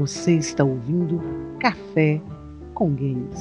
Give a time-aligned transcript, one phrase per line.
[0.00, 1.20] Você está ouvindo
[1.60, 2.22] Café
[2.72, 3.38] com Games.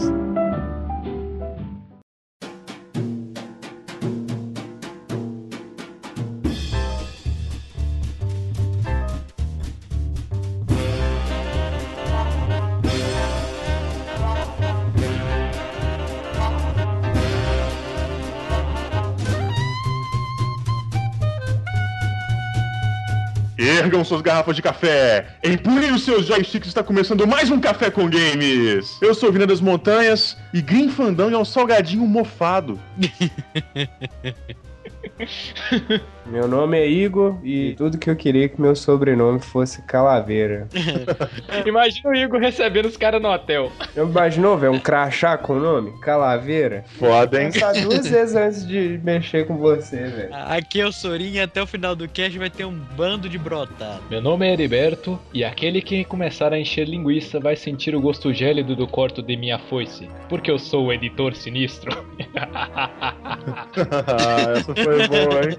[24.00, 28.10] Ergam suas garrafas de café, empurrem os seus joysticks, está começando mais um Café com
[28.10, 28.98] Games.
[29.02, 32.80] Eu sou o Vina das Montanhas e Green Fandango é um salgadinho mofado.
[36.30, 40.68] Meu nome é Igor e tudo que eu queria que meu sobrenome fosse Calaveira.
[41.66, 43.72] Imagina o Igor recebendo os caras no hotel.
[43.96, 45.92] Eu imaginou, velho, um crachá com o nome?
[46.02, 46.84] Calaveira?
[47.00, 47.52] Foda, hein?
[47.52, 50.30] Pensar duas vezes antes de mexer com você, velho.
[50.32, 53.38] Aqui é o Sorinha e até o final do cast vai ter um bando de
[53.38, 54.04] brotado.
[54.10, 58.32] Meu nome é Heriberto e aquele que começar a encher linguiça vai sentir o gosto
[58.32, 61.92] gélido do corto de minha foice, porque eu sou o editor sinistro.
[64.10, 65.58] Ah, Essa foi boa, hein?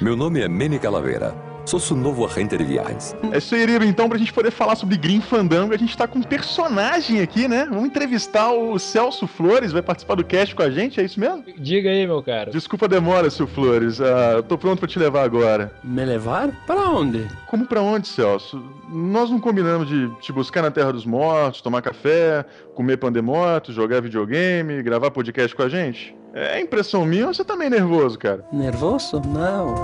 [0.00, 1.34] Meu nome é Manny Calaveira.
[1.64, 3.16] Sou seu novo agente de viagens.
[3.32, 3.66] É isso aí.
[3.88, 7.48] Então, pra gente poder falar sobre Green Fandango, a gente tá com um personagem aqui,
[7.48, 7.66] né?
[7.68, 11.42] Vamos entrevistar o Celso Flores, vai participar do cast com a gente, é isso mesmo?
[11.58, 12.52] Diga aí, meu caro.
[12.52, 14.00] Desculpa a demora, seu Flores.
[14.00, 15.72] Ah, eu tô pronto pra te levar agora.
[15.82, 16.52] Me levar?
[16.68, 17.26] Para onde?
[17.48, 18.62] Como pra onde, Celso?
[18.88, 24.00] Nós não combinamos de te buscar na Terra dos Mortos, tomar café, comer pandemoto, jogar
[24.00, 26.15] videogame, gravar podcast com a gente?
[26.38, 28.44] É impressão minha ou você tá meio nervoso, cara?
[28.52, 29.22] Nervoso?
[29.26, 29.74] Não.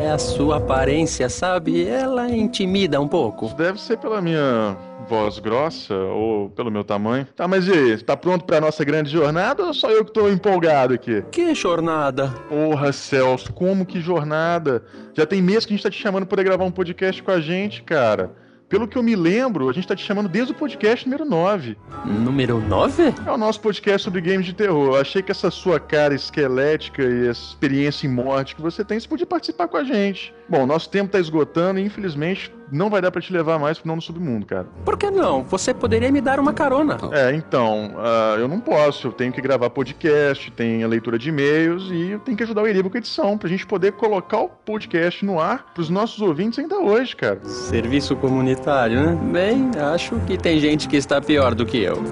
[0.00, 1.86] É a sua aparência, sabe?
[1.86, 3.44] Ela intimida um pouco.
[3.44, 4.74] Isso deve ser pela minha
[5.06, 7.26] voz grossa ou pelo meu tamanho.
[7.36, 7.98] Tá, mas e aí?
[7.98, 11.22] Tá pronto pra nossa grande jornada ou só eu que tô empolgado aqui?
[11.30, 12.28] Que jornada?
[12.48, 14.82] Porra, Celso, como que jornada?
[15.12, 17.30] Já tem mês que a gente tá te chamando pra poder gravar um podcast com
[17.30, 18.32] a gente, cara.
[18.72, 21.76] Pelo que eu me lembro, a gente tá te chamando desde o podcast número 9.
[22.06, 23.02] Número 9?
[23.26, 24.94] É o nosso podcast sobre games de terror.
[24.94, 28.98] Eu achei que essa sua cara esquelética e essa experiência em morte que você tem,
[28.98, 30.32] você podia participar com a gente.
[30.48, 33.86] Bom, nosso tempo tá esgotando e infelizmente não vai dar pra te levar mais pro
[33.86, 34.66] Não no Submundo, cara.
[34.84, 35.42] Por que não?
[35.44, 36.96] Você poderia me dar uma carona.
[37.12, 39.08] É, então, ah, eu não posso.
[39.08, 42.62] Eu tenho que gravar podcast, tem a leitura de e-mails e eu tenho que ajudar
[42.62, 46.20] o Eribo com a edição pra gente poder colocar o podcast no ar pros nossos
[46.20, 47.38] ouvintes ainda hoje, cara.
[47.44, 49.18] Serviço comunitário, né?
[49.30, 52.02] Bem, acho que tem gente que está pior do que eu.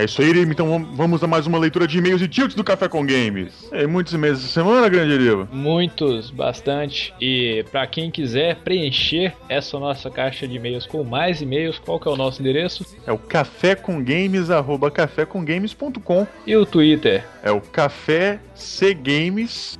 [0.00, 0.52] É isso aí, Eribo.
[0.52, 3.52] Então vam- vamos a mais uma leitura de e-mails e tilts do Café com Games.
[3.72, 5.48] É, muitos e-mails essa semana, grande Eribo.
[5.50, 7.12] Muitos, bastante.
[7.20, 12.06] E pra quem quiser preencher essa nossa caixa de e-mails com mais e-mails, qual que
[12.08, 12.86] é o nosso endereço?
[13.04, 16.26] É o cafécomgames, arroba cafécomgames.com.
[16.46, 17.24] E o Twitter?
[17.42, 19.76] É o Café C Games.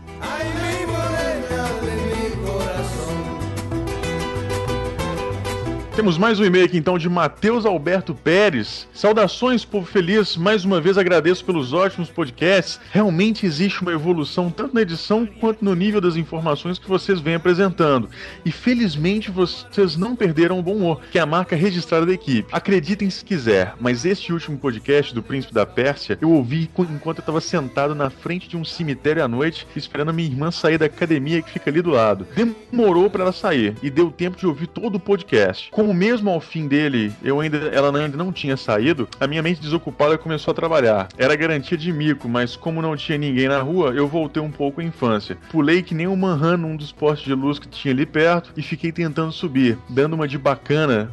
[5.99, 8.87] Temos mais um e-mail aqui então de Matheus Alberto Pérez.
[8.95, 10.37] Saudações, povo feliz.
[10.37, 12.79] Mais uma vez agradeço pelos ótimos podcasts.
[12.93, 17.35] Realmente existe uma evolução tanto na edição quanto no nível das informações que vocês vêm
[17.35, 18.09] apresentando.
[18.45, 22.49] E felizmente vocês não perderam o bom humor, que é a marca registrada da equipe.
[22.53, 27.23] Acreditem se quiser, mas este último podcast do Príncipe da Pérsia eu ouvi enquanto eu
[27.23, 30.87] estava sentado na frente de um cemitério à noite, esperando a minha irmã sair da
[30.87, 32.25] academia que fica ali do lado.
[32.37, 35.69] Demorou para ela sair e deu tempo de ouvir todo o podcast.
[35.89, 39.59] Como mesmo ao fim dele, eu ainda, ela ainda não tinha saído, a minha mente
[39.59, 41.09] desocupada começou a trabalhar.
[41.17, 44.83] Era garantia de mico, mas como não tinha ninguém na rua, eu voltei um pouco
[44.83, 45.39] à infância.
[45.51, 48.61] Pulei que nem um manhan num dos postes de luz que tinha ali perto e
[48.61, 51.11] fiquei tentando subir, dando uma de bacana,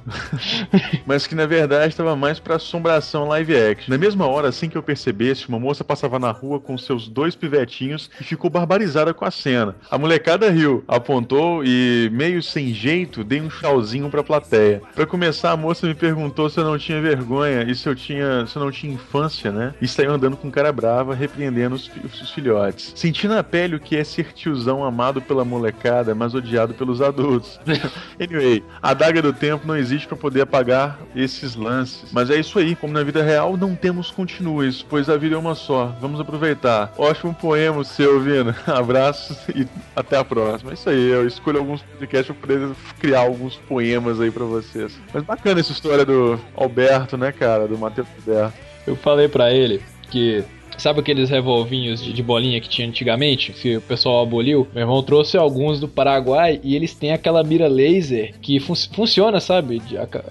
[1.08, 3.90] mas que na verdade estava mais pra assombração live action.
[3.90, 7.34] Na mesma hora, assim que eu percebesse, uma moça passava na rua com seus dois
[7.34, 9.74] pivetinhos e ficou barbarizada com a cena.
[9.90, 14.65] A molecada riu, apontou e, meio sem jeito, dei um tchauzinho pra plateia.
[14.94, 18.46] Pra começar, a moça me perguntou se eu não tinha vergonha e se eu tinha,
[18.46, 19.73] se eu não tinha infância, né?
[19.82, 22.94] E saiu andando com cara brava, repreendendo os, os filhotes.
[22.96, 27.59] Senti na pele o que é ser tiozão amado pela molecada, mas odiado pelos adultos.
[28.20, 32.12] Anyway, a daga do tempo não existe pra poder apagar esses lances.
[32.12, 35.38] Mas é isso aí, como na vida real, não temos continues, pois a vida é
[35.38, 35.96] uma só.
[36.00, 36.94] Vamos aproveitar.
[36.97, 38.56] Ótimo poema seu, Vina.
[38.66, 40.72] Abraços e até a próxima.
[40.72, 42.70] É isso aí, eu escolho alguns podcasts poder
[43.00, 44.97] criar alguns poemas aí pra vocês.
[45.14, 47.68] Mas bacana essa história do Alberto, né, cara?
[47.68, 48.53] Do Matheus Alberto.
[48.86, 50.44] Eu falei pra ele que
[50.78, 53.52] Sabe aqueles revolvinhos de, de bolinha que tinha antigamente?
[53.54, 54.68] Que o pessoal aboliu?
[54.74, 59.40] Meu irmão trouxe alguns do Paraguai e eles têm aquela mira laser que fun funciona,
[59.40, 59.82] sabe?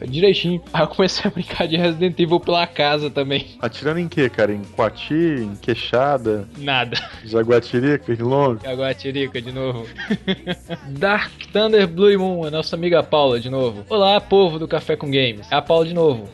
[0.07, 0.63] Direitinho.
[0.73, 3.47] Aí eu comecei a brincar de Resident Evil pela casa também.
[3.61, 4.53] Atirando em quê, cara?
[4.53, 6.97] Em Coati, em Queixada, Nada.
[7.25, 8.61] Jaguatirica, em Longo?
[8.67, 9.87] Agora a Tirica de novo.
[10.89, 13.85] Dark Thunder Blue Moon, a nossa amiga Paula de novo.
[13.89, 15.47] Olá, povo do Café com Games.
[15.51, 16.29] É a Paula de novo.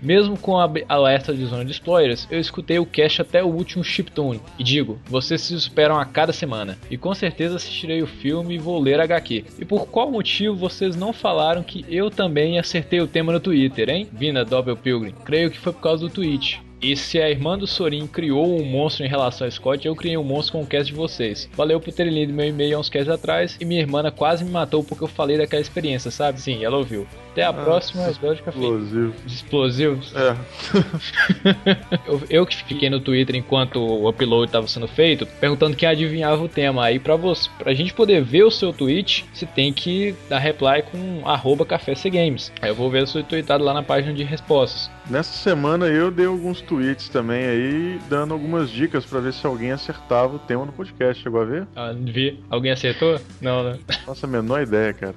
[0.00, 3.82] Mesmo com a alerta de zona de spoilers, eu escutei o cast até o último
[3.82, 4.40] chiptune.
[4.58, 6.78] E digo, vocês se superam a cada semana.
[6.90, 9.44] E com certeza assistirei o filme e vou ler HQ.
[9.58, 13.88] E por qual motivo vocês não falaram que eu também acertei o tema no Twitter,
[13.88, 14.08] hein?
[14.12, 15.14] Vina Double Pilgrim.
[15.24, 16.65] Creio que foi por causa do tweet.
[16.80, 20.16] E se a irmã do Sorin criou um monstro em relação a Scott, eu criei
[20.16, 21.48] um monstro com o cast de vocês.
[21.54, 24.50] Valeu por terem lido meu e-mail há uns casts atrás e minha irmã quase me
[24.50, 26.40] matou porque eu falei daquela experiência, sabe?
[26.40, 27.06] Sim, ela ouviu.
[27.32, 28.58] Até a próxima, episódio de café.
[28.58, 29.14] Explosivo.
[29.26, 30.14] De explosivos.
[30.16, 30.36] É.
[32.06, 36.42] Eu, eu que fiquei no Twitter enquanto o upload estava sendo feito, perguntando quem adivinhava
[36.42, 36.84] o tema.
[36.84, 40.82] Aí pra, você, pra gente poder ver o seu tweet, você tem que dar reply
[40.82, 42.52] com arroba café Games.
[42.60, 44.90] Aí eu vou ver o seu tweetado lá na página de respostas.
[45.08, 49.70] Nessa semana eu dei alguns tweets também aí, dando algumas dicas pra ver se alguém
[49.70, 51.22] acertava o tema do podcast.
[51.22, 51.66] Chegou a ver?
[51.76, 52.42] Ah, vi.
[52.50, 53.20] Alguém acertou?
[53.40, 53.78] Não, né?
[54.04, 55.14] Nossa, a menor ideia, cara.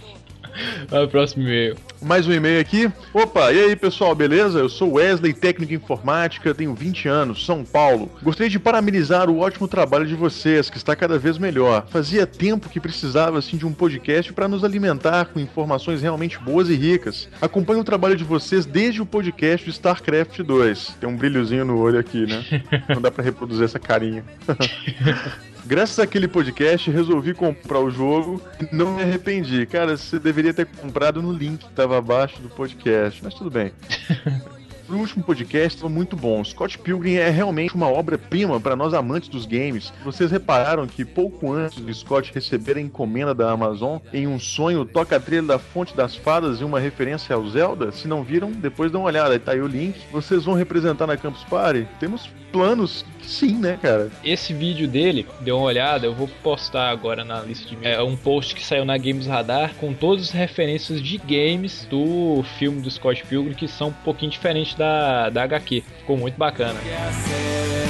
[0.88, 1.76] Vai pro próximo e-mail.
[2.02, 2.90] Mais um e-mail aqui.
[3.14, 4.58] Opa, e aí pessoal, beleza?
[4.58, 8.10] Eu sou Wesley, técnico em informática, tenho 20 anos, São Paulo.
[8.22, 11.86] Gostaria de parabenizar o ótimo trabalho de vocês, que está cada vez melhor.
[11.88, 16.68] Fazia tempo que precisava assim de um podcast para nos alimentar com informações realmente boas
[16.68, 17.28] e ricas.
[17.40, 20.96] Acompanho o trabalho de vocês desde o podcast do StarCraft 2.
[21.00, 22.44] Tem um brilhozinho no olho aqui, né?
[22.88, 24.24] Não dá para reproduzir essa carinha.
[25.64, 29.64] Graças àquele podcast, resolvi comprar o jogo e não me arrependi.
[29.66, 33.72] Cara, você deveria ter comprado no link que tava abaixo do podcast, mas tudo bem.
[34.92, 36.44] O último podcast estava muito bom.
[36.44, 39.90] Scott Pilgrim é realmente uma obra-prima para nós amantes dos games.
[40.04, 44.84] Vocês repararam que pouco antes do Scott receber a encomenda da Amazon, em um sonho
[44.84, 47.90] toca a trilha da Fonte das Fadas e uma referência ao Zelda?
[47.90, 49.38] Se não viram, depois dá uma olhada.
[49.38, 49.98] Tá aí o link.
[50.12, 51.88] Vocês vão representar na Campus Party?
[51.98, 54.10] Temos planos sim, né, cara?
[54.22, 58.16] Esse vídeo dele, deu uma olhada, eu vou postar agora na lista de é um
[58.16, 62.90] post que saiu na Games Radar com todas as referências de games do filme do
[62.90, 65.82] Scott Pilgrim que são um pouquinho diferentes da, da HQ.
[66.00, 66.78] Ficou muito bacana.
[66.80, 67.81] O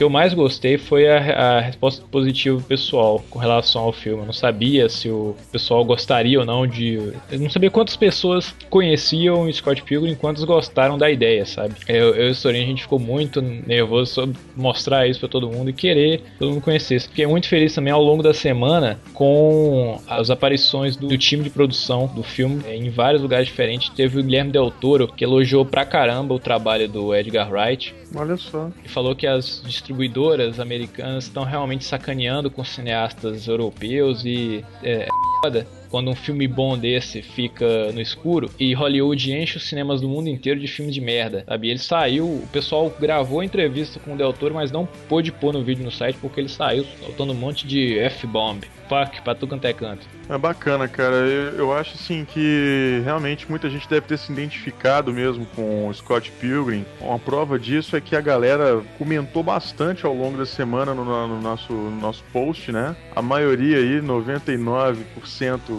[0.00, 4.22] que eu mais gostei foi a, a resposta positiva pessoal com relação ao filme.
[4.22, 6.94] Eu não sabia se o pessoal gostaria ou não de.
[7.30, 11.74] Eu não sabia quantas pessoas conheciam o Scott Pilgrim e quantas gostaram da ideia, sabe?
[11.86, 15.50] Eu, eu e o Sorin, a gente ficou muito nervoso sobre mostrar isso pra todo
[15.50, 17.06] mundo e querer que todo mundo conhecesse.
[17.06, 21.50] Fiquei muito feliz também ao longo da semana com as aparições do, do time de
[21.50, 23.90] produção do filme eh, em vários lugares diferentes.
[23.90, 28.36] Teve o Guilherme Del Toro, que elogiou pra caramba o trabalho do Edgar Wright Olha
[28.36, 28.70] só.
[28.84, 35.08] e falou que as distribuidoras americanas estão realmente sacaneando com cineastas europeus e é, é
[35.42, 40.08] foda quando um filme bom desse fica no escuro e Hollywood enche os cinemas do
[40.08, 41.68] mundo inteiro de filmes de merda, sabe?
[41.68, 45.52] Ele saiu, o pessoal gravou a entrevista com o Del Toro, mas não pôde pôr
[45.52, 48.64] no vídeo no site porque ele saiu soltando um monte de F-bomb.
[48.90, 50.04] Fuck, pra tu canto é canto.
[50.28, 51.14] É bacana, cara.
[51.14, 55.94] Eu, eu acho assim que realmente muita gente deve ter se identificado mesmo com o
[55.94, 56.84] Scott Pilgrim.
[57.00, 61.40] Uma prova disso é que a galera comentou bastante ao longo da semana no, no
[61.40, 62.96] nosso, no nosso post, né?
[63.14, 64.96] A maioria aí, 99%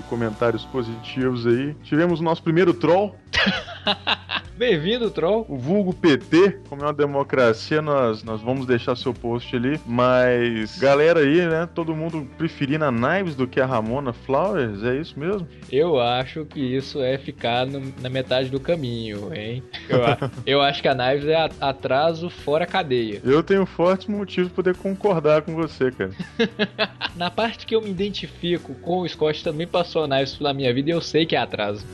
[0.08, 1.76] comentários positivos aí.
[1.84, 3.14] Tivemos o nosso primeiro troll,
[4.58, 5.46] Bem-vindo, Troll.
[5.50, 9.80] o vulgo PT, como é uma democracia, nós, nós vamos deixar seu post ali.
[9.86, 11.68] Mas, galera aí, né?
[11.74, 15.48] Todo mundo preferindo a Knives do que a Ramona Flowers, é isso mesmo?
[15.72, 19.64] Eu acho que isso é ficar no- na metade do caminho, hein?
[19.90, 20.00] Eu,
[20.46, 23.22] eu acho que a Knives é atraso fora cadeia.
[23.24, 26.12] Eu tenho fortes motivos para poder concordar com você, cara.
[27.16, 30.74] Na parte que eu me identifico com o Scott também passou a Knives pela minha
[30.74, 31.86] vida e eu sei que é atraso.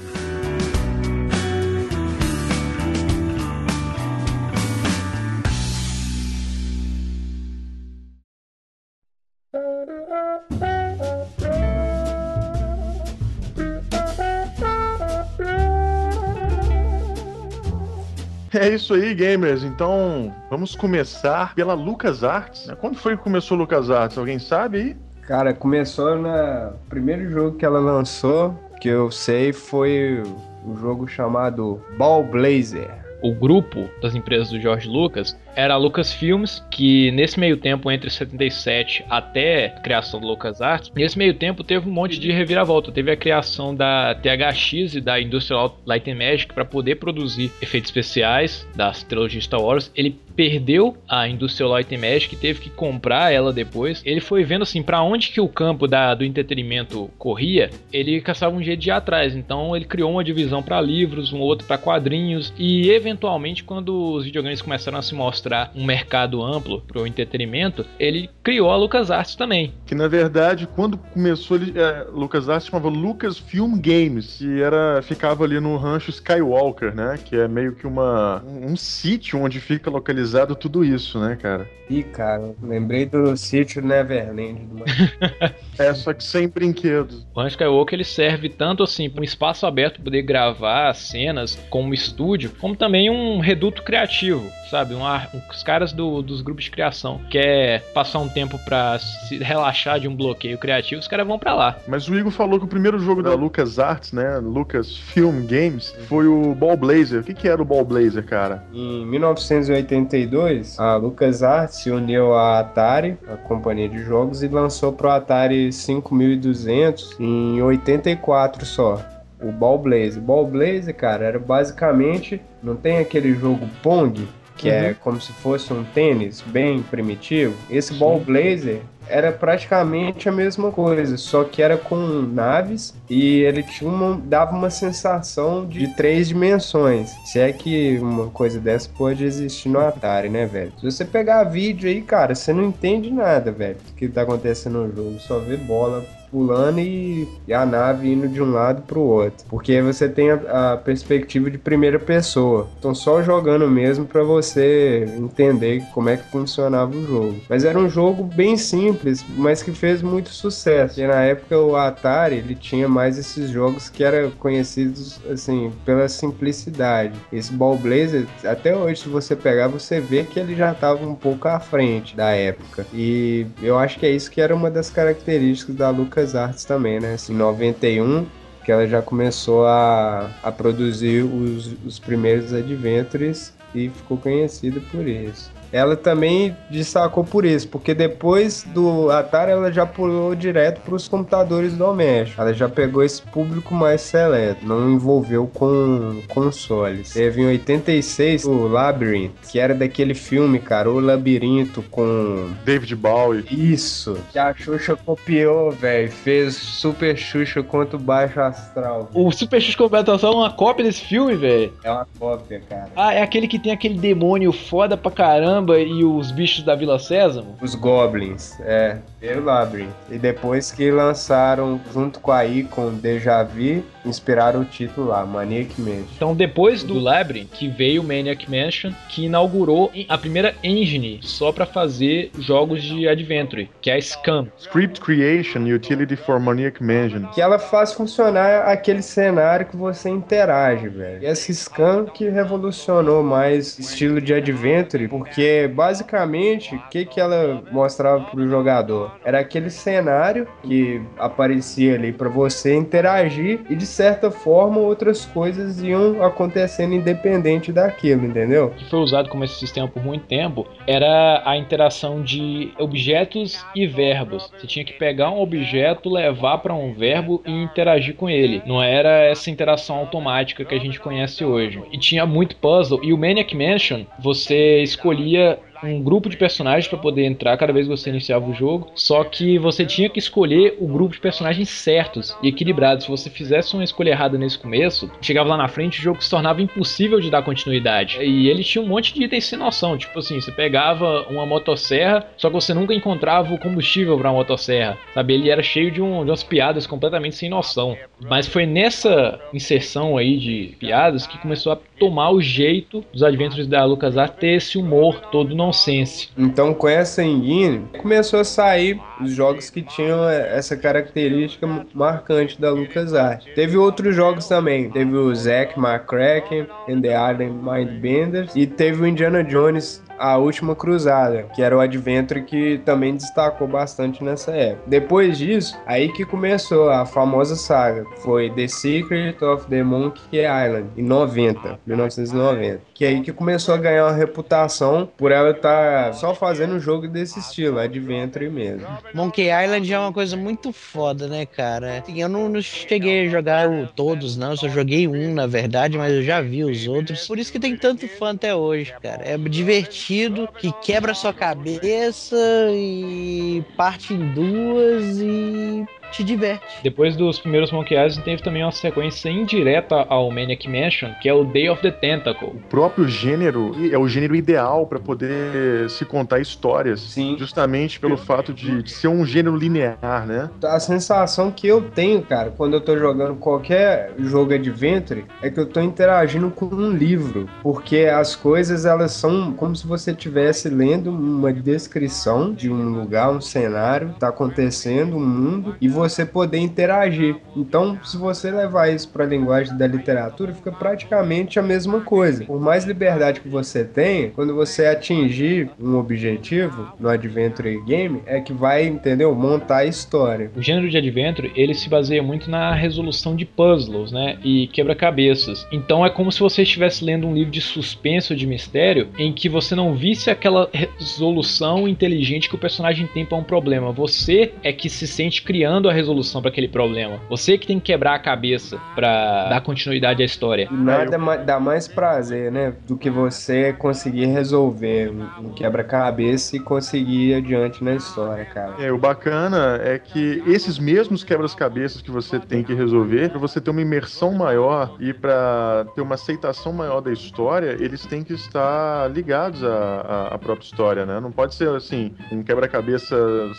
[18.54, 19.64] É isso aí, gamers.
[19.64, 22.68] Então, vamos começar pela LucasArts.
[22.68, 22.76] né?
[22.80, 24.18] Quando foi que começou a LucasArts?
[24.18, 24.98] Alguém sabe aí?
[25.28, 30.24] Cara, começou no primeiro jogo que ela lançou, que eu sei, foi
[30.66, 32.90] o jogo chamado Ball Blazer.
[33.22, 38.12] O grupo das empresas do George Lucas era a Lucasfilms, que nesse meio tempo, entre
[38.12, 42.92] 77 até a criação do LucasArts, nesse meio tempo teve um monte de reviravolta.
[42.92, 47.90] Teve a criação da THX e da Industrial Light and Magic para poder produzir efeitos
[47.90, 49.92] especiais das trilogias Star Wars.
[49.96, 54.04] Ele perdeu a Industrial Light and Magic, teve que comprar ela depois.
[54.06, 58.56] Ele foi vendo assim para onde que o campo da, do entretenimento corria, ele caçava
[58.56, 59.36] um jeito de ir atrás.
[59.36, 64.26] Então ele criou uma divisão para livros, um outro para quadrinhos e eventualmente quando os
[64.26, 69.36] videogames começaram a se mostrar um mercado amplo para o entretenimento, ele criou a LucasArts
[69.36, 69.74] também.
[69.86, 75.60] Que na verdade, quando começou, ele, é, LucasArts chamava Lucasfilm Games, que era ficava ali
[75.60, 77.18] no rancho Skywalker, né?
[77.24, 81.68] Que é meio que uma um, um sítio onde fica localizado tudo isso, né, cara?
[81.90, 84.66] Ih, cara, lembrei do sítio Neverland.
[84.66, 84.84] Do...
[85.82, 87.26] é, só que sem brinquedos.
[87.34, 91.58] O Rancho Skywalker ele serve tanto assim para um espaço aberto para poder gravar cenas
[91.70, 94.96] como estúdio, como também um reduto criativo, sabe?
[94.96, 95.02] Um,
[95.50, 100.08] os caras do, dos grupos de criação quer passar um tempo para se relaxar de
[100.08, 101.78] um bloqueio criativo, os caras vão para lá.
[101.88, 106.54] Mas o Igor falou que o primeiro jogo da LucasArts, né, Lucasfilm Games, foi o
[106.54, 107.22] Ball Blazer.
[107.22, 108.64] O que, que era o Ball Blazer, cara?
[108.74, 115.10] Em 1982, a LucasArts se uniu à Atari, a companhia de jogos, e lançou pro
[115.10, 119.02] Atari 5200 em 84 só.
[119.42, 120.22] O Ball Blazer.
[120.22, 122.42] Ball Blazer, cara, era basicamente.
[122.62, 124.86] Não tem aquele jogo Pong, que é uhum.
[124.88, 127.54] é como se fosse um tênis bem primitivo?
[127.70, 128.00] Esse Sim.
[128.00, 133.90] Ball Blazer era praticamente a mesma coisa, só que era com naves e ele tinha
[133.90, 137.12] uma, dava uma sensação de três dimensões.
[137.26, 140.74] Se é que uma coisa dessa pode existir no Atari, né, velho?
[140.78, 144.80] Se você pegar vídeo aí, cara, você não entende nada, velho, do que tá acontecendo
[144.80, 149.00] no jogo, só vê bola pulando e, e, a nave indo de um lado para
[149.00, 149.46] o outro.
[149.50, 152.68] Porque você tem a, a, perspectiva de primeira pessoa.
[152.80, 157.36] Então só jogando mesmo para você entender como é que funcionava o jogo.
[157.50, 161.00] Mas era um jogo bem simples, mas que fez muito sucesso.
[161.00, 166.08] E na época o Atari ele tinha mais esses jogos que eram conhecidos assim pela
[166.08, 167.18] simplicidade.
[167.32, 171.16] Esse Ball Blazer até hoje se você pegar você vê que ele já estava um
[171.16, 172.86] pouco à frente da época.
[172.94, 177.00] E eu acho que é isso que era uma das características da Lucas LucasArts também,
[177.00, 177.14] né?
[177.14, 178.26] Assim, em 91,
[178.66, 185.08] que ela já começou a, a produzir os, os primeiros Adventures e ficou conhecida por
[185.08, 190.96] isso ela também destacou por isso, porque depois do Atari ela já pulou direto para
[190.96, 192.40] os computadores domésticos.
[192.40, 197.14] Ela já pegou esse público mais seleto, não envolveu com consoles.
[197.14, 203.46] Teve em 86 o Labyrinth, que era daquele filme, cara, o Labirinto com David Bowie.
[203.52, 204.18] Isso.
[204.32, 209.10] Que a Xuxa copiou, velho, fez Super Xuxa contra o Baixo Astral.
[209.14, 211.72] O Super Xuxa Completação é uma cópia desse filme, velho?
[211.84, 212.90] É uma cópia, cara.
[212.96, 216.76] Ah, é aquele que tem aquele demônio foda pra caramba Caramba e os bichos da
[216.76, 217.58] Vila Sésamo?
[217.62, 218.98] Os Goblins, é.
[219.20, 219.94] Primeiro Labyrinth.
[220.12, 225.80] E depois que lançaram, junto com a Icon Deja Vu, inspiraram o título lá, Maniac
[225.82, 226.06] Mansion.
[226.16, 231.52] Então depois do Labyrinth, que veio o Maniac Mansion, que inaugurou a primeira engine só
[231.52, 234.48] para fazer jogos de Adventure, que é a Scam.
[234.60, 237.28] Script Creation Utility for Maniac Mansion.
[237.34, 241.24] Que ela faz funcionar aquele cenário que você interage, velho.
[241.24, 247.64] E essa Scam que revolucionou mais estilo de Adventure, porque basicamente o que, que ela
[247.72, 249.12] mostrava pro jogador?
[249.24, 255.82] Era aquele cenário que aparecia ali para você interagir e de certa forma outras coisas
[255.82, 258.72] iam acontecendo independente daquilo, entendeu?
[258.72, 263.86] Que foi usado como esse sistema por muito tempo era a interação de objetos e
[263.88, 264.52] verbos.
[264.58, 268.62] Você tinha que pegar um objeto, levar para um verbo e interagir com ele.
[268.66, 271.82] Não era essa interação automática que a gente conhece hoje.
[271.92, 276.88] E tinha muito puzzle e o Maniac Mansion você escolhia yeah um grupo de personagens
[276.88, 278.90] para poder entrar cada vez que você iniciava o jogo.
[278.96, 283.06] Só que você tinha que escolher o grupo de personagens certos e equilibrados.
[283.06, 286.30] Se você fizesse uma escolha errada nesse começo, chegava lá na frente o jogo se
[286.30, 288.18] tornava impossível de dar continuidade.
[288.22, 289.98] E ele tinha um monte de itens sem noção.
[289.98, 294.98] Tipo assim, você pegava uma motosserra, só que você nunca encontrava o combustível para motosserra.
[295.14, 295.34] Sabe?
[295.34, 297.98] Ele era cheio de, um, de umas piadas completamente sem noção.
[298.20, 303.68] Mas foi nessa inserção aí de piadas que começou a tomar o jeito dos Adventures
[303.68, 306.30] da LucasArts ter esse humor todo nonsense.
[306.38, 312.72] Então com essa engine começou a sair os jogos que tinham essa característica marcante da
[312.72, 313.48] LucasArts.
[313.54, 319.08] Teve outros jogos também, teve o Zack McCracken and the Alien Mindbenders e teve o
[319.08, 324.84] Indiana Jones a Última Cruzada, que era o Adventure que também destacou bastante nessa época.
[324.88, 330.88] Depois disso, aí que começou a famosa saga, foi The Secret of the Monkey Island,
[330.98, 332.82] em 90, 1990.
[332.98, 337.08] Que é aí que começou a ganhar uma reputação por ela estar só fazendo jogo
[337.08, 338.88] desse estilo, Adventure mesmo.
[339.14, 342.00] Monkey Island é uma coisa muito foda, né, cara?
[342.00, 344.52] Assim, eu não, não cheguei a jogar todos, não.
[344.52, 347.28] Eu só joguei um, na verdade, mas eu já vi os outros.
[347.28, 349.22] Por isso que tem tanto fã até hoje, cara.
[349.24, 352.36] É divertido, que quebra sua cabeça
[352.72, 355.86] e parte em duas e
[356.18, 356.66] te diverte.
[356.84, 361.34] Depois dos primeiros Monkey Island, teve também uma sequência indireta ao Maniac Mansion, que é
[361.34, 362.50] o Day of the Tentacle.
[362.50, 367.02] O próprio gênero é o gênero ideal para poder se contar histórias.
[367.02, 367.36] Sim.
[367.38, 370.50] Justamente pelo fato de, de ser um gênero linear, né?
[370.64, 375.60] A sensação que eu tenho, cara, quando eu tô jogando qualquer jogo Adventure, é que
[375.60, 377.48] eu tô interagindo com um livro.
[377.62, 383.30] Porque as coisas, elas são como se você estivesse lendo uma descrição de um lugar,
[383.30, 387.36] um cenário, tá acontecendo, um mundo, e você poder interagir.
[387.56, 392.46] Então, se você levar isso pra linguagem da literatura, fica praticamente a mesma coisa.
[392.46, 398.40] Por mais liberdade que você tenha, quando você atingir um objetivo no Adventure Game, é
[398.40, 399.34] que vai, entendeu?
[399.34, 400.52] Montar a história.
[400.56, 404.38] O gênero de Adventure, ele se baseia muito na resolução de puzzles, né?
[404.44, 405.68] E quebra-cabeças.
[405.72, 409.32] Então é como se você estivesse lendo um livro de suspense ou de mistério em
[409.34, 413.92] que você não visse aquela resolução inteligente que o personagem tem para um problema.
[413.92, 417.20] Você é que se sente criando a resolução para aquele problema.
[417.30, 420.68] Você que tem que quebrar a cabeça para dar continuidade à história.
[420.72, 422.74] Nada ma- dá mais prazer, né?
[422.88, 428.76] Do que você conseguir resolver um quebra-cabeça e conseguir ir adiante na história, cara.
[428.80, 433.60] É, o bacana é que esses mesmos quebras-cabeças que você tem que resolver, para você
[433.62, 438.34] ter uma imersão maior e para ter uma aceitação maior da história, eles têm que
[438.34, 441.20] estar ligados à, à- própria história, né?
[441.20, 443.16] Não pode ser assim, um quebra-cabeça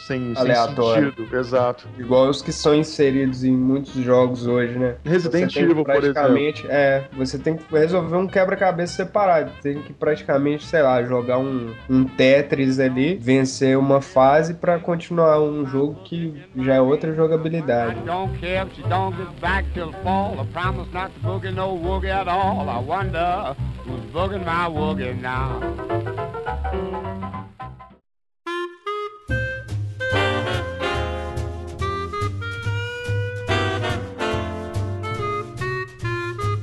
[0.07, 1.13] sem, sem Aleatório.
[1.17, 1.37] sentido.
[1.37, 1.89] Exato.
[1.99, 4.97] Igual os que são inseridos em muitos jogos hoje, né?
[5.05, 6.13] Resident Evil, por exemplo.
[6.13, 9.53] praticamente, É, você tem que resolver um quebra-cabeça separado.
[9.63, 15.41] Tem que praticamente, sei lá, jogar um, um Tetris ali, vencer uma fase pra continuar
[15.41, 18.01] um jogo que já é outra jogabilidade.
[18.01, 18.39] Don't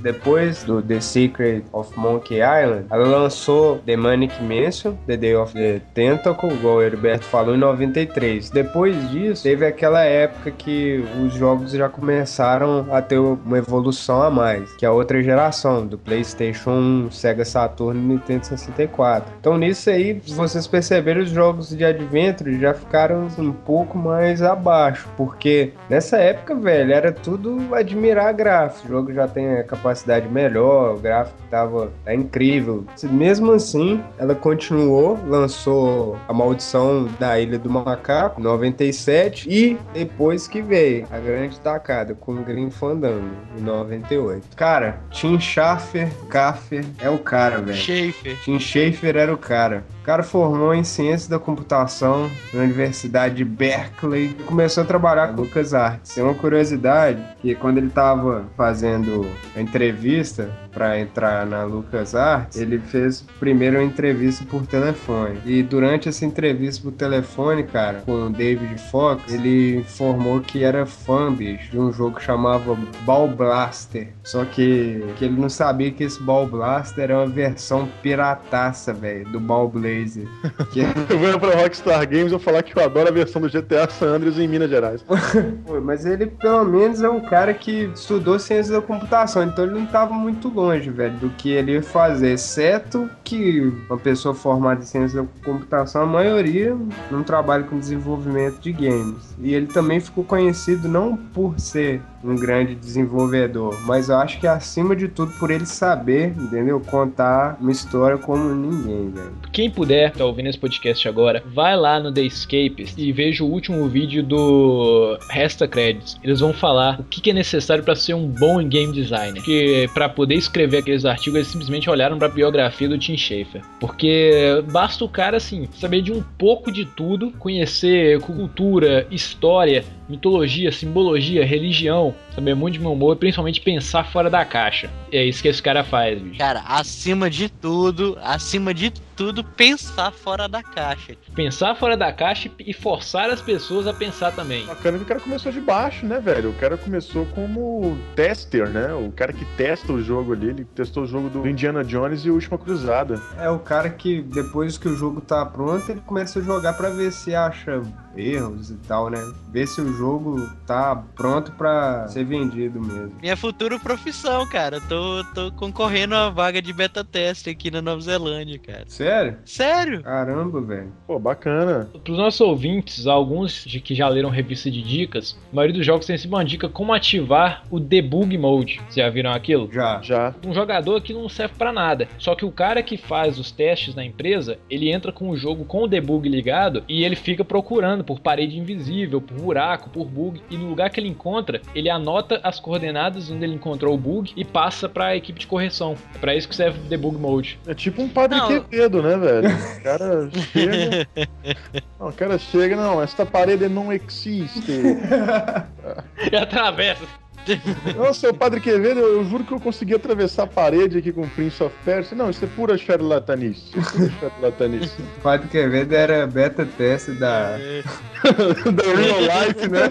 [0.06, 5.52] Depois do The Secret of Monkey Island, ela lançou The Manic Mansion, The Day of
[5.56, 8.52] the Tentacle, igual o Heriberto falou, em 93.
[8.52, 14.30] Depois disso, teve aquela época que os jogos já começaram a ter uma evolução a
[14.30, 19.34] mais, que é a outra geração, do PlayStation 1, Sega Saturn e Nintendo 64.
[19.40, 25.10] Então nisso aí, vocês perceberem, os jogos de Adventure já ficaram um pouco mais abaixo,
[25.18, 28.86] porque nessa época, velho, era tudo admirar gráficos.
[28.86, 29.95] O jogo já tem a capacidade
[30.32, 32.86] melhor, o gráfico tava é incrível.
[33.04, 40.62] Mesmo assim, ela continuou, lançou A Maldição da Ilha do Macaco, 97, e depois que
[40.62, 44.56] veio a grande tacada com o Green Fandango, em 98.
[44.56, 47.78] Cara, Tim Schafer, Kaffer é o cara, velho.
[47.78, 48.38] Schaefer.
[48.44, 49.84] Tim Schafer era o cara.
[50.06, 55.30] O cara formou em Ciência da Computação na Universidade de Berkeley e começou a trabalhar
[55.30, 56.14] com Lucas Arts.
[56.14, 62.60] Tem uma curiosidade que quando ele estava fazendo a entrevista para entrar na Lucas Arts,
[62.60, 65.40] ele fez primeiro uma entrevista por telefone.
[65.46, 70.86] E durante essa entrevista por telefone, cara, com o David Fox, ele informou que era
[70.86, 74.10] fã, bicho, de um jogo que chamava Ball Blaster.
[74.22, 79.26] Só que, que ele não sabia que esse Ball Blaster era uma versão pirataça, velho,
[79.30, 80.28] do Ball Blazer.
[80.72, 83.42] Que é Eu vou pra Rockstar Games e vou falar que eu adoro a versão
[83.42, 85.06] do GTA San Andreas em Minas Gerais.
[85.84, 89.86] Mas ele, pelo menos, é um cara que estudou ciência da computação, então ele não
[89.86, 95.22] estava muito longe, velho, do que ele fazer, exceto que uma pessoa formada em ciência
[95.22, 96.76] da computação, a maioria
[97.12, 99.36] não trabalha com desenvolvimento de games.
[99.40, 104.48] E ele também ficou conhecido não por ser um grande desenvolvedor, mas eu acho que
[104.48, 106.80] acima de tudo por ele saber, entendeu?
[106.80, 109.34] Contar uma história como ninguém, velho.
[109.52, 113.48] Quem puder, tá ouvindo esse podcast agora, vai lá no The Escapes e veja o
[113.48, 116.18] último vídeo do Resta Credits.
[116.24, 119.36] Eles vão falar o que que é necessário para ser um bom game designer.
[119.36, 123.62] Porque para poder escrever aqueles artigos, eles simplesmente olharam para a biografia do Tim Schafer.
[123.80, 130.72] Porque basta o cara assim saber de um pouco de tudo, conhecer cultura, história mitologia,
[130.72, 134.90] simbologia, religião, saber muito de meu humor e principalmente pensar fora da caixa.
[135.12, 136.38] E é isso que esse cara faz, bicho.
[136.38, 141.16] Cara, acima de tudo, acima de tudo, pensar fora da caixa.
[141.34, 144.66] Pensar fora da caixa e forçar as pessoas a pensar também.
[144.66, 146.50] Bacana que o cara começou de baixo, né, velho?
[146.50, 148.94] O cara começou como tester, né?
[148.94, 152.30] O cara que testa o jogo ali, ele testou o jogo do Indiana Jones e
[152.30, 153.22] Última Cruzada.
[153.38, 156.90] É o cara que depois que o jogo tá pronto, ele começa a jogar pra
[156.90, 157.82] ver se acha
[158.16, 159.20] erros e tal, né?
[159.52, 163.14] Ver se o jogo tá pronto pra ser vendido mesmo.
[163.22, 164.80] Minha futura profissão, cara.
[164.82, 168.84] Tô, tô concorrendo a vaga de beta teste aqui na Nova Zelândia, cara.
[168.88, 169.38] Sério?
[169.46, 170.04] Sério?
[170.04, 170.92] Caramba, velho.
[171.08, 171.90] Pô, bacana.
[172.04, 175.86] Para os nossos ouvintes, alguns de que já leram revista de dicas, a maioria dos
[175.86, 178.82] jogos tem sempre uma dica como ativar o debug mode.
[178.88, 179.70] Vocês já viram aquilo?
[179.72, 180.02] Já.
[180.02, 180.34] Já.
[180.46, 182.08] Um jogador que não serve pra nada.
[182.18, 185.66] Só que o cara que faz os testes na empresa, ele entra com o jogo
[185.66, 190.42] com o debug ligado e ele fica procurando por parede invisível, por buraco, por bug.
[190.50, 194.32] E no lugar que ele encontra, ele anota as coordenadas onde ele encontrou o bug
[194.36, 195.96] e passa para a equipe de correção.
[196.14, 197.60] É para isso que serve o debug mode.
[197.68, 198.48] É tipo um padre Não.
[198.48, 199.50] Quevedo, né, velho?
[199.50, 201.08] O cara chega.
[202.00, 204.72] Não, o cara chega, não, esta parede não existe.
[206.32, 207.06] E atravessa.
[207.96, 211.22] Nossa, seu padre Quevedo, eu, eu juro que eu consegui atravessar a parede aqui com
[211.22, 212.18] o Prince of Persia.
[212.18, 213.72] Não, isso é pura charlatanice.
[213.72, 215.02] Pura charlatanice.
[215.18, 217.58] O Padre Quevedo era beta teste da.
[218.74, 219.90] da real life, né?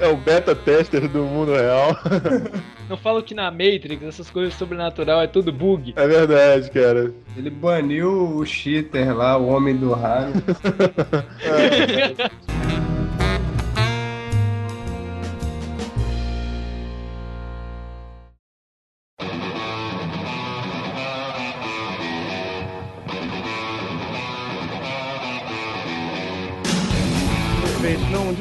[0.00, 1.96] É o beta tester do mundo real.
[2.88, 5.92] Não falo que na Matrix essas coisas sobrenatural é tudo bug.
[5.96, 7.12] É verdade, cara.
[7.36, 10.32] Ele baniu o cheater lá, o homem do raro.
[11.40, 12.30] Gente,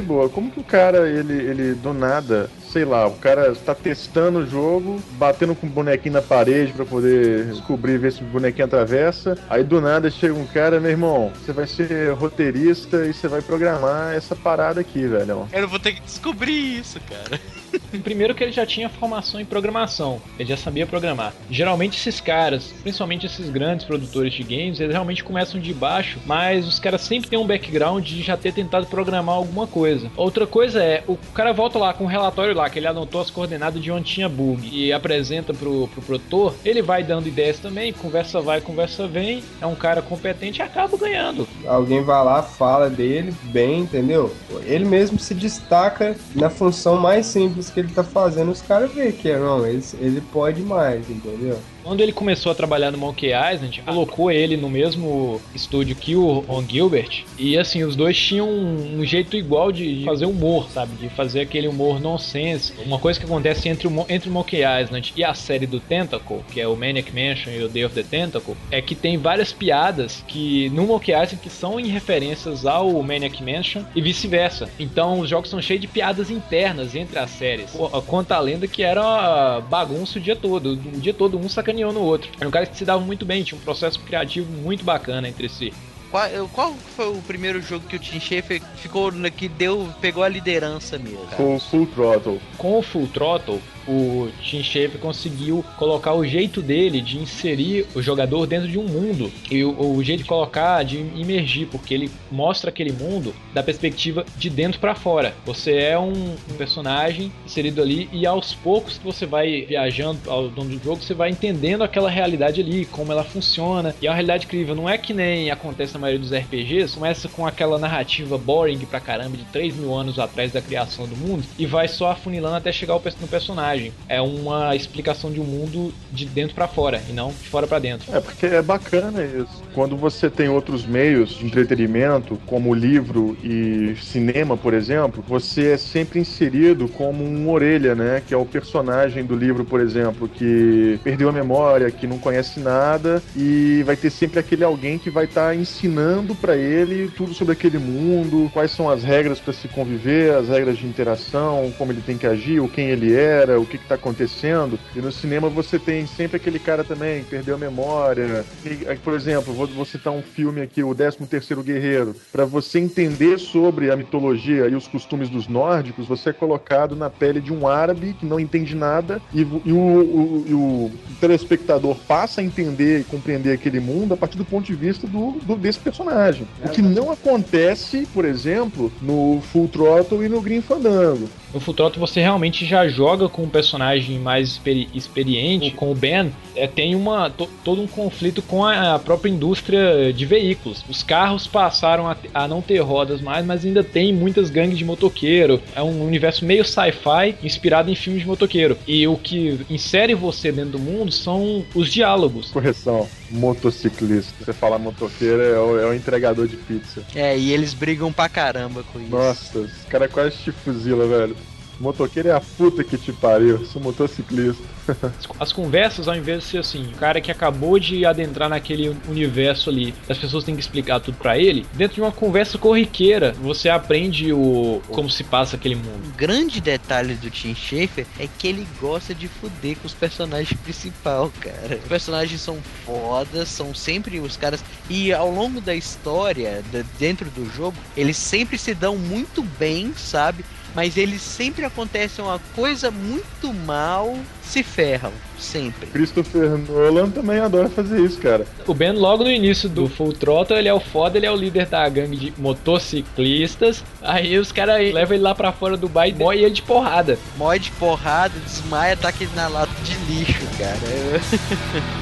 [0.09, 0.29] boa.
[0.29, 4.47] Como que o cara, ele, ele do nada, sei lá, o cara tá testando o
[4.47, 9.37] jogo, batendo com o bonequinho na parede pra poder descobrir, ver se o bonequinho atravessa.
[9.49, 13.41] Aí do nada chega um cara, meu irmão, você vai ser roteirista e você vai
[13.41, 15.47] programar essa parada aqui, velho.
[15.51, 17.39] Eu vou ter que descobrir isso, cara.
[18.03, 21.33] Primeiro que ele já tinha formação em programação, ele já sabia programar.
[21.49, 26.67] Geralmente esses caras, principalmente esses grandes produtores de games, eles realmente começam de baixo, mas
[26.67, 30.09] os caras sempre têm um background de já ter tentado programar alguma coisa.
[30.15, 33.29] Outra coisa é, o cara volta lá com um relatório lá, que ele anotou as
[33.29, 37.93] coordenadas de onde tinha bug e apresenta pro, pro produtor, ele vai dando ideias também,
[37.93, 41.47] conversa vai, conversa vem, é um cara competente e acaba ganhando.
[41.65, 44.33] Alguém vai lá, fala dele bem, entendeu?
[44.65, 49.11] Ele mesmo se destaca na função mais simples que ele tá fazendo, os caras veem
[49.11, 51.57] que não, ele, ele pode mais, entendeu?
[51.83, 56.39] Quando ele começou a trabalhar no Monkey Island, colocou ele no mesmo estúdio que o
[56.39, 57.23] Ron Gilbert.
[57.37, 60.95] E assim, os dois tinham um, jeito igual de fazer humor, sabe?
[60.95, 62.73] De fazer aquele humor nonsense.
[62.85, 66.43] Uma coisa que acontece entre o, entre o Monkey Island e a série do Tentacle,
[66.51, 69.51] que é o Maniac Mansion e o Day of the Tentacle, é que tem várias
[69.51, 74.69] piadas que no Monkey Island que são em referências ao Maniac Mansion e vice-versa.
[74.79, 77.71] Então os jogos são cheios de piadas internas entre as séries.
[78.07, 80.73] Conta a lenda que era bagunça o dia todo.
[80.73, 82.29] O dia todo um sacaneou no outro.
[82.39, 85.47] Era um cara que se dava muito bem, tinha um processo criativo muito bacana entre
[85.47, 85.73] si.
[86.11, 90.23] Qual, qual foi o primeiro jogo que o Tim Schafer ficou na- que deu, pegou
[90.23, 91.23] a liderança mesmo?
[91.25, 91.35] cara?
[91.37, 92.41] Com o Full Throttle.
[92.57, 98.01] Com o Full Throttle, o Tim Schafer conseguiu colocar o jeito dele de inserir o
[98.01, 102.11] jogador dentro de um mundo e o, o jeito de colocar, de imergir, porque ele
[102.31, 105.33] mostra aquele mundo da perspectiva de dentro pra fora.
[105.45, 110.43] Você é um, um personagem inserido ali e aos poucos que você vai viajando ao
[110.43, 113.95] longo do jogo, você vai entendendo aquela realidade ali, como ela funciona.
[114.01, 114.75] E é uma realidade incrível.
[114.75, 118.99] Não é que nem acontece na maioria dos RPGs, começa com aquela narrativa boring pra
[118.99, 122.71] caramba de 3 mil anos atrás da criação do mundo e vai só afunilando até
[122.71, 123.78] chegar no personagem.
[124.07, 127.79] É uma explicação de um mundo de dentro pra fora e não de fora pra
[127.79, 128.13] dentro.
[128.15, 129.63] É, porque é bacana isso.
[129.73, 135.77] Quando você tem outros meios de entretenimento, como livro e cinema, por exemplo, você é
[135.77, 138.21] sempre inserido como um orelha, né?
[138.25, 142.59] Que é o personagem do livro, por exemplo, que perdeu a memória, que não conhece
[142.59, 147.33] nada, e vai ter sempre aquele alguém que vai estar ensinando ensinando pra ele tudo
[147.33, 151.91] sobre aquele mundo, quais são as regras pra se conviver, as regras de interação, como
[151.91, 154.79] ele tem que agir, o quem ele era, o que, que tá acontecendo.
[154.95, 158.45] E no cinema você tem sempre aquele cara também que perdeu a memória.
[158.63, 162.15] E, por exemplo, vou, vou citar um filme aqui, o 13 terceiro Guerreiro.
[162.31, 167.09] Pra você entender sobre a mitologia e os costumes dos nórdicos, você é colocado na
[167.09, 171.95] pele de um árabe que não entende nada e, e o, o- e o telespectador
[172.07, 175.55] passa a entender e compreender aquele mundo a partir do ponto de vista do, do-
[175.55, 176.47] desse personagem.
[176.63, 181.29] O que não acontece, por exemplo, no Full Throttle e no Green Fandango.
[181.53, 185.95] No Full Throttle você realmente já joga com um personagem mais experi- experiente, com o
[185.95, 190.83] Ben, é, tem uma, to- todo um conflito com a, a própria indústria de veículos.
[190.87, 194.85] Os carros passaram a, a não ter rodas mais, mas ainda tem muitas gangues de
[194.85, 195.61] motoqueiro.
[195.75, 198.77] É um universo meio sci-fi inspirado em filmes de motoqueiro.
[198.87, 202.51] E o que insere você dentro do mundo são os diálogos.
[202.51, 204.33] Correção, motociclista.
[204.43, 207.03] Você falar motoqueiro é o, é o entregador de pizza.
[207.15, 209.09] É, e eles brigam pra caramba com isso.
[209.11, 211.35] Nossa, esse cara quase te fuzila, velho.
[211.79, 214.63] Motoqueiro é a puta que te pariu, sou motociclista.
[215.39, 219.69] As conversas, ao invés de ser assim, o cara que acabou de adentrar naquele universo
[219.69, 223.69] ali, as pessoas têm que explicar tudo pra ele, dentro de uma conversa corriqueira, você
[223.69, 226.07] aprende o como se passa aquele mundo.
[226.07, 230.53] Um grande detalhe do Tim Schafer é que ele gosta de fuder com os personagens
[230.61, 231.77] principal, cara.
[231.77, 234.63] Os personagens são fodas, são sempre os caras.
[234.89, 236.63] E ao longo da história,
[236.97, 240.43] dentro do jogo, eles sempre se dão muito bem, sabe?
[240.75, 245.11] Mas eles sempre acontecem uma coisa muito mal, se ferram.
[245.37, 245.87] Sempre.
[245.87, 248.45] Christopher Nolan também adora fazer isso, cara.
[248.67, 251.35] O Ben, logo no início do Full Throttle, ele é o foda, ele é o
[251.35, 253.81] líder da gangue de motociclistas.
[254.01, 257.17] Aí os caras levam ele lá pra fora do bar e morre ele de porrada.
[257.37, 260.77] Morre de porrada, desmaia, ataca ele na lata de lixo, cara.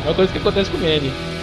[0.03, 1.36] É uma coisa que acontece com o Manny.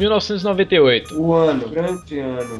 [0.00, 1.12] ...1998.
[1.12, 2.58] O ano, grande ano.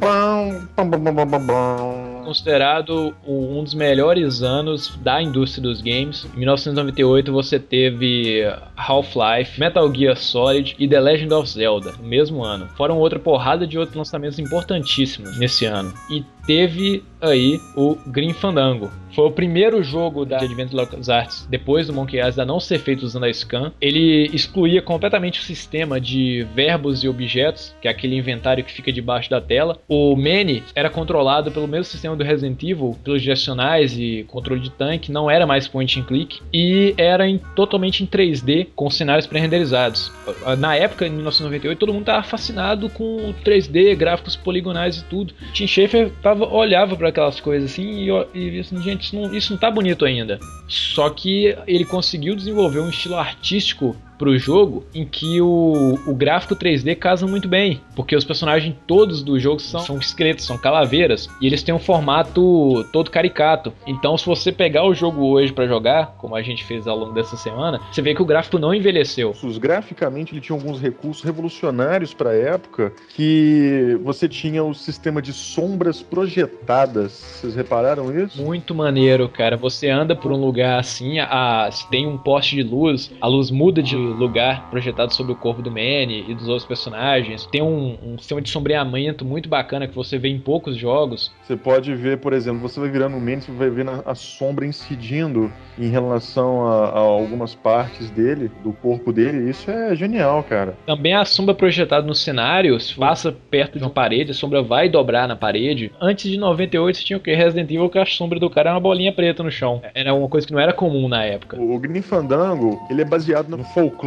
[2.25, 6.27] Considerado um dos melhores anos da indústria dos games.
[6.35, 8.43] Em 1998 você teve
[8.77, 12.69] Half-Life, Metal Gear Solid e The Legend of Zelda no mesmo ano.
[12.77, 15.95] Foram outra porrada de outros lançamentos importantíssimos nesse ano.
[16.11, 18.91] E teve aí o Green Fandango.
[19.15, 23.03] Foi o primeiro jogo da Advent LucasArts depois do Monkey Island a não ser feito
[23.03, 23.73] usando a scan.
[23.81, 28.93] Ele excluía completamente o sistema de verbos e objetos, que é aquele inventário que fica
[28.93, 29.79] debaixo da tela.
[29.89, 34.71] O Many era controlado pelo mesmo sistema do Resident Evil, pelos direcionais e controle de
[34.71, 39.27] tanque, não era mais point and click e era em- totalmente em 3D com cenários
[39.27, 40.13] pré-renderizados.
[40.59, 45.35] Na época, em 1998, todo mundo estava fascinado com o 3D, gráficos poligonais e tudo.
[45.53, 49.35] Tim Schafer tava, olhava para aquelas coisas assim e, ó- e assim, gente, isso não,
[49.35, 50.41] isso não tá bonito ainda.
[50.67, 56.55] Só que ele conseguiu desenvolver um estilo artístico pro jogo em que o, o gráfico
[56.55, 61.27] 3D casa muito bem, porque os personagens todos do jogo são, são esqueletos, são calaveiras,
[61.41, 63.73] e eles têm um formato todo caricato.
[63.87, 67.15] Então, se você pegar o jogo hoje pra jogar, como a gente fez ao longo
[67.15, 69.35] dessa semana, você vê que o gráfico não envelheceu.
[69.43, 75.23] Os- Graficamente, ele tinha alguns recursos revolucionários para a época, que você tinha o sistema
[75.23, 77.13] de sombras projetadas.
[77.13, 78.43] Vocês repararam isso?
[78.43, 79.57] Muito maneiro, cara.
[79.57, 83.51] Você anda por um lugar assim, a, se tem um poste de luz, a luz
[83.51, 87.47] muda de lugar projetado sobre o corpo do Manny e dos outros personagens.
[87.47, 91.33] Tem um, um sistema de sombreamento muito bacana que você vê em poucos jogos.
[91.43, 94.15] Você pode ver, por exemplo, você vai virando o Mendes, você vai vendo a, a
[94.15, 99.51] sombra incidindo em relação a, a algumas partes dele, do corpo dele.
[99.51, 100.77] Isso é genial, cara.
[100.87, 104.89] Também a sombra projetada no cenário se passa perto de uma parede, a sombra vai
[104.89, 105.93] dobrar na parede.
[106.01, 107.35] Antes de 98 você tinha o que?
[107.35, 109.83] Resident Evil que a sombra do cara era uma bolinha preta no chão.
[109.95, 111.61] Era uma coisa que não era comum na época.
[111.61, 114.00] O Green Fandango, ele é baseado no folclore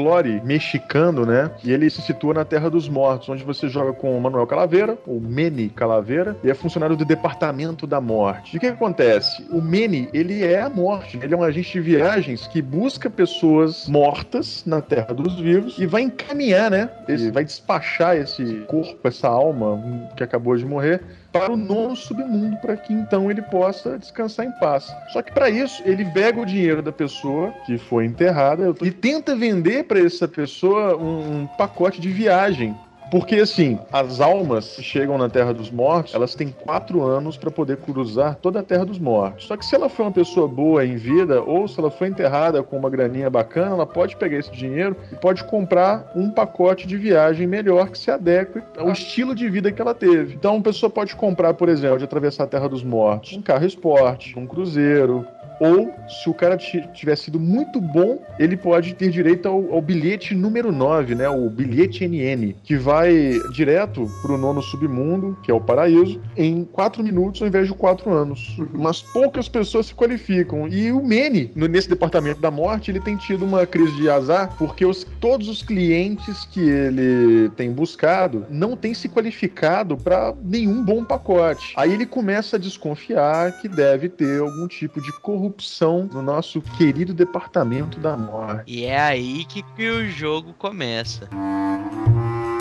[0.44, 1.52] mexicano, né?
[1.64, 4.98] E ele se situa na Terra dos Mortos, onde você joga com o Manuel Calaveira,
[5.06, 8.54] o Mene Calaveira, e é funcionário do Departamento da Morte.
[8.54, 9.46] E o que, que acontece?
[9.52, 11.20] O Mene, ele é a morte.
[11.22, 15.86] Ele é um agente de viagens que busca pessoas mortas na Terra dos Vivos e
[15.86, 16.90] vai encaminhar, né?
[17.08, 19.82] Ele vai despachar esse corpo, essa alma
[20.16, 21.02] que acabou de morrer
[21.34, 24.96] para o nono submundo, para que então ele possa descansar em paz.
[25.12, 29.36] Só que para isso, ele pega o dinheiro da pessoa que foi enterrada e tenta
[29.36, 32.76] vender para essa pessoa um, um pacote de viagem
[33.14, 37.52] Porque assim, as almas que chegam na Terra dos Mortos, elas têm quatro anos para
[37.52, 39.46] poder cruzar toda a Terra dos Mortos.
[39.46, 42.64] Só que se ela foi uma pessoa boa em vida, ou se ela foi enterrada
[42.64, 46.98] com uma graninha bacana, ela pode pegar esse dinheiro e pode comprar um pacote de
[46.98, 50.34] viagem melhor que se adeque ao estilo de vida que ela teve.
[50.34, 53.64] Então, a pessoa pode comprar, por exemplo, de atravessar a Terra dos Mortos, um carro
[53.64, 55.24] esporte, um cruzeiro,
[55.60, 59.82] ou, se o cara ti- tiver sido muito bom, ele pode ter direito ao, ao
[59.82, 61.30] bilhete número 9, né?
[61.30, 63.03] O bilhete NN, que vai
[63.52, 68.12] direto pro nono submundo, que é o paraíso, em 4 minutos ao invés de 4
[68.12, 68.58] anos.
[68.74, 70.68] Mas poucas pessoas se qualificam.
[70.68, 74.54] E o Mene, no- nesse departamento da morte, ele tem tido uma crise de azar,
[74.58, 80.84] porque os- todos os clientes que ele tem buscado não têm se qualificado para nenhum
[80.84, 81.74] bom pacote.
[81.76, 87.14] Aí ele começa a desconfiar que deve ter algum tipo de corrupção no nosso querido
[87.14, 88.64] departamento da morte.
[88.68, 91.28] E é aí que, que o jogo começa.
[91.32, 92.53] No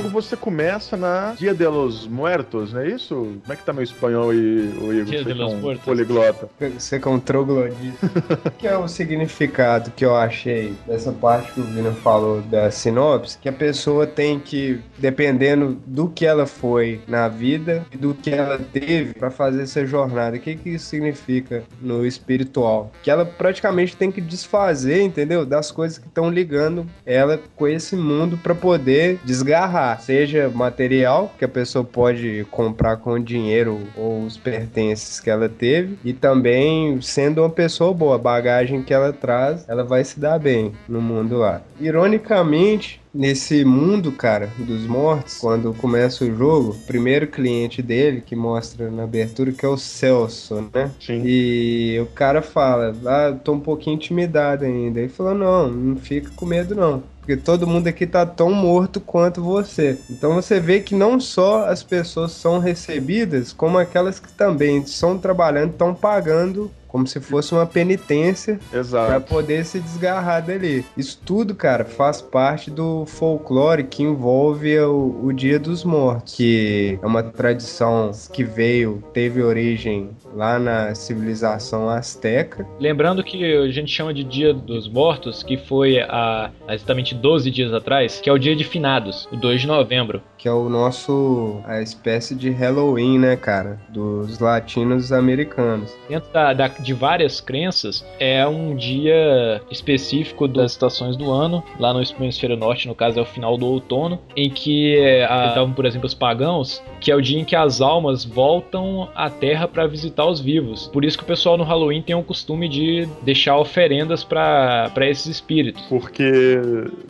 [0.00, 3.14] jogo você começa na Dia de los Muertos, não é isso?
[3.14, 5.04] Como é que tá meu espanhol aí, ô Igor?
[5.04, 5.84] Dia de los Muertos.
[5.84, 6.48] poliglota.
[6.78, 8.06] Você é um troglodita.
[8.46, 12.70] O que é o significado que eu achei dessa parte que o Vina falou da
[12.70, 13.38] sinopse?
[13.38, 18.30] Que a pessoa tem que, dependendo do que ela foi na vida e do que
[18.30, 22.90] ela teve para fazer essa jornada, o que, que isso significa no espiritual?
[23.02, 25.44] Que ela praticamente tem que desfazer, entendeu?
[25.44, 31.44] Das coisas que estão ligando ela com esse mundo para poder desgarrar, seja material que
[31.44, 37.42] a pessoa pode comprar com dinheiro ou os pertences que ela teve e também sendo
[37.42, 41.38] uma pessoa boa, a bagagem que ela traz, ela vai se dar bem no mundo
[41.38, 41.62] lá.
[41.80, 48.36] Ironicamente, nesse mundo, cara, dos mortos, quando começa o jogo, o primeiro cliente dele que
[48.36, 50.90] mostra na abertura que é o Celso, né?
[51.00, 51.22] Sim.
[51.24, 55.00] E o cara fala, ah, tô um pouquinho intimidado ainda.
[55.00, 57.02] Ele falou, não, não fica com medo não.
[57.20, 59.98] Porque todo mundo aqui tá tão morto quanto você.
[60.08, 65.18] Então você vê que não só as pessoas são recebidas, como aquelas que também estão
[65.18, 68.58] trabalhando, estão pagando como se fosse uma penitência
[68.90, 70.84] para poder se desgarrar dali.
[70.96, 76.98] Isso tudo, cara, faz parte do folclore que envolve o, o Dia dos Mortos, que
[77.02, 82.66] é uma tradição que veio, teve origem lá na civilização asteca.
[82.78, 87.50] Lembrando que a gente chama de Dia dos Mortos, que foi há há exatamente 12
[87.50, 90.22] dias atrás, que é o dia de finados, o 2 de novembro.
[90.40, 95.94] Que é o nosso a espécie de Halloween, né, cara, dos latinos americanos.
[96.08, 101.92] Dentro da, da- de várias crenças, é um dia específico das estações do ano, lá
[101.92, 105.74] no hemisfério norte, no caso é o final do outono, em que é, a- estavam,
[105.74, 109.68] por exemplo, os pagãos, que é o dia em que as almas voltam à Terra
[109.68, 110.86] para visitar os vivos.
[110.90, 115.26] Por isso que o pessoal no Halloween tem o costume de deixar oferendas para esses
[115.26, 115.82] espíritos.
[115.88, 116.32] Porque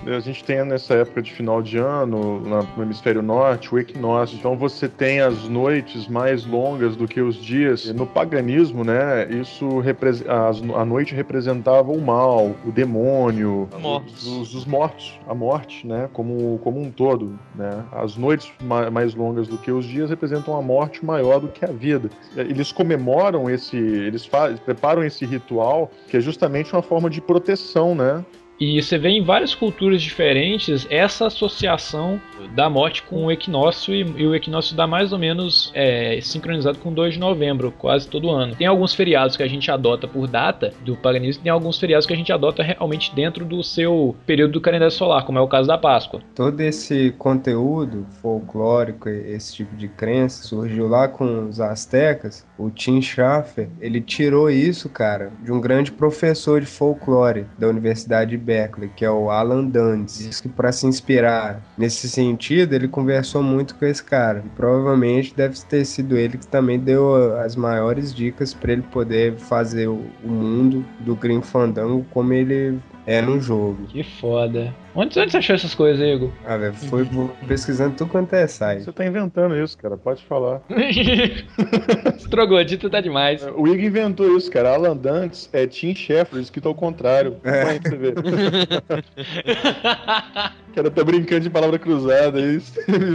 [0.04, 2.40] a gente tem nessa época de final de ano,
[2.76, 4.36] no hemisfério norte, o equinócio.
[4.36, 7.84] Então você tem as noites mais longas do que os dias.
[7.86, 9.82] E no paganismo, né, isso
[10.28, 14.26] as- a noite representava o mal, o demônio, Mortos.
[14.26, 17.82] Os, os mortos, a morte, né, como, como um todo, né.
[17.92, 21.64] As noites ma- mais longas do que os dias representam a morte maior do que
[21.64, 22.10] a vida.
[22.36, 24.28] Eles comemoram esse, eles
[24.64, 28.24] preparam esse ritual que é justamente uma forma de proteção, né,
[28.60, 32.20] E você vê em várias culturas diferentes essa associação
[32.54, 36.78] da morte com o equinócio, e, e o equinócio dá mais ou menos é, sincronizado
[36.78, 38.54] com 2 de novembro, quase todo ano.
[38.54, 42.12] Tem alguns feriados que a gente adota por data do paganismo, tem alguns feriados que
[42.12, 45.66] a gente adota realmente dentro do seu período do calendário solar, como é o caso
[45.66, 46.20] da Páscoa.
[46.34, 52.46] Todo esse conteúdo folclórico, esse tipo de crença, surgiu lá com os astecas.
[52.58, 58.30] O Tim Schafer, ele tirou isso, cara, de um grande professor de folclore da Universidade
[58.30, 60.18] de Berkeley, que é o Alan Dundes.
[60.18, 64.42] Diz que para se inspirar nesse sentido, ele conversou muito com esse cara.
[64.44, 69.36] E provavelmente deve ter sido ele que também deu as maiores dicas para ele poder
[69.36, 73.86] fazer o, o mundo do Grim Fandango como ele é no jogo.
[73.88, 74.74] Que foda.
[74.94, 76.30] Onde, onde você achou essas coisas, Igor?
[76.44, 77.08] Ah, velho, foi
[77.46, 78.84] pesquisando tudo quanto é site.
[78.84, 79.96] Você tá inventando isso, cara.
[79.96, 80.60] Pode falar.
[82.30, 83.42] Troglodita tá demais.
[83.56, 84.74] O Igor inventou isso, cara.
[84.74, 87.36] Alan Dantes é Tim Sheffer, escrito ao contrário.
[87.44, 87.64] É.
[87.64, 88.18] Vai pra você ver.
[88.18, 88.22] O
[90.74, 92.40] cara tá brincando de palavra cruzada.
[92.40, 92.60] Ele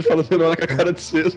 [0.02, 1.36] fala assim, não, com a cara de cedo.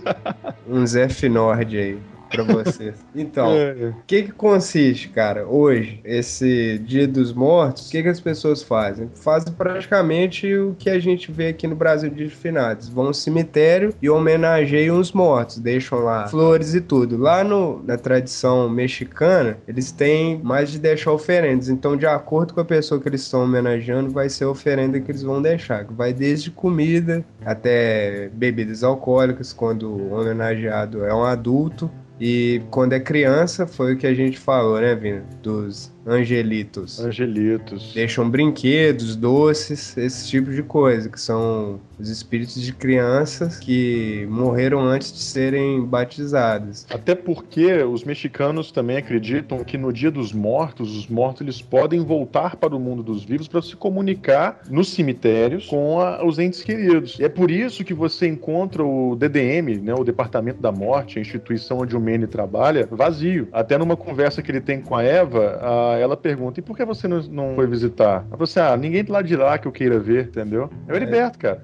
[0.67, 1.97] Um Zé Nord aí.
[2.29, 2.95] Pra vocês.
[3.15, 8.09] Então, É, o que que consiste, cara, hoje, esse Dia dos Mortos, o que que
[8.09, 9.09] as pessoas fazem?
[9.15, 12.89] Fazem praticamente o que a gente vê aqui no Brasil de Finados.
[12.89, 17.17] Vão ao cemitério e homenageiam os mortos, deixam lá flores e tudo.
[17.17, 21.69] Lá no, na tradição mexicana, eles têm mais de deixar oferendas.
[21.69, 25.11] Então, de acordo com a pessoa que eles estão homenageando, vai ser a oferenda que
[25.11, 25.85] eles vão deixar.
[25.85, 31.89] que Vai desde comida até bebidas alcoólicas, quando o homenageado é um adulto.
[32.19, 35.25] E quando é criança, foi o que a gente falou, né, Vina?
[35.41, 36.99] Dos angelitos.
[36.99, 37.93] Angelitos.
[37.93, 44.81] Deixam brinquedos, doces, esse tipo de coisa, que são os espíritos de crianças que morreram
[44.81, 46.87] antes de serem batizadas.
[46.89, 51.99] Até porque os mexicanos também acreditam que no dia dos mortos, os mortos eles podem
[52.03, 56.63] voltar para o mundo dos vivos para se comunicar nos cemitérios com a- os entes
[56.63, 57.17] queridos.
[57.19, 61.21] E é por isso que você encontra o DDM, né, o Departamento da Morte, a
[61.21, 63.47] instituição onde o Manny trabalha, vazio.
[63.51, 66.85] Até numa conversa que ele tem com a Eva, a- ela pergunta: e por que
[66.85, 68.25] você não, não foi visitar?
[68.27, 70.69] Ela falou assim: ah, ninguém lá de lá que eu queira ver, entendeu?
[70.87, 71.61] É o Heriberto, cara.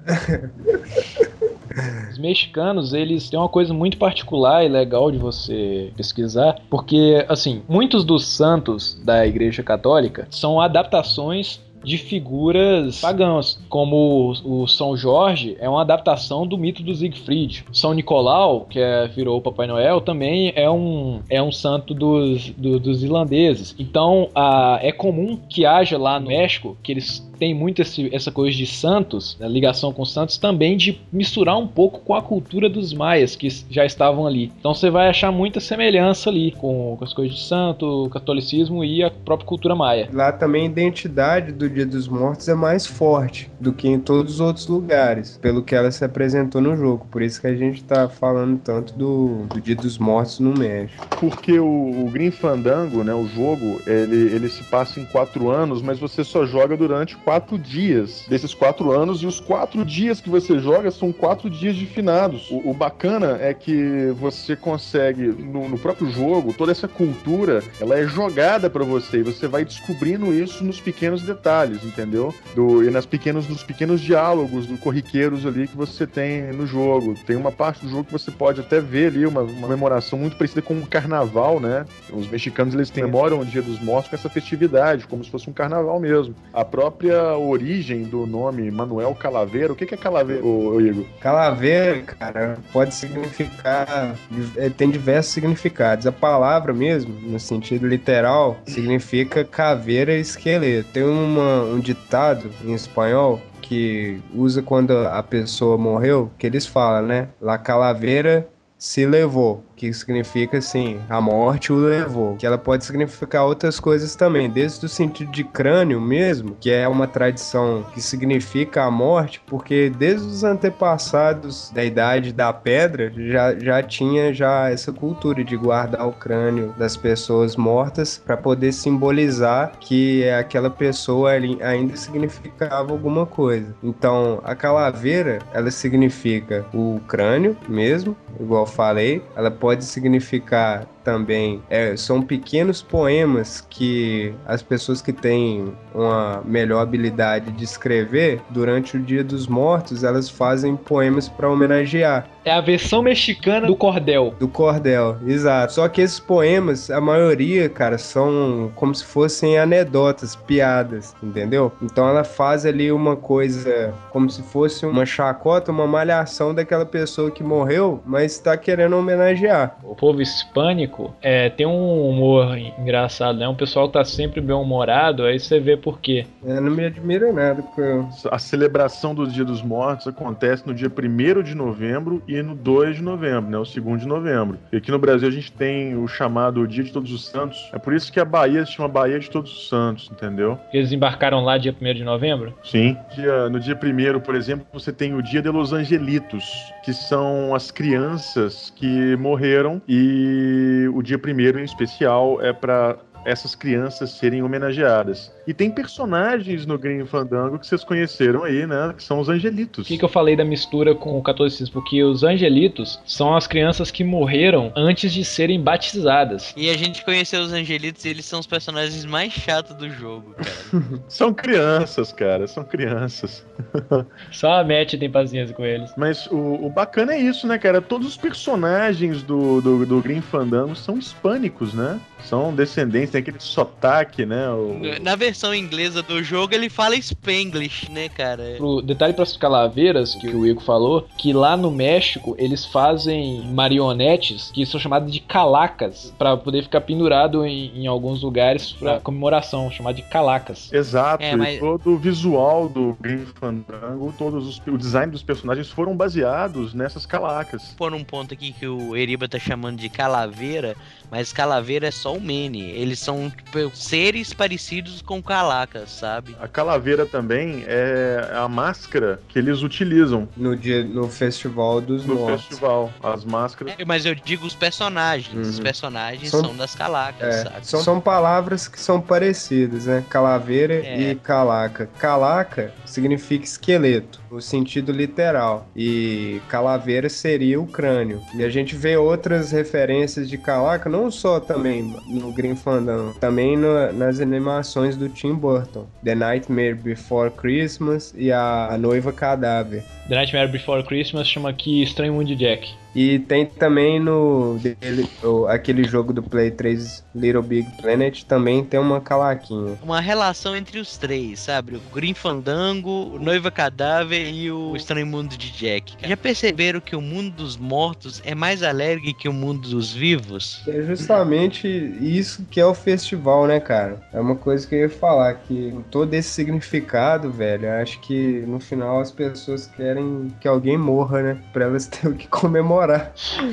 [2.10, 7.62] Os mexicanos, eles têm uma coisa muito particular e legal de você pesquisar, porque, assim,
[7.68, 15.56] muitos dos santos da Igreja Católica são adaptações de figuras pagãs, como o São Jorge
[15.60, 17.64] é uma adaptação do mito do Siegfried.
[17.72, 22.50] São Nicolau, que é, virou o Papai Noel, também é um, é um santo dos,
[22.50, 23.74] do- dos irlandeses.
[23.78, 28.30] Então, a, é comum que haja lá no México, que eles têm muito esse- essa
[28.32, 32.68] coisa de santos, né, ligação com santos, também de misturar um pouco com a cultura
[32.68, 34.52] dos maias, que já estavam ali.
[34.58, 38.84] Então você vai achar muita semelhança ali com, com as coisas de santo, o catolicismo
[38.84, 40.08] e a própria cultura maia.
[40.12, 44.34] Lá também a identidade do Dia dos Mortos é mais forte do que em todos
[44.34, 47.06] os outros lugares, pelo que ela se apresentou no jogo.
[47.10, 51.06] Por isso que a gente tá falando tanto do, do Dia dos Mortos no México.
[51.20, 55.82] Porque o, o Green Fandango, né, o jogo, ele, ele se passa em quatro anos,
[55.82, 60.30] mas você só joga durante quatro dias desses quatro anos, e os quatro dias que
[60.30, 62.48] você joga são quatro dias de finados.
[62.52, 67.98] O, o bacana é que você consegue, no, no próprio jogo, toda essa cultura, ela
[67.98, 72.32] é jogada pra você, e você vai descobrindo isso nos pequenos detalhes, entendeu?
[72.54, 77.14] Do, e nas pequenos, nos pequenos diálogos do corriqueiros ali que você tem no jogo.
[77.26, 80.36] Tem uma parte do jogo que você pode até ver ali, uma, uma comemoração muito
[80.36, 81.86] parecida com o carnaval, né?
[82.12, 85.52] Os mexicanos eles comemoram o Dia dos Mortos com essa festividade, como se fosse um
[85.52, 86.32] carnaval mesmo.
[86.52, 91.04] A própria origem do nome Manuel Calaveira, o que que é Calaveira, ô, ô Igor?
[91.20, 94.14] Calaveira, cara, pode significar.
[94.56, 96.06] é, tem diversos significados.
[96.06, 100.88] A palavra mesmo, no sentido literal, significa caveira e esqueleto.
[100.92, 107.06] Tem uma- um ditado em espanhol que usa quando a pessoa morreu, que eles falam,
[107.06, 107.28] né?
[107.40, 108.46] La calaveira
[108.78, 112.36] se levou, que significa assim, a morte o levou.
[112.36, 116.88] Que ela pode significar outras coisas também, desde o sentido de crânio mesmo, que é
[116.88, 123.58] uma tradição que significa a morte, porque desde os antepassados da idade da pedra já,
[123.58, 129.72] já tinha já essa cultura de guardar o crânio das pessoas mortas para poder simbolizar
[129.78, 133.74] que aquela pessoa ainda significava alguma coisa.
[133.82, 141.96] Então, a calaveira, ela significa o crânio mesmo, igual falei, ela pode significar também é,
[141.96, 149.00] são pequenos poemas que as pessoas que têm uma melhor habilidade de escrever durante o
[149.00, 154.34] Dia dos Mortos elas fazem poemas para homenagear É a versão mexicana do cordel.
[154.40, 155.74] do cordel, exato.
[155.74, 161.70] Só que esses poemas, a maioria, cara, são como se fossem anedotas, piadas, entendeu?
[161.80, 167.30] Então ela faz ali uma coisa como se fosse uma chacota, uma malhação daquela pessoa
[167.30, 169.76] que morreu, mas tá querendo homenagear.
[169.84, 173.48] O povo hispânico é, tem um humor engraçado, né?
[173.48, 176.26] Um pessoal que tá sempre bem humorado, aí você vê por quê.
[176.44, 178.08] Eu não me admira nada, eu...
[178.30, 182.96] A celebração do Dia dos Mortos acontece no dia 1 de novembro e no 2
[182.96, 183.58] de novembro, né?
[183.58, 184.58] O 2 de novembro.
[184.72, 187.58] E aqui no Brasil a gente tem o chamado Dia de Todos os Santos.
[187.72, 190.58] É por isso que a Bahia se chama Bahia de Todos os Santos, entendeu?
[190.72, 192.54] Eles embarcaram lá dia 1 de novembro?
[192.64, 192.96] Sim.
[193.14, 196.44] Dia- no dia 1 por exemplo, você tem o Dia de los Angelitos,
[196.84, 203.54] que são as crianças que morreram e o dia 1 em especial é para essas
[203.54, 205.32] crianças serem homenageadas.
[205.46, 208.94] E tem personagens no Green Fandango que vocês conheceram aí, né?
[208.96, 209.84] Que são os Angelitos.
[209.84, 211.74] Por que, que eu falei da mistura com o catolicismo?
[211.74, 216.54] Porque os angelitos são as crianças que morreram antes de serem batizadas.
[216.56, 220.34] E a gente conheceu os angelitos e eles são os personagens mais chatos do jogo,
[220.34, 220.46] cara.
[221.08, 223.44] São crianças, cara, são crianças.
[224.30, 225.92] Só a Matt tem paciência com eles.
[225.96, 227.80] Mas o, o bacana é isso, né, cara?
[227.80, 232.00] Todos os personagens do, do, do Green Fandango são hispânicos, né?
[232.24, 234.48] São descendentes, tem aquele sotaque, né?
[234.50, 234.80] O...
[235.02, 238.56] Na versão inglesa do jogo ele fala Spanglish, né, cara?
[238.60, 243.42] O detalhe para as calaveiras que o Igor falou, que lá no México eles fazem
[243.52, 249.00] marionetes que são chamadas de calacas para poder ficar pendurado em, em alguns lugares para
[249.00, 250.72] comemoração, chamado de calacas.
[250.72, 255.22] Exato, É, e mas- todo o visual do Green Fandango, todos os, o design dos
[255.22, 257.74] personagens foram baseados nessas calacas.
[257.76, 260.76] Pôr um ponto aqui que o Eriba tá chamando de calaveira,
[261.10, 262.70] mas calaveira é só o Mene.
[262.70, 266.36] Eles são tipo, seres parecidos com calacas, sabe?
[266.40, 272.14] A calaveira também é a máscara que eles utilizam No, dia, no Festival dos no
[272.16, 272.46] Mortos.
[272.46, 272.92] festival.
[273.02, 273.74] As máscaras.
[273.78, 275.46] É, Mas eu digo os personagens.
[275.48, 275.62] Os Uhum.
[275.62, 277.66] personagens São- são, das calacas, É, sabe?
[277.66, 280.04] são, são palavras que são parecidas, né?
[280.08, 281.10] Calaveira É.
[281.12, 281.88] e calaca.
[281.98, 285.66] Calaca significa esqueleto, no sentido literal.
[285.74, 288.20] E calaveira seria o crânio.
[288.34, 293.56] E a gente vê outras referências de calaca, não só também no Green Fandango, também
[293.56, 295.86] no- nas animações do Tim Burton.
[296.04, 299.82] The Nightmare Before Christmas e a, a Noiva Cadáver.
[300.08, 302.68] The Nightmare Before Christmas chama aqui Estranho Mundo de Jack.
[302.96, 305.06] E tem também no dele-
[305.48, 309.76] aquele jogo do Play 3 Little Big Planet também tem uma calaquinha.
[309.82, 311.76] Uma relação entre os três, sabe?
[311.76, 315.94] O Green Fandango, o Noiva Cadáver e o Estranho Mundo de Jack.
[316.02, 320.62] Já perceberam que o mundo dos mortos é mais alegre que o mundo dos vivos?
[320.66, 321.68] É justamente
[322.00, 324.00] isso que é o festival, né, cara?
[324.10, 328.42] É uma coisa que eu ia falar, que com todo esse significado, velho, acho que
[328.46, 331.38] no final as pessoas querem que alguém morra, né?
[331.52, 332.85] Pra elas terem o que comemorar.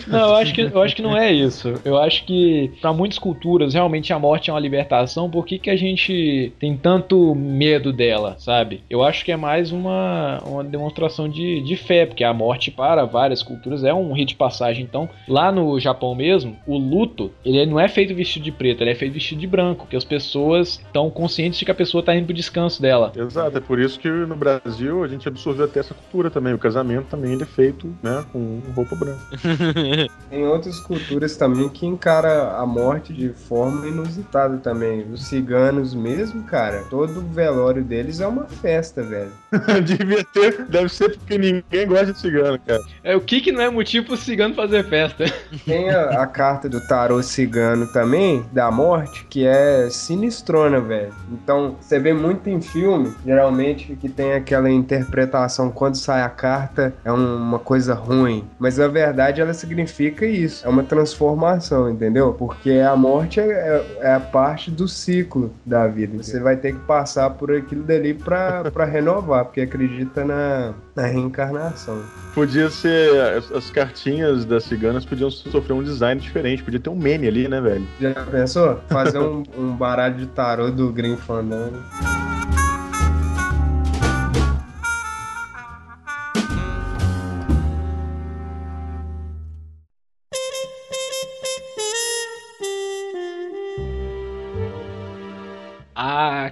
[0.08, 1.74] Não, eu acho que, eu acho que não é isso.
[1.84, 5.30] Eu acho que para muitas culturas realmente a morte é uma libertação.
[5.30, 8.84] Por que, que a gente tem tanto medo dela, sabe?
[8.90, 13.06] Eu acho que é mais uma, uma demonstração de, de fé, porque a morte para
[13.06, 14.84] várias culturas é um rito de passagem.
[14.84, 18.92] Então, lá no Japão mesmo, o luto, ele não é feito vestido de preto, ele
[18.92, 22.16] é feito vestido de branco, que as pessoas estão conscientes de que a pessoa tá
[22.16, 23.12] indo pro descanso dela.
[23.16, 26.54] Exato, é por isso que no Brasil a gente absorveu até essa cultura também.
[26.54, 29.23] O casamento também ele é feito né, com roupa branca.
[30.30, 35.06] Tem outras culturas também que encara a morte de forma inusitada também.
[35.12, 39.32] Os ciganos mesmo, cara, todo o velório deles é uma festa, velho.
[39.86, 42.82] Devia ter, deve ser porque ninguém gosta de cigano, cara.
[43.04, 45.26] É o que que não é motivo pro cigano fazer festa?
[45.66, 51.14] Tem a, a carta do tarô cigano também, da morte, que é sinistrona, velho.
[51.32, 56.94] Então, você vê muito em filme, geralmente, que tem aquela interpretação quando sai a carta
[57.06, 58.44] é um- uma coisa ruim.
[58.60, 62.34] Mas na verdade ela significa isso, é uma transformação, entendeu?
[62.34, 66.22] Porque a morte é, é- é a parte do ciclo da vida.
[66.22, 71.06] Você vai ter que passar por aquilo dali pra, pra renovar, porque acredita na, na
[71.06, 72.02] reencarnação.
[72.34, 73.20] Podia ser.
[73.38, 76.64] As, as cartinhas das ciganas podiam sofrer um design diferente.
[76.64, 77.86] Podia ter um meme ali, né, velho?
[78.00, 78.80] Já pensou?
[78.90, 81.78] Fazer um, um baralho de tarô do Green Fandango.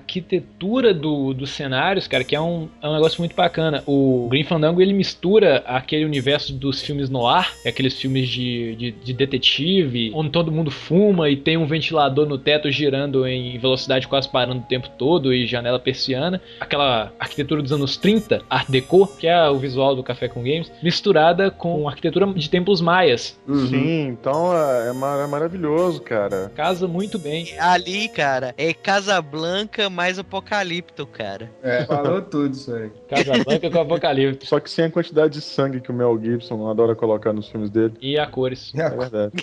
[0.01, 3.83] Arquitetura do, dos cenários, cara, que é um, é um negócio muito bacana.
[3.85, 8.91] O Green Fandango ele mistura aquele universo dos filmes no ar, aqueles filmes de, de,
[8.91, 14.07] de detetive, onde todo mundo fuma e tem um ventilador no teto girando em velocidade
[14.07, 16.41] quase parando o tempo todo e janela persiana.
[16.59, 20.71] Aquela arquitetura dos anos 30, Art Deco, que é o visual do Café com Games,
[20.83, 23.39] misturada com arquitetura de templos maias.
[23.69, 26.51] Sim, então é, é mar- é maravilhoso, cara.
[26.55, 27.47] Casa muito bem.
[27.59, 31.51] Ali, cara, é Casablanca mais Apocalipto, cara.
[31.61, 32.89] É, falou tudo isso aí.
[33.09, 34.47] Casablanca com Apocalipse.
[34.47, 37.69] Só que sem a quantidade de sangue que o Mel Gibson adora colocar nos filmes
[37.69, 37.93] dele.
[38.01, 38.71] E a cores.
[38.75, 39.33] É verdade.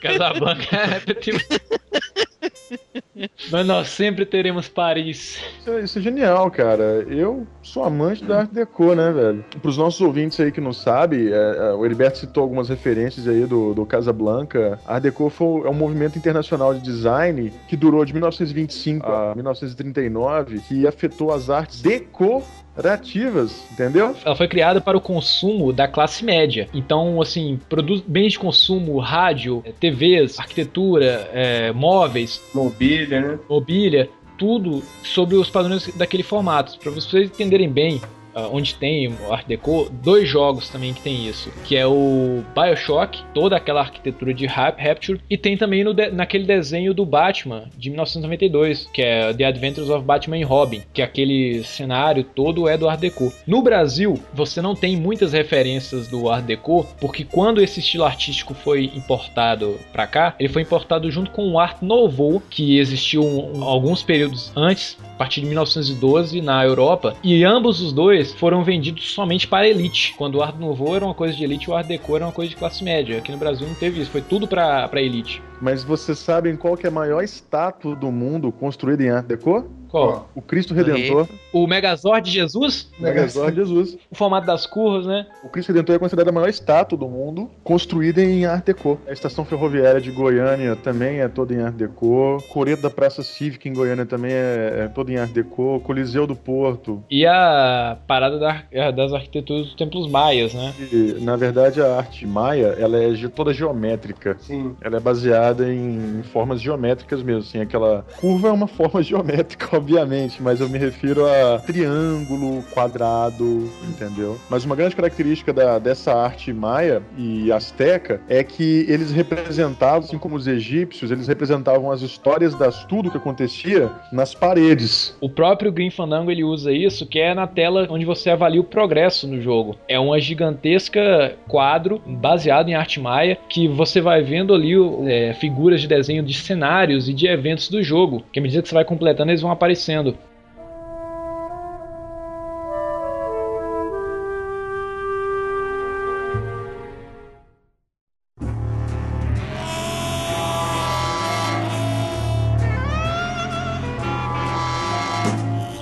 [0.00, 0.66] Casablanca.
[3.50, 5.38] Mas nós sempre teremos Paris.
[5.60, 7.04] Isso é, isso é genial, cara.
[7.08, 9.44] Eu sou amante da Art Deco, né, velho?
[9.60, 13.26] Para os nossos ouvintes aí que não sabem, é, é, o Heriberto citou algumas referências
[13.26, 14.78] aí do, do Casablanca.
[14.86, 19.34] A Art Deco foi, é um movimento internacional de design que durou de 1925 a
[19.34, 24.14] 1939, que afetou as artes decorativas, entendeu?
[24.24, 26.68] Ela foi criada para o consumo da classe média.
[26.72, 32.40] Então, assim, produz bens de consumo, rádio, eh, TVs, arquitetura, eh, móveis,
[32.88, 33.38] Mobília, né?
[33.48, 36.78] mobília, tudo sobre os padrões daquele formato.
[36.78, 38.00] Para vocês entenderem bem,
[38.34, 43.56] onde tem Art Deco, dois jogos também que tem isso, que é o BioShock, toda
[43.56, 47.90] aquela arquitetura de Rap- Rapture, e tem também no de- naquele desenho do Batman de
[47.90, 52.76] 1992, que é The Adventures of Batman e Robin, que é aquele cenário todo é
[52.76, 53.32] do Art Deco.
[53.46, 58.54] No Brasil, você não tem muitas referências do Art Deco, porque quando esse estilo artístico
[58.54, 63.22] foi importado pra cá, ele foi importado junto com o Art Nouveau, que existiu
[63.62, 69.10] alguns períodos antes, a partir de 1912 na Europa, e ambos os dois foram vendidos
[69.10, 70.14] somente para elite.
[70.16, 72.50] Quando o Art Nouveau era uma coisa de elite, o Art Deco era uma coisa
[72.50, 73.18] de classe média.
[73.18, 75.42] Aqui no Brasil não teve isso, foi tudo para elite.
[75.60, 79.68] Mas vocês sabem qual que é a maior estátua do mundo construída em Art Deco?
[79.88, 80.28] Qual?
[80.34, 81.26] O Cristo Redentor.
[81.50, 82.90] O Megazord de Jesus?
[82.98, 83.96] O Megazord de Jesus.
[84.10, 85.26] O formato das curvas, né?
[85.42, 89.00] O Cristo Redentor é considerada a maior estátua do mundo, construída em Art Deco.
[89.08, 92.36] A estação ferroviária de Goiânia também é toda em Art Deco.
[92.50, 95.80] Coreto da Praça Cívica em Goiânia também é, é toda em Art Deco.
[95.80, 97.02] Coliseu do Porto.
[97.10, 100.74] E a parada da- é, das arquiteturas dos templos maias, né?
[100.92, 104.36] E, na verdade, a arte maia, ela é toda geométrica.
[104.38, 104.76] Sim.
[104.82, 110.42] Ela é baseada em formas geométricas mesmo, assim, aquela curva é uma forma geométrica, obviamente,
[110.42, 114.40] mas eu me refiro a triângulo, quadrado, entendeu?
[114.48, 120.18] Mas uma grande característica da- dessa arte maia e asteca é que eles representavam, assim
[120.18, 125.16] como os egípcios, eles representavam as histórias das tudo que acontecia nas paredes.
[125.20, 128.64] O próprio Green Fandango ele usa isso, que é na tela onde você avalia o
[128.64, 129.76] progresso no jogo.
[129.88, 134.74] É uma gigantesca quadro baseado em arte maia que você vai vendo ali
[135.06, 138.68] é, figuras de desenho de cenários e de eventos do jogo, que à medida que
[138.68, 140.16] você vai completando eles vão aparecendo.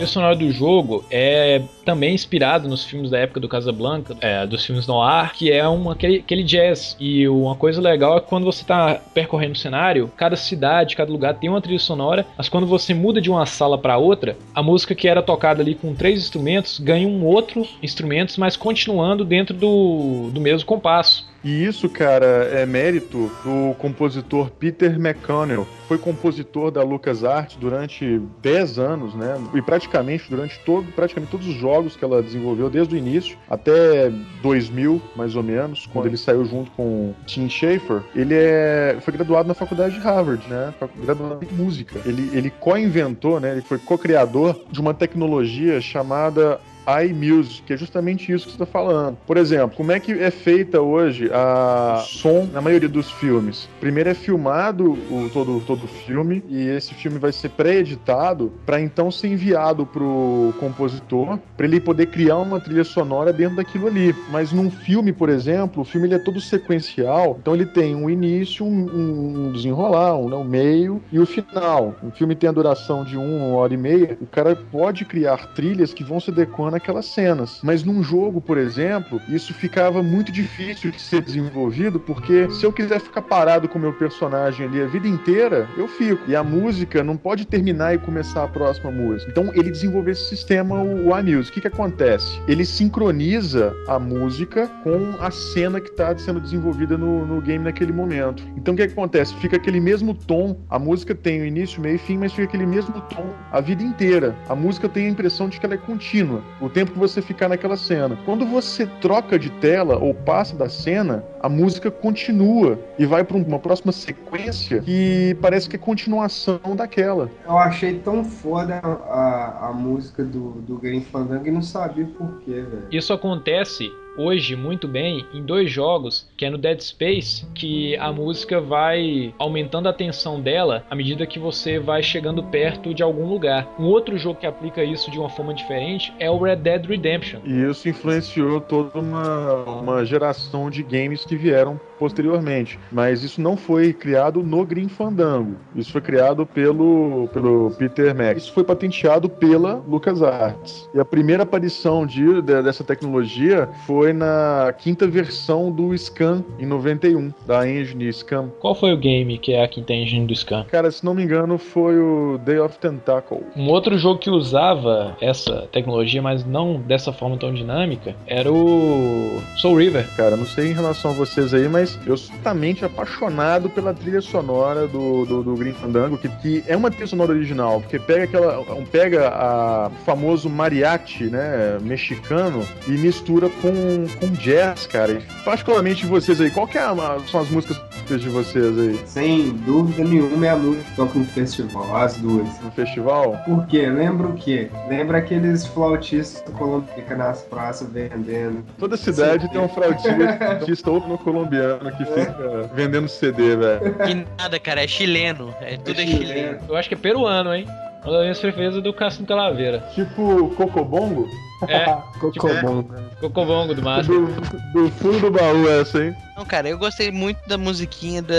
[0.07, 4.65] Trilha sonora do jogo é também inspirado nos filmes da época do Casablanca, é, dos
[4.65, 6.97] filmes noir, que é uma, aquele, aquele jazz.
[6.99, 11.11] E uma coisa legal é que quando você está percorrendo o cenário, cada cidade, cada
[11.11, 14.63] lugar tem uma trilha sonora, mas quando você muda de uma sala para outra, a
[14.63, 19.55] música que era tocada ali com três instrumentos ganha um outro instrumento, mas continuando dentro
[19.55, 21.27] do, do mesmo compasso.
[21.47, 25.65] E isso, cara, é mérito do compositor Peter McConnell.
[25.87, 29.41] Foi compositor da LucasArts durante 10 anos, né?
[29.55, 34.11] E praticamente durante todo, praticamente todos os jogos que ela desenvolveu desde o início até
[34.43, 38.03] 2000, mais ou menos, quando ele saiu junto com Tim Schafer.
[38.13, 40.75] Ele é, foi graduado na faculdade de Harvard, né?
[40.97, 42.01] Graduado em música.
[42.05, 43.53] Ele, ele co-inventou, né?
[43.53, 46.61] Ele foi co-criador de uma tecnologia chamada
[47.05, 49.17] iMusic, que é justamente isso que você está falando.
[49.27, 53.69] Por exemplo, como é que é feita hoje a som na maioria dos filmes?
[53.81, 58.81] Primeiro é filmado o, todo, todo o filme e esse filme vai ser pré-editado para
[58.81, 64.15] então ser enviado pro compositor para ele poder criar uma trilha sonora dentro daquilo ali.
[64.31, 68.09] Mas num filme, por exemplo, o filme ele é todo sequencial, então ele tem um
[68.09, 71.95] início, um, um desenrolar, um, né, um meio e o final.
[72.03, 74.17] O filme tem a duração de uma hora e meia.
[74.21, 77.61] O cara pode criar trilhas que vão se adequando aquelas cenas.
[77.63, 82.73] Mas num jogo, por exemplo, isso ficava muito difícil de ser desenvolvido, porque se eu
[82.73, 86.23] quiser ficar parado com o meu personagem ali a vida inteira, eu fico.
[86.29, 89.31] E a música não pode terminar e começar a próxima música.
[89.31, 91.51] Então ele desenvolveu esse sistema, o, o iMusic.
[91.51, 92.41] O que, que acontece?
[92.47, 97.93] Ele sincroniza a música com a cena que está sendo desenvolvida no, no game naquele
[97.93, 98.43] momento.
[98.57, 99.35] Então o que, que acontece?
[99.37, 102.67] Fica aquele mesmo tom, a música tem o início, meio e fim, mas fica aquele
[102.67, 104.37] mesmo tom a vida inteira.
[104.49, 107.49] A música tem a impressão de que ela é contínua o tempo que você ficar
[107.49, 108.19] naquela cena.
[108.25, 113.37] Quando você troca de tela ou passa da cena, a música continua e vai para
[113.37, 117.31] uma próxima sequência que parece que é continuação daquela.
[117.45, 122.41] Eu achei tão foda a, a música do, do Green Fandango e não sabia por
[122.41, 122.87] quê, velho.
[122.91, 128.13] Isso acontece hoje muito bem em dois jogos, que é no Dead Space, que a
[128.13, 133.27] música vai aumentando a tensão dela à medida que você vai chegando perto de algum
[133.27, 133.69] lugar.
[133.79, 137.41] Um outro jogo que aplica isso de uma forma diferente é o Red Dead Redemption.
[137.45, 142.79] E isso influenciou toda uma, uma geração de games que vieram posteriormente.
[142.91, 145.57] Mas isso não foi criado no Green Fandango.
[145.75, 148.37] Isso foi criado pelo, pelo Peter Mac.
[148.37, 150.89] Isso foi patenteado pela LucasArts.
[150.95, 156.67] E a primeira aparição de, de, dessa tecnologia foi na quinta versão do Scan, em
[156.67, 158.51] 91, da engine Scan.
[158.61, 160.65] Qual foi o game que é a quinta engine do Scan?
[160.65, 163.41] Cara, se não me engano, foi o Day of Tentacle.
[163.57, 169.41] Um outro jogo que usava essa tecnologia, mas não dessa forma tão dinâmica, era o
[169.57, 170.07] Soul River.
[170.17, 173.95] Cara, não sei em relação a vocês aí, mas mas eu sou totalmente apaixonado pela
[173.95, 177.99] trilha sonora do, do, do Green Fandango, que, que é uma trilha sonora original, porque
[177.99, 178.65] pega aquela.
[178.91, 181.79] pega a, o famoso mariachi, né?
[181.81, 185.13] Mexicano, e mistura com, com jazz, cara.
[185.13, 186.95] E particularmente vocês aí, qual que é a,
[187.31, 187.77] são as músicas
[188.09, 189.01] de vocês aí?
[189.07, 192.49] Sem dúvida nenhuma é a música que toca no festival, as duas.
[192.61, 193.37] No festival?
[193.45, 193.87] Por quê?
[193.87, 194.71] Lembra o quê?
[194.89, 198.65] Lembra aqueles flautistas colombianos nas praças vendendo.
[198.79, 199.51] Toda cidade Sim.
[199.51, 203.95] tem um flautista ou no colombiano que fica vendendo CD, velho.
[204.05, 205.55] Que nada, cara, é chileno.
[205.61, 206.27] É tudo é, é chileno.
[206.27, 206.59] chileno.
[206.69, 207.67] Eu acho que é peruano, hein?
[208.05, 209.81] Uma das minhas preferidas é do Cassino Calaveira.
[209.95, 211.29] Tipo Cocobongo?
[211.69, 211.85] É.
[212.21, 212.95] Cocobongo.
[212.95, 213.21] É.
[213.21, 214.27] Cocobongo do Márcio.
[214.27, 216.17] Do, do, fundo do baú essa, hein?
[216.37, 218.35] Não, cara, eu gostei muito da musiquinha da,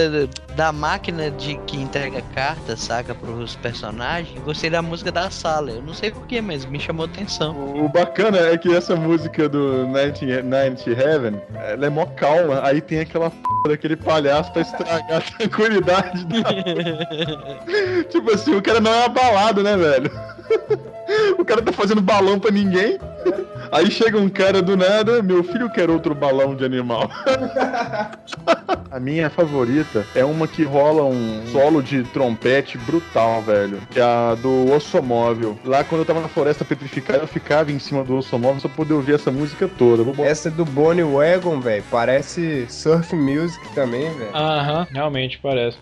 [0.55, 4.39] da máquina de que entrega cartas, saca, pros personagens.
[4.43, 5.71] Gostei da música da sala.
[5.71, 7.55] Eu não sei porquê, mas me chamou atenção.
[7.83, 12.61] O bacana é que essa música do Night, Night Heaven, ela é mó calma.
[12.63, 13.37] Aí tem aquela p
[13.67, 18.03] daquele palhaço pra estragar a tranquilidade da...
[18.09, 20.11] tipo assim, o cara não é abalado, né, velho?
[21.37, 22.99] o cara tá fazendo balão pra ninguém.
[23.71, 27.09] Aí chega um cara do nada, meu filho quer outro balão de animal.
[28.91, 33.81] a minha favorita é uma que rola um solo de trompete brutal, velho.
[33.89, 35.57] Que é a do Ossomóvel.
[35.63, 38.77] Lá quando eu tava na floresta petrificada, eu ficava em cima do Ossomóvel só pra
[38.77, 40.03] poder ouvir essa música toda.
[40.23, 41.83] Essa é do Bonnie Wagon, velho.
[41.89, 44.35] Parece surf music também, velho.
[44.35, 45.77] Aham, realmente parece.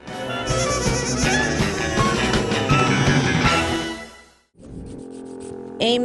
[5.78, 6.00] Ei,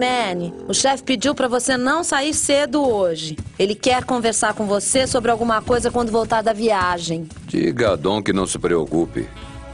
[0.68, 3.36] o chefe pediu para você não sair cedo hoje.
[3.58, 7.28] Ele quer conversar com você sobre alguma coisa quando voltar da viagem.
[7.46, 9.28] Diga a Dom que não se preocupe.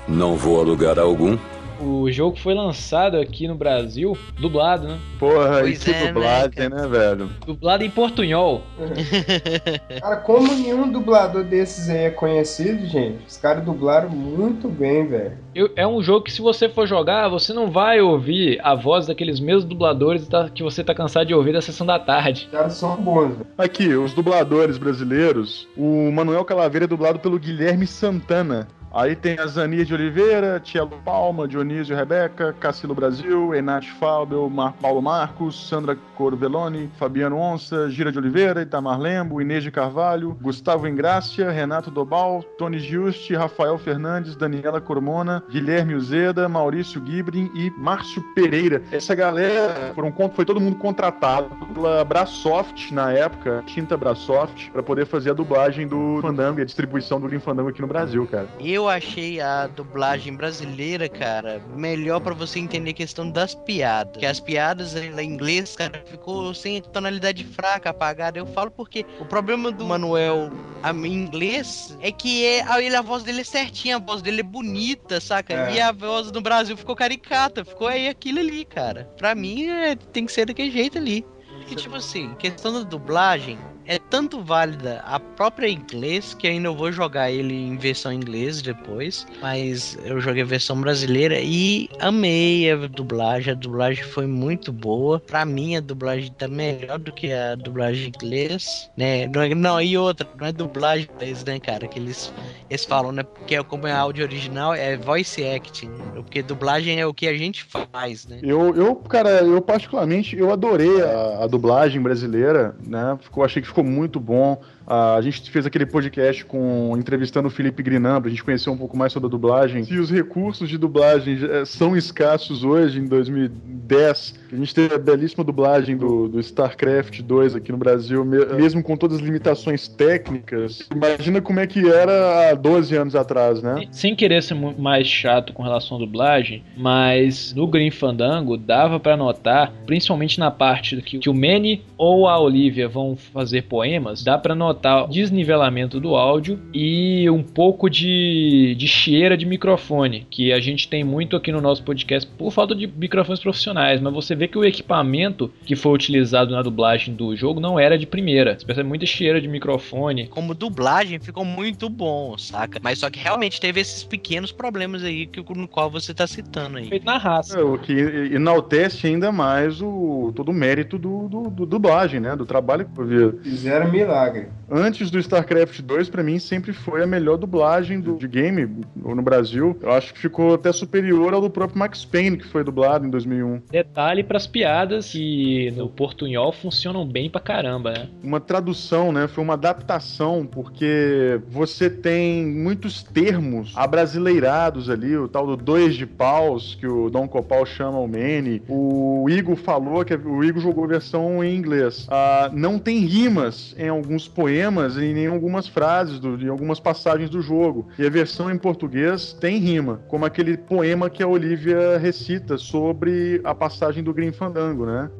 [0.06, 1.38] Não vou alugar algum.
[1.80, 4.98] O jogo foi lançado aqui no Brasil, dublado, né?
[5.18, 7.30] Porra, pois isso é, dublado, né, né, velho?
[7.46, 8.62] Dublado em portunhol.
[10.00, 15.38] cara, como nenhum dublador desses aí é conhecido, gente, os caras dublaram muito bem, velho.
[15.74, 19.40] É um jogo que se você for jogar, você não vai ouvir a voz daqueles
[19.40, 22.44] mesmos dubladores que você tá cansado de ouvir da sessão da tarde.
[22.46, 23.46] Os caras são bons, velho.
[23.56, 28.68] Aqui, os dubladores brasileiros, o Manuel Calaveira é dublado pelo Guilherme Santana.
[28.96, 34.72] Aí tem a Zania de Oliveira, Tielo Palma, Dionísio Rebeca, Cassilo Brasil, Enate Fábio, Mar
[34.80, 40.88] Paulo Marcos, Sandra Corveloni, Fabiano Onça, Gira de Oliveira, Itamar Lembo, Inês de Carvalho, Gustavo
[40.88, 48.22] Ingrácia, Renato Dobal, Tony Giusti, Rafael Fernandes, Daniela Cormona, Guilherme Uzeda, Maurício Gibrin e Márcio
[48.34, 48.82] Pereira.
[48.90, 55.04] Essa galera, conto, foi todo mundo contratado pela Brasoft na época, Tinta Brasoft, para poder
[55.04, 58.48] fazer a dublagem do Fandango e a distribuição do Lim Fandango aqui no Brasil, cara.
[58.58, 64.16] Eu achei a dublagem brasileira, cara, melhor para você entender a questão das piadas.
[64.16, 68.38] Que as piadas em inglês, cara, ficou sem tonalidade fraca, apagada.
[68.38, 70.50] Eu falo porque o problema do Manuel
[70.84, 74.44] em inglês é que é, a, a voz dele é certinha, a voz dele é
[74.44, 75.54] bonita, saca?
[75.54, 75.74] É.
[75.74, 79.04] E a voz do Brasil ficou caricata, ficou aí aquilo ali, cara.
[79.16, 81.24] Pra mim, é, tem que ser daquele jeito ali.
[81.68, 86.90] E tipo assim, questão da dublagem, é tanto válida a própria inglês, que ainda vou
[86.92, 92.76] jogar ele em versão inglês depois, mas eu joguei a versão brasileira e amei a
[92.86, 95.20] dublagem, a dublagem foi muito boa.
[95.20, 99.26] Pra mim a dublagem tá melhor do que a dublagem inglês, né?
[99.28, 101.86] Não, é, não e outra, não é dublagem inglês, né, cara?
[101.86, 102.32] Que eles,
[102.68, 103.22] eles falam, né?
[103.22, 107.36] Porque é como é áudio original, é voice acting, porque dublagem é o que a
[107.36, 108.40] gente faz, né?
[108.42, 113.18] Eu, eu cara, eu particularmente, eu adorei a, a dublagem brasileira, né?
[113.20, 114.60] Ficou, achei que ficou muito bom.
[114.86, 118.96] A gente fez aquele podcast com entrevistando o Felipe Grinan pra gente conhecer um pouco
[118.96, 119.82] mais sobre a dublagem.
[119.82, 124.98] Se os recursos de dublagem eh, são escassos hoje, em 2010, a gente teve a
[124.98, 130.86] belíssima dublagem do, do StarCraft 2 aqui no Brasil, mesmo com todas as limitações técnicas.
[130.94, 133.88] Imagina como é que era há 12 anos atrás, né?
[133.90, 139.16] Sem querer ser mais chato com relação à dublagem, mas no Green Fandango dava para
[139.16, 144.38] notar, principalmente na parte que, que o Manny ou a Olivia vão fazer poemas, dá
[144.38, 150.52] para notar notar desnivelamento do áudio e um pouco de, de cheira de microfone, que
[150.52, 154.34] a gente tem muito aqui no nosso podcast por falta de microfones profissionais, mas você
[154.34, 158.58] vê que o equipamento que foi utilizado na dublagem do jogo não era de primeira.
[158.58, 160.28] Você percebe muita cheira de microfone.
[160.28, 162.78] Como dublagem ficou muito bom, saca?
[162.82, 166.78] Mas só que realmente teve esses pequenos problemas aí que, no qual você tá citando
[166.78, 166.88] aí.
[166.88, 167.58] Feito na raça.
[167.58, 172.36] É, o que enaltece ainda mais o todo o mérito do, do, do dublagem, né?
[172.36, 173.38] Do trabalho que eu vi.
[173.42, 174.48] Fizeram milagre.
[174.70, 179.22] Antes do StarCraft 2, pra mim, sempre foi a melhor dublagem do, de game no
[179.22, 179.78] Brasil.
[179.80, 183.10] Eu acho que ficou até superior ao do próprio Max Payne, que foi dublado em
[183.10, 183.62] 2001.
[183.70, 188.08] Detalhe pras piadas que no portunhol funcionam bem pra caramba, né?
[188.22, 189.28] Uma tradução, né?
[189.28, 196.06] Foi uma adaptação, porque você tem muitos termos abrasileirados ali, o tal do dois de
[196.06, 198.62] paus, que o Dom Copal chama o Manny.
[198.68, 202.06] O Igor falou que o Igor jogou a versão em inglês.
[202.10, 207.30] Ah, não tem rimas em alguns poemas e em algumas frases, do, em algumas passagens
[207.30, 207.86] do jogo.
[207.98, 213.40] E a versão em português tem rima, como aquele poema que a Olivia recita sobre
[213.44, 215.10] a passagem do Green Fandango, né?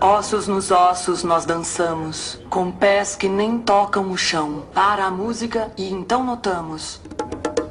[0.00, 4.62] Ossos nos ossos nós dançamos, com pés que nem tocam o chão.
[4.72, 7.00] Para a música e então notamos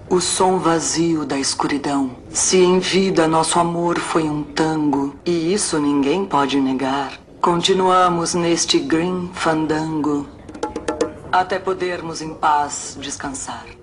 [0.09, 2.11] o som vazio da escuridão.
[2.29, 8.77] Se em vida nosso amor foi um tango, e isso ninguém pode negar, continuamos neste
[8.77, 10.27] green fandango
[11.31, 13.80] até podermos em paz descansar.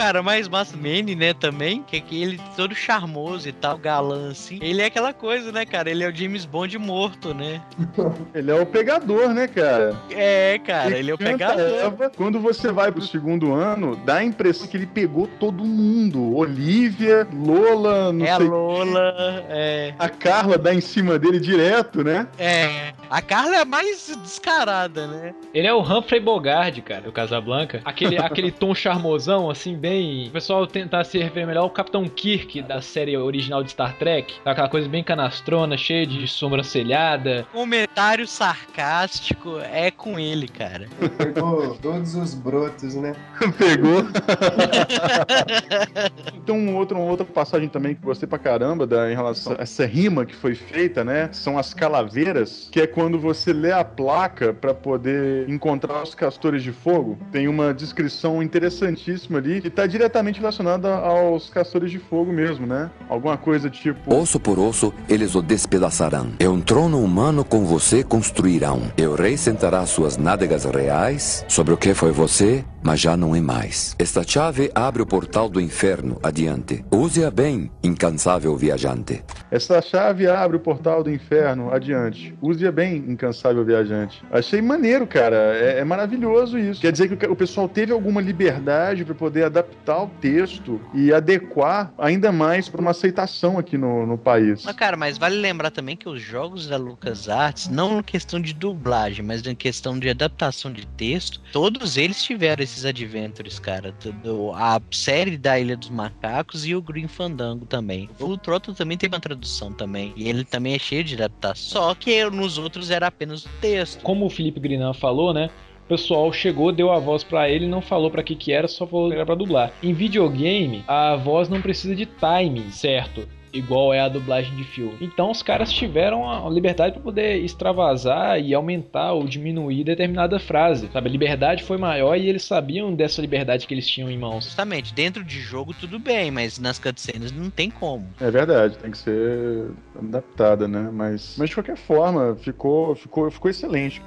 [0.00, 3.76] O cara mais massa, Manny, né, também, que é que ele todo charmoso e tal,
[3.76, 4.58] galã, assim.
[4.62, 5.90] Ele é aquela coisa, né, cara?
[5.90, 7.60] Ele é o James Bond morto, né?
[8.34, 9.94] Ele é o pegador, né, cara?
[10.10, 11.60] É, cara, ele é o pegador.
[11.60, 12.10] Eva.
[12.16, 16.34] Quando você vai pro segundo ano, dá a impressão que ele pegou todo mundo.
[16.34, 19.94] Olivia, Lola, não É sei Lola, é.
[19.98, 22.26] A Carla dá em cima dele direto, né?
[22.38, 22.92] É.
[23.10, 25.34] A Carla é a mais descarada, né?
[25.52, 27.80] Ele é o Humphrey Bogart, cara, do Casablanca.
[27.84, 29.89] Aquele, aquele tom charmosão, assim, bem.
[29.90, 34.32] O pessoal tentar se referir melhor ao Capitão Kirk da série original de Star Trek.
[34.44, 37.44] Aquela coisa bem canastrona, cheia de sobrancelhada.
[37.50, 40.86] Comentário sarcástico é com ele, cara.
[41.18, 43.16] Pegou todos os brotos, né?
[43.58, 44.04] Pegou.
[46.42, 49.62] Então, um outro, uma outra passagem também que gostei pra caramba da, em relação a
[49.62, 51.28] essa rima que foi feita, né?
[51.32, 56.62] São as calaveiras, que é quando você lê a placa pra poder encontrar os castores
[56.62, 57.18] de fogo.
[57.30, 62.90] Tem uma descrição interessantíssima ali que tá diretamente relacionada aos castores de fogo mesmo, né?
[63.08, 64.14] Alguma coisa tipo.
[64.14, 66.32] Osso por osso, eles o despedaçarão.
[66.38, 68.82] E um trono humano com você construirão.
[68.96, 73.34] E o rei sentará suas nádegas reais sobre o que foi você, mas já não
[73.34, 73.94] é mais.
[73.98, 76.84] Esta chave abre o portal do inferno adiante.
[76.90, 79.22] Use-a bem, incansável viajante.
[79.50, 82.34] Essa chave abre o portal do inferno adiante.
[82.40, 84.22] Use-a bem, incansável viajante.
[84.30, 85.36] Achei maneiro, cara.
[85.36, 86.80] É, é maravilhoso isso.
[86.80, 91.92] Quer dizer que o pessoal teve alguma liberdade para poder adaptar o texto e adequar
[91.98, 94.64] ainda mais para uma aceitação aqui no, no país.
[94.64, 98.54] Mas, cara, mas vale lembrar também que os jogos da LucasArts, não em questão de
[98.54, 103.92] dublagem, mas em questão de adaptação de texto, todos eles tiveram esses adventures, cara.
[104.22, 108.08] Do- A série da Ilha dos Macacos e o Green Fandango também.
[108.20, 110.12] O Throttle também teve uma tradução também.
[110.16, 111.82] E ele também é cheio de adaptação.
[111.82, 114.02] Só que nos outros era apenas o texto.
[114.02, 115.50] Como o Felipe Grinan falou, né?
[115.84, 118.86] O pessoal chegou, deu a voz pra ele, não falou pra que que era, só
[118.86, 119.72] falou que era pra dublar.
[119.82, 123.28] Em videogame, a voz não precisa de timing, certo?
[123.52, 124.96] Igual é a dublagem de filme.
[125.00, 130.88] Então os caras tiveram a liberdade para poder extravasar e aumentar ou diminuir determinada frase.
[130.92, 134.44] Sabe, a liberdade foi maior e eles sabiam dessa liberdade que eles tinham em mãos.
[134.44, 138.06] Justamente, dentro de jogo tudo bem, mas nas cutscenes não tem como.
[138.20, 140.88] É verdade, tem que ser adaptada, né?
[140.92, 144.02] Mas, mas de qualquer forma, ficou, ficou, ficou excelente.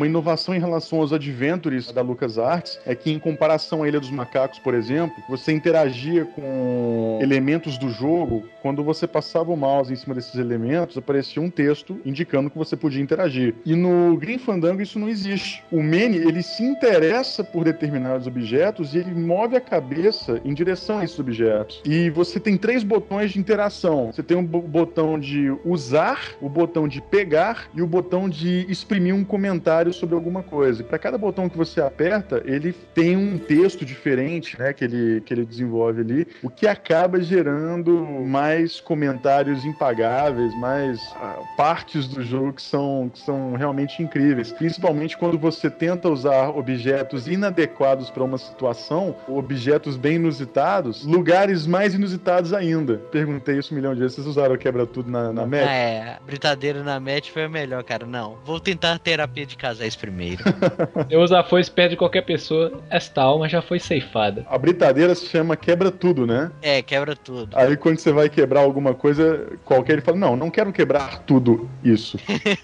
[0.00, 4.10] Uma inovação em relação aos adventures da LucasArts é que, em comparação à Ilha dos
[4.10, 8.46] Macacos, por exemplo, você interagia com elementos do jogo.
[8.62, 12.78] Quando você passava o mouse em cima desses elementos, aparecia um texto indicando que você
[12.78, 13.54] podia interagir.
[13.62, 15.62] E no Green Fandango isso não existe.
[15.70, 21.00] O Manny, ele se interessa por determinados objetos e ele move a cabeça em direção
[21.00, 21.82] a esses objetos.
[21.84, 24.06] E você tem três botões de interação.
[24.10, 28.64] Você tem o bo- botão de usar, o botão de pegar e o botão de
[28.66, 30.82] exprimir um comentário sobre alguma coisa.
[30.84, 35.34] Para cada botão que você aperta, ele tem um texto diferente, né, que ele, que
[35.34, 37.92] ele desenvolve ali, o que acaba gerando
[38.26, 44.52] mais comentários impagáveis, mais ah, partes do jogo que são, que são realmente incríveis.
[44.52, 51.94] Principalmente quando você tenta usar objetos inadequados para uma situação, objetos bem inusitados, lugares mais
[51.94, 52.98] inusitados ainda.
[53.10, 54.16] Perguntei isso um milhão de vezes.
[54.16, 55.68] Vocês usaram o quebra-tudo na, na match?
[55.68, 58.06] É, brincadeira na match foi a melhor, cara.
[58.06, 59.79] Não, vou tentar terapia de casal.
[59.80, 60.44] Usar isso primeiro.
[61.08, 64.44] Eu uso a foice perto de qualquer pessoa, esta alma já foi ceifada.
[64.48, 66.50] A britadeira se chama quebra tudo, né?
[66.60, 67.56] É, quebra tudo.
[67.56, 71.68] Aí quando você vai quebrar alguma coisa qualquer, ele fala: Não, não quero quebrar tudo
[71.82, 72.18] isso.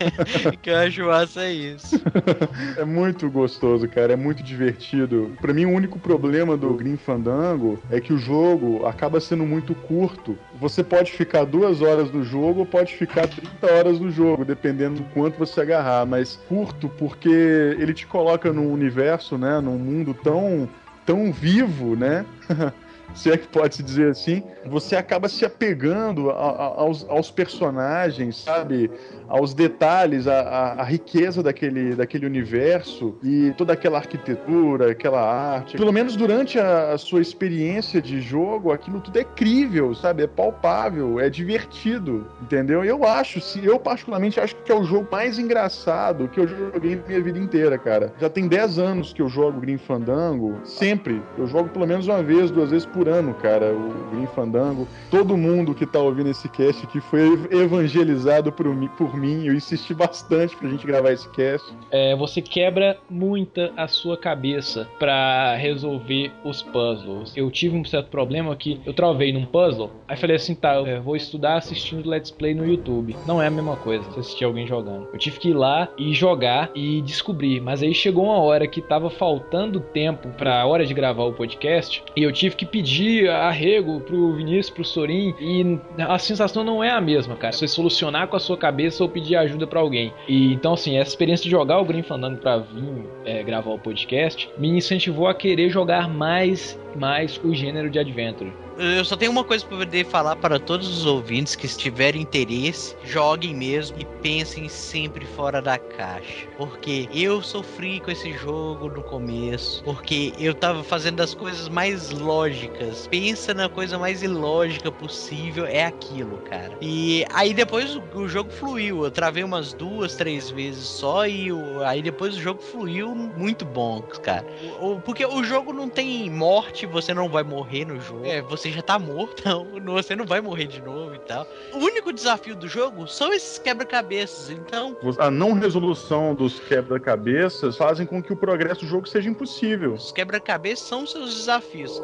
[0.60, 2.00] que eu acho massa é isso.
[2.76, 4.12] é muito gostoso, cara.
[4.12, 5.32] É muito divertido.
[5.40, 9.74] Pra mim, o único problema do Green Fandango é que o jogo acaba sendo muito
[9.74, 10.38] curto.
[10.61, 14.96] Você pode ficar duas horas no jogo ou pode ficar 30 horas no jogo, dependendo
[14.96, 16.07] do quanto você agarrar.
[16.07, 19.61] Mas curto porque ele te coloca num universo, né?
[19.61, 20.68] Num mundo tão,
[21.04, 22.24] tão vivo, né?
[23.16, 27.30] se é que pode se dizer assim, você acaba se apegando a, a, aos, aos,
[27.30, 28.90] personagens, sabe?
[29.26, 35.76] Aos detalhes, a, a, riqueza daquele, daquele universo e toda aquela arquitetura, aquela arte.
[35.76, 40.22] Pelo menos durante a, sua experiência de jogo, aquilo tudo é crível, sabe?
[40.22, 42.84] É palpável, é divertido, entendeu?
[42.84, 47.00] Eu acho, se eu particularmente acho que é o jogo mais engraçado que eu joguei
[47.06, 48.12] minha vida inteira, cara.
[48.18, 51.22] Já tem 10 anos que eu jogo Green Fandango, sempre.
[51.38, 53.05] Eu jogo pelo menos uma vez, duas vezes por
[53.40, 54.88] cara, o Green Fandango.
[55.11, 59.46] Todo mundo que tá ouvindo esse cast aqui foi evangelizado por, por mim.
[59.46, 61.72] Eu insisti bastante pra gente gravar esse cast.
[61.90, 67.32] É, você quebra muita a sua cabeça pra resolver os puzzles.
[67.36, 71.02] Eu tive um certo problema que eu travei num puzzle, aí falei assim, tá, eu
[71.02, 73.16] vou estudar assistindo Let's Play no YouTube.
[73.26, 75.09] Não é a mesma coisa se assistir alguém jogando.
[75.12, 78.80] Eu tive que ir lá e jogar e descobrir, mas aí chegou uma hora que
[78.80, 83.28] tava faltando tempo pra hora de gravar o podcast e eu tive que pedir pedir
[83.28, 87.53] arrego pro Vinícius, pro Sorin, e a sensação não é a mesma, cara.
[87.53, 90.12] Você solucionar com a sua cabeça ou pedir ajuda para alguém.
[90.26, 93.78] E então, assim, essa experiência de jogar o Green Fandango pra vir é, gravar o
[93.78, 98.53] podcast me incentivou a querer jogar mais, mais o gênero de Adventure.
[98.78, 102.94] Eu só tenho uma coisa para poder falar para todos os ouvintes que tiverem interesse,
[103.04, 106.46] joguem mesmo e pensem sempre fora da caixa.
[106.58, 112.10] Porque eu sofri com esse jogo no começo, porque eu tava fazendo as coisas mais
[112.10, 113.06] lógicas.
[113.06, 116.76] Pensa na coisa mais ilógica possível, é aquilo, cara.
[116.82, 119.04] E aí depois o, o jogo fluiu.
[119.04, 123.64] Eu travei umas duas, três vezes só e o, aí depois o jogo fluiu muito
[123.64, 124.46] bom, cara.
[124.80, 128.26] O, porque o jogo não tem morte, você não vai morrer no jogo.
[128.26, 131.46] É, você você já tá morto, então você não vai morrer de novo e tal.
[131.72, 134.96] O único desafio do jogo são esses quebra-cabeças, então.
[135.18, 139.94] A não resolução dos quebra-cabeças fazem com que o progresso do jogo seja impossível.
[139.94, 142.00] Os quebra-cabeças são seus desafios.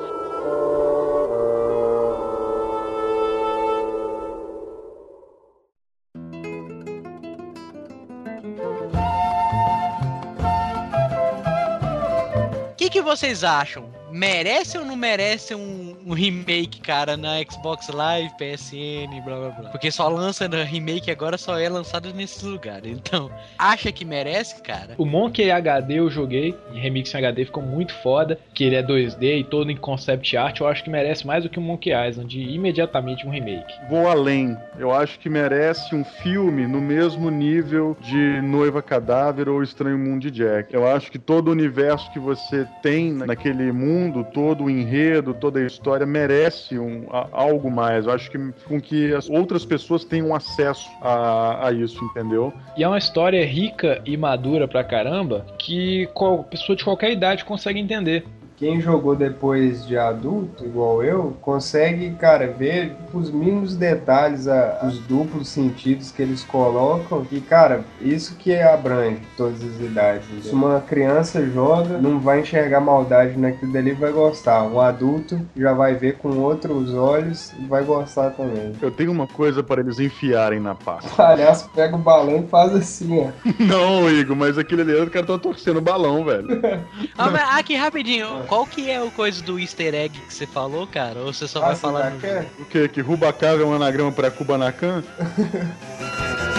[12.71, 14.02] O que, que vocês acham?
[14.13, 19.71] Merece ou não merece um, um, remake, cara, na Xbox Live, PSN, blá blá blá?
[19.71, 22.93] Porque só lança no remake agora, só é lançado nesses lugares.
[22.93, 24.95] Então, acha que merece, cara?
[24.99, 28.83] O Monkey HD eu joguei, em remix em HD ficou muito foda, que ele é
[28.83, 31.91] 2D e todo em concept art, eu acho que merece mais do que o Monkey
[31.91, 33.73] Island, imediatamente um remake.
[33.89, 39.63] Vou além, eu acho que merece um filme no mesmo nível de Noiva Cadáver ou
[39.63, 40.73] Estranho Mundo de Jack.
[40.73, 45.61] Eu acho que todo o universo que você tem naquele mundo todo, o enredo, toda
[45.61, 48.07] a história merece um, a, algo mais.
[48.07, 52.53] Eu acho que com que as outras pessoas tenham acesso a, a isso, entendeu?
[52.77, 57.45] E é uma história rica e madura pra caramba que qual, pessoa de qualquer idade
[57.45, 58.25] consegue entender
[58.63, 65.01] quem jogou depois de adulto, igual eu, consegue, cara, ver os mínimos detalhes, a, os
[65.01, 67.27] duplos sentidos que eles colocam.
[67.33, 70.27] E, cara, isso que abrange todas as idades.
[70.27, 70.45] Entendeu?
[70.45, 74.63] Se uma criança joga, não vai enxergar maldade naquilo dali vai gostar.
[74.63, 78.75] Um adulto já vai ver com outros olhos e vai gostar também.
[78.81, 81.11] Eu tenho uma coisa para eles enfiarem na pasta.
[81.11, 83.33] O palhaço pega o balão e faz assim, ó.
[83.59, 86.63] Não, Igor, mas aquele ali, o cara tá torcendo o balão, velho.
[87.19, 88.52] ah, mas aqui, rapidinho.
[88.53, 91.21] Qual que é o coisa do easter egg que você falou, cara?
[91.21, 92.19] Ou você só ah, vai falar no...
[92.61, 92.87] O que?
[92.87, 95.03] Que Rubacava é um anagrama pra Kubanacan?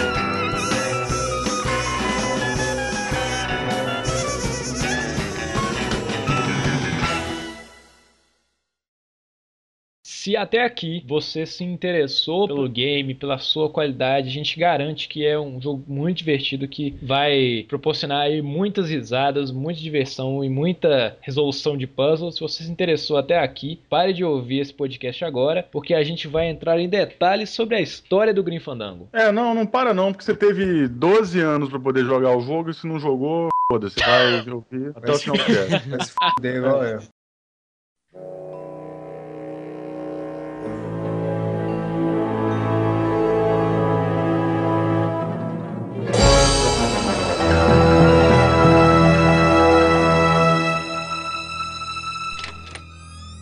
[10.24, 15.26] Se até aqui você se interessou pelo game, pela sua qualidade, a gente garante que
[15.26, 21.18] é um jogo muito divertido que vai proporcionar aí muitas risadas, muita diversão e muita
[21.20, 22.36] resolução de puzzles.
[22.36, 26.26] Se você se interessou até aqui, pare de ouvir esse podcast agora, porque a gente
[26.26, 29.10] vai entrar em detalhes sobre a história do Green Fandango.
[29.12, 32.70] É, não, não para não, porque você teve 12 anos para poder jogar o jogo
[32.70, 35.44] e se não jogou, foda-se, vai ouvir até o final do
[35.90, 37.23] Vai se fuder igual eu.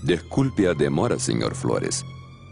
[0.03, 1.53] Desculpe a demora, Sr.
[1.53, 2.03] Flores.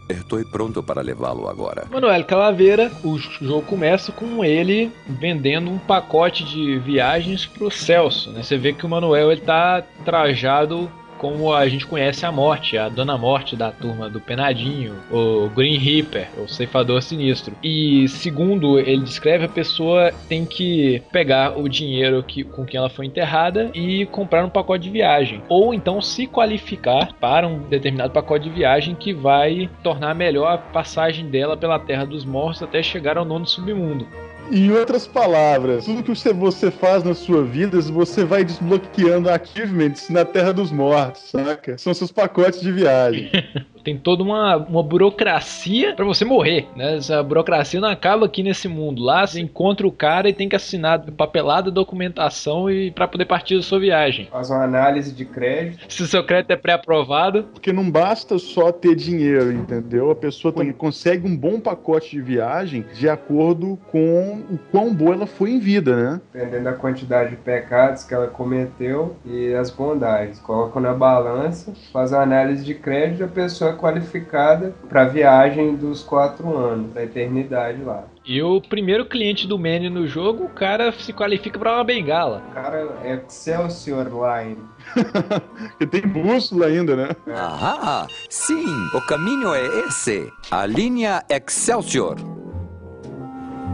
[0.08, 1.86] Estou pronto para levá-lo agora.
[1.90, 8.32] Manuel Calaveira, o jogo começa com ele vendendo um pacote de viagens pro Celso.
[8.32, 8.42] Né?
[8.42, 10.90] Você vê que o Manuel ele tá trajado
[11.20, 15.76] como a gente conhece a morte, a Dona Morte da turma do Penadinho, o Green
[15.76, 17.54] Reaper, o ceifador sinistro.
[17.62, 22.88] E segundo ele descreve, a pessoa tem que pegar o dinheiro que, com que ela
[22.88, 25.42] foi enterrada e comprar um pacote de viagem.
[25.46, 30.58] Ou então se qualificar para um determinado pacote de viagem que vai tornar melhor a
[30.58, 34.06] passagem dela pela Terra dos Mortos até chegar ao nono submundo.
[34.52, 40.24] Em outras palavras, tudo que você- faz na sua vida, você vai desbloqueando achievements na
[40.24, 41.78] Terra dos Mortos, saca?
[41.78, 43.30] São seus pacotes de viagem.
[43.84, 46.96] Tem toda uma, uma burocracia pra você morrer, né?
[46.96, 49.02] Essa burocracia não acaba aqui nesse mundo.
[49.02, 53.56] Lá você encontra o cara e tem que assinar papelada, documentação e para poder partir
[53.56, 54.28] da sua viagem.
[54.30, 55.92] Faz uma análise de crédito.
[55.92, 60.10] Se o seu crédito é pré-aprovado, Porque não basta só ter dinheiro, entendeu?
[60.10, 65.14] A pessoa também consegue um bom pacote de viagem de acordo com o quão boa
[65.14, 66.20] ela foi em vida, né?
[66.32, 70.38] dependendo da quantidade de pecados que ela cometeu e as bondades.
[70.40, 76.02] Coloca na balança, faz a análise de crédito, a pessoa qualificada para a viagem dos
[76.02, 78.04] quatro anos, da eternidade lá.
[78.26, 82.42] e o primeiro cliente do Manny no jogo, o cara se qualifica pra uma bengala.
[82.50, 84.58] O cara é Excelsior Line.
[85.70, 87.08] Porque tem bússola ainda, né?
[87.34, 88.64] Ahá, sim,
[88.94, 90.30] o caminho é esse.
[90.50, 92.16] A linha Excelsior.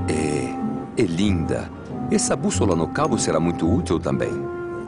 [0.09, 1.69] É, é linda.
[2.11, 4.31] Essa bússola no cabo será muito útil também.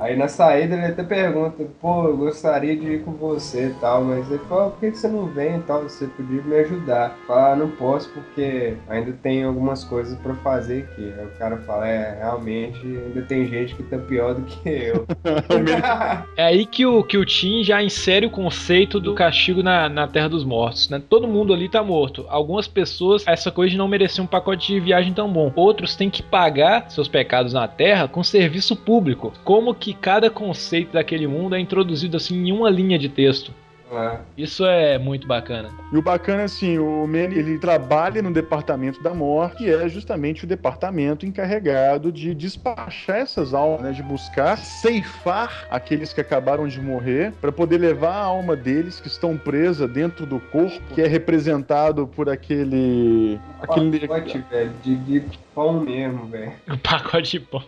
[0.01, 4.05] Aí na saída ele até pergunta, pô, eu gostaria de ir com você e tal,
[4.05, 5.83] mas ele fala, por que você não vem e tal?
[5.83, 7.17] Você podia me ajudar.
[7.27, 11.13] Fala, ah, não posso porque ainda tem algumas coisas pra fazer aqui.
[11.19, 15.07] Aí o cara fala, é, realmente ainda tem gente que tá pior do que eu.
[16.37, 20.07] É aí que o, que o Tim já insere o conceito do castigo na, na
[20.07, 21.03] Terra dos Mortos, né?
[21.09, 22.25] Todo mundo ali tá morto.
[22.29, 25.53] Algumas pessoas, essa coisa de não merecer um pacote de viagem tão bom.
[25.55, 29.33] Outros têm que pagar seus pecados na Terra com serviço público.
[29.45, 33.53] Como que cada conceito daquele mundo é introduzido assim em uma linha de texto.
[33.91, 34.19] É.
[34.37, 35.71] Isso é muito bacana.
[35.93, 39.89] E o bacana é assim, o Manny, ele trabalha no departamento da morte, que é
[39.89, 46.69] justamente o departamento encarregado de despachar essas almas, né, de buscar ceifar aqueles que acabaram
[46.69, 51.01] de morrer, para poder levar a alma deles que estão presa dentro do corpo, que
[51.01, 55.23] é representado por aquele aquele Pacote, velho, de, de
[55.55, 56.53] pão mesmo, velho.
[56.71, 57.63] O pacote de pão.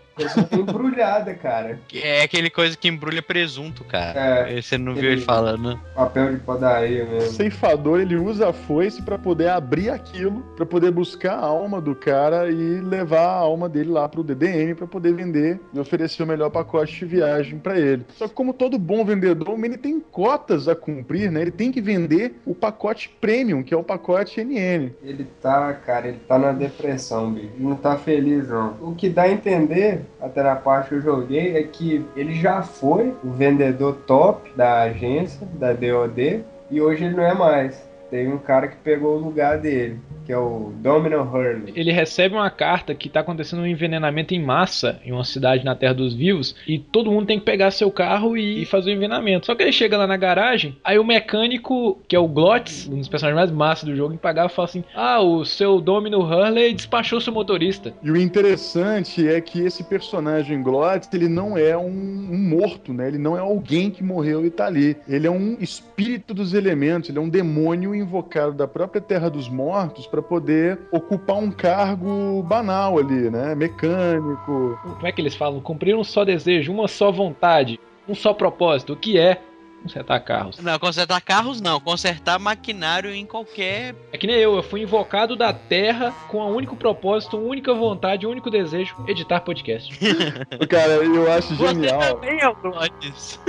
[0.53, 1.79] Embrulhada, cara.
[1.93, 4.49] É aquele coisa que embrulha presunto, cara.
[4.51, 5.79] É, Você não viu ele falando.
[5.95, 7.31] Papel de padaria O mesmo.
[7.33, 11.95] ceifador ele usa a foice para poder abrir aquilo, para poder buscar a alma do
[11.95, 16.27] cara e levar a alma dele lá pro DDM para poder vender e oferecer o
[16.27, 18.05] melhor pacote de viagem para ele.
[18.17, 21.43] Só que como todo bom vendedor, ele tem cotas a cumprir, né?
[21.43, 24.93] Ele tem que vender o pacote premium, que é o pacote NN.
[25.03, 27.51] Ele tá, cara, ele tá na depressão, bicho.
[27.59, 28.77] Não tá feliz, não.
[28.81, 32.63] O que dá a entender, até na parte que eu joguei, é que ele já
[32.63, 37.83] foi o vendedor top da agência, da DOD, e hoje ele não é mais.
[38.11, 39.99] Teve um cara que pegou o lugar dele,
[40.31, 41.73] que é o Domino Hurley.
[41.75, 45.75] Ele recebe uma carta que tá acontecendo um envenenamento em massa em uma cidade na
[45.75, 49.47] Terra dos Vivos e todo mundo tem que pegar seu carro e fazer o envenenamento.
[49.47, 52.99] Só que ele chega lá na garagem, aí o mecânico, que é o Glotz, um
[52.99, 57.21] dos personagens mais massas do jogo, pagar fala assim: Ah, o seu Domino Hurley despachou
[57.21, 57.93] seu motorista.
[58.01, 63.09] E o interessante é que esse personagem Glotz, ele não é um, um morto, né?
[63.09, 64.97] Ele não é alguém que morreu e tá ali.
[65.09, 69.49] Ele é um espírito dos elementos, ele é um demônio invocado da própria Terra dos
[69.49, 73.55] Mortos para poder ocupar um cargo banal ali, né?
[73.55, 74.79] Mecânico.
[74.83, 75.61] Como é que eles falam?
[75.61, 78.97] Cumprir um só desejo, uma só vontade, um só propósito.
[78.97, 79.41] Que é
[79.83, 80.59] consertar carros?
[80.59, 83.95] Não, consertar carros não, consertar maquinário em qualquer.
[84.13, 87.73] É que nem eu, eu fui invocado da Terra com um único propósito, uma única
[87.75, 89.99] vontade, um único desejo: editar podcast.
[90.69, 93.41] Cara, eu acho Você genial também é o Glottis.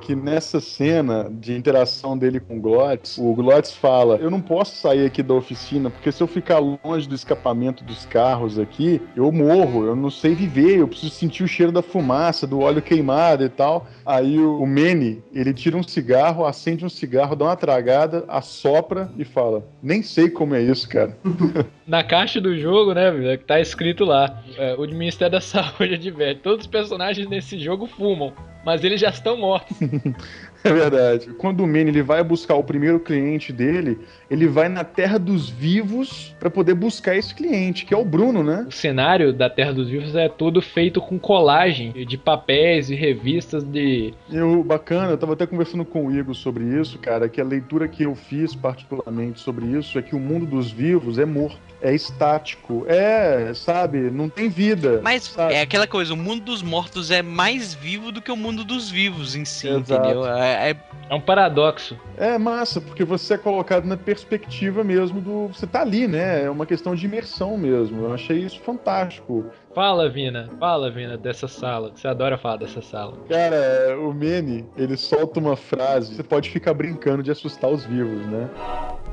[0.00, 4.76] que nessa cena de interação dele com o Glotz, o Glotz fala: Eu não posso
[4.76, 9.30] sair aqui da oficina, porque se eu ficar longe do escapamento dos carros aqui, eu
[9.32, 13.44] morro, eu não sei viver, eu preciso sentir o cheiro da fumaça, do óleo queimado
[13.44, 13.86] e tal.
[14.04, 19.10] Aí o, o Manny, ele tira um cigarro, acende um cigarro, dá uma tragada, assopra
[19.16, 21.16] e fala: Nem sei como é isso, cara.
[21.86, 25.94] Na caixa do jogo, né, velho, que tá escrito lá: é, o Ministério da Saúde
[25.94, 26.42] adverte.
[26.42, 28.32] Todos os personagens nesse jogo fumam,
[28.64, 29.76] mas eles já estão mortos.
[30.64, 31.30] É verdade.
[31.34, 33.98] Quando o Manny ele vai buscar o primeiro cliente dele,
[34.30, 38.42] ele vai na Terra dos Vivos para poder buscar esse cliente, que é o Bruno,
[38.42, 38.66] né?
[38.68, 43.62] O cenário da Terra dos Vivos é todo feito com colagem de papéis e revistas
[43.62, 44.12] de.
[44.30, 47.88] Eu, bacana, eu tava até conversando com o Igor sobre isso, cara, que a leitura
[47.88, 51.94] que eu fiz particularmente sobre isso é que o mundo dos vivos é morto é
[51.94, 55.00] estático, é, sabe, não tem vida.
[55.02, 55.54] Mas sabe?
[55.54, 58.90] é aquela coisa, o mundo dos mortos é mais vivo do que o mundo dos
[58.90, 59.92] vivos em si, Exato.
[59.94, 60.26] entendeu?
[60.26, 60.76] É, é-
[61.10, 61.98] É um paradoxo.
[62.18, 65.48] É massa, porque você é colocado na perspectiva mesmo do.
[65.48, 66.44] Você tá ali, né?
[66.44, 68.04] É uma questão de imersão mesmo.
[68.04, 69.46] Eu achei isso fantástico.
[69.78, 70.50] Fala, Vina.
[70.58, 71.92] Fala, Vina, dessa sala.
[71.92, 73.16] que Você adora falar dessa sala.
[73.28, 76.16] Cara, o Manny, ele solta uma frase.
[76.16, 78.50] Você pode ficar brincando de assustar os vivos, né?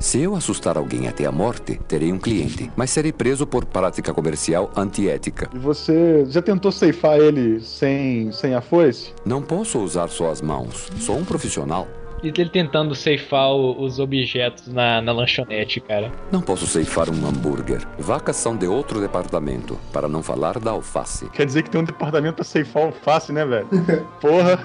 [0.00, 4.12] Se eu assustar alguém até a morte, terei um cliente, mas serei preso por prática
[4.12, 5.48] comercial antiética.
[5.54, 9.14] E você já tentou ceifar ele sem, sem a foice?
[9.24, 10.90] Não posso usar só as mãos.
[10.98, 11.86] Sou um profissional.
[12.22, 16.10] E ele tentando ceifar o- os objetos na, na lanchonete, cara.
[16.32, 17.86] Não posso ceifar um hambúrguer.
[17.98, 21.28] Vacas são de outro departamento, para não falar da alface.
[21.30, 23.66] Quer dizer que tem um departamento pra ceifar alface, né, velho?
[24.20, 24.58] Porra!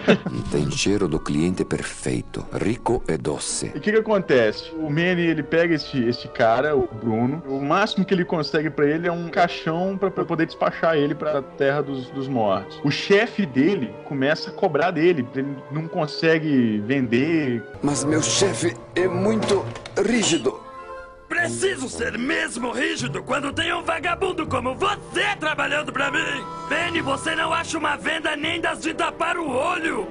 [0.50, 3.70] Tem cheiro do cliente perfeito, rico e doce.
[3.74, 4.70] E o que que acontece?
[4.76, 8.86] O Manny, ele pega esse, esse cara, o Bruno, o máximo que ele consegue pra
[8.86, 12.80] ele é um caixão pra pra poder despachar ele pra terra dos, dos mortos.
[12.84, 17.03] O chefe dele começa a cobrar dele, ele não consegue vender.
[17.82, 19.64] Mas meu chefe é muito
[20.06, 20.60] rígido.
[21.28, 26.44] Preciso ser mesmo rígido quando tem um vagabundo como você trabalhando pra mim.
[26.68, 30.06] Benny, você não acha uma venda nem das de tapar o olho.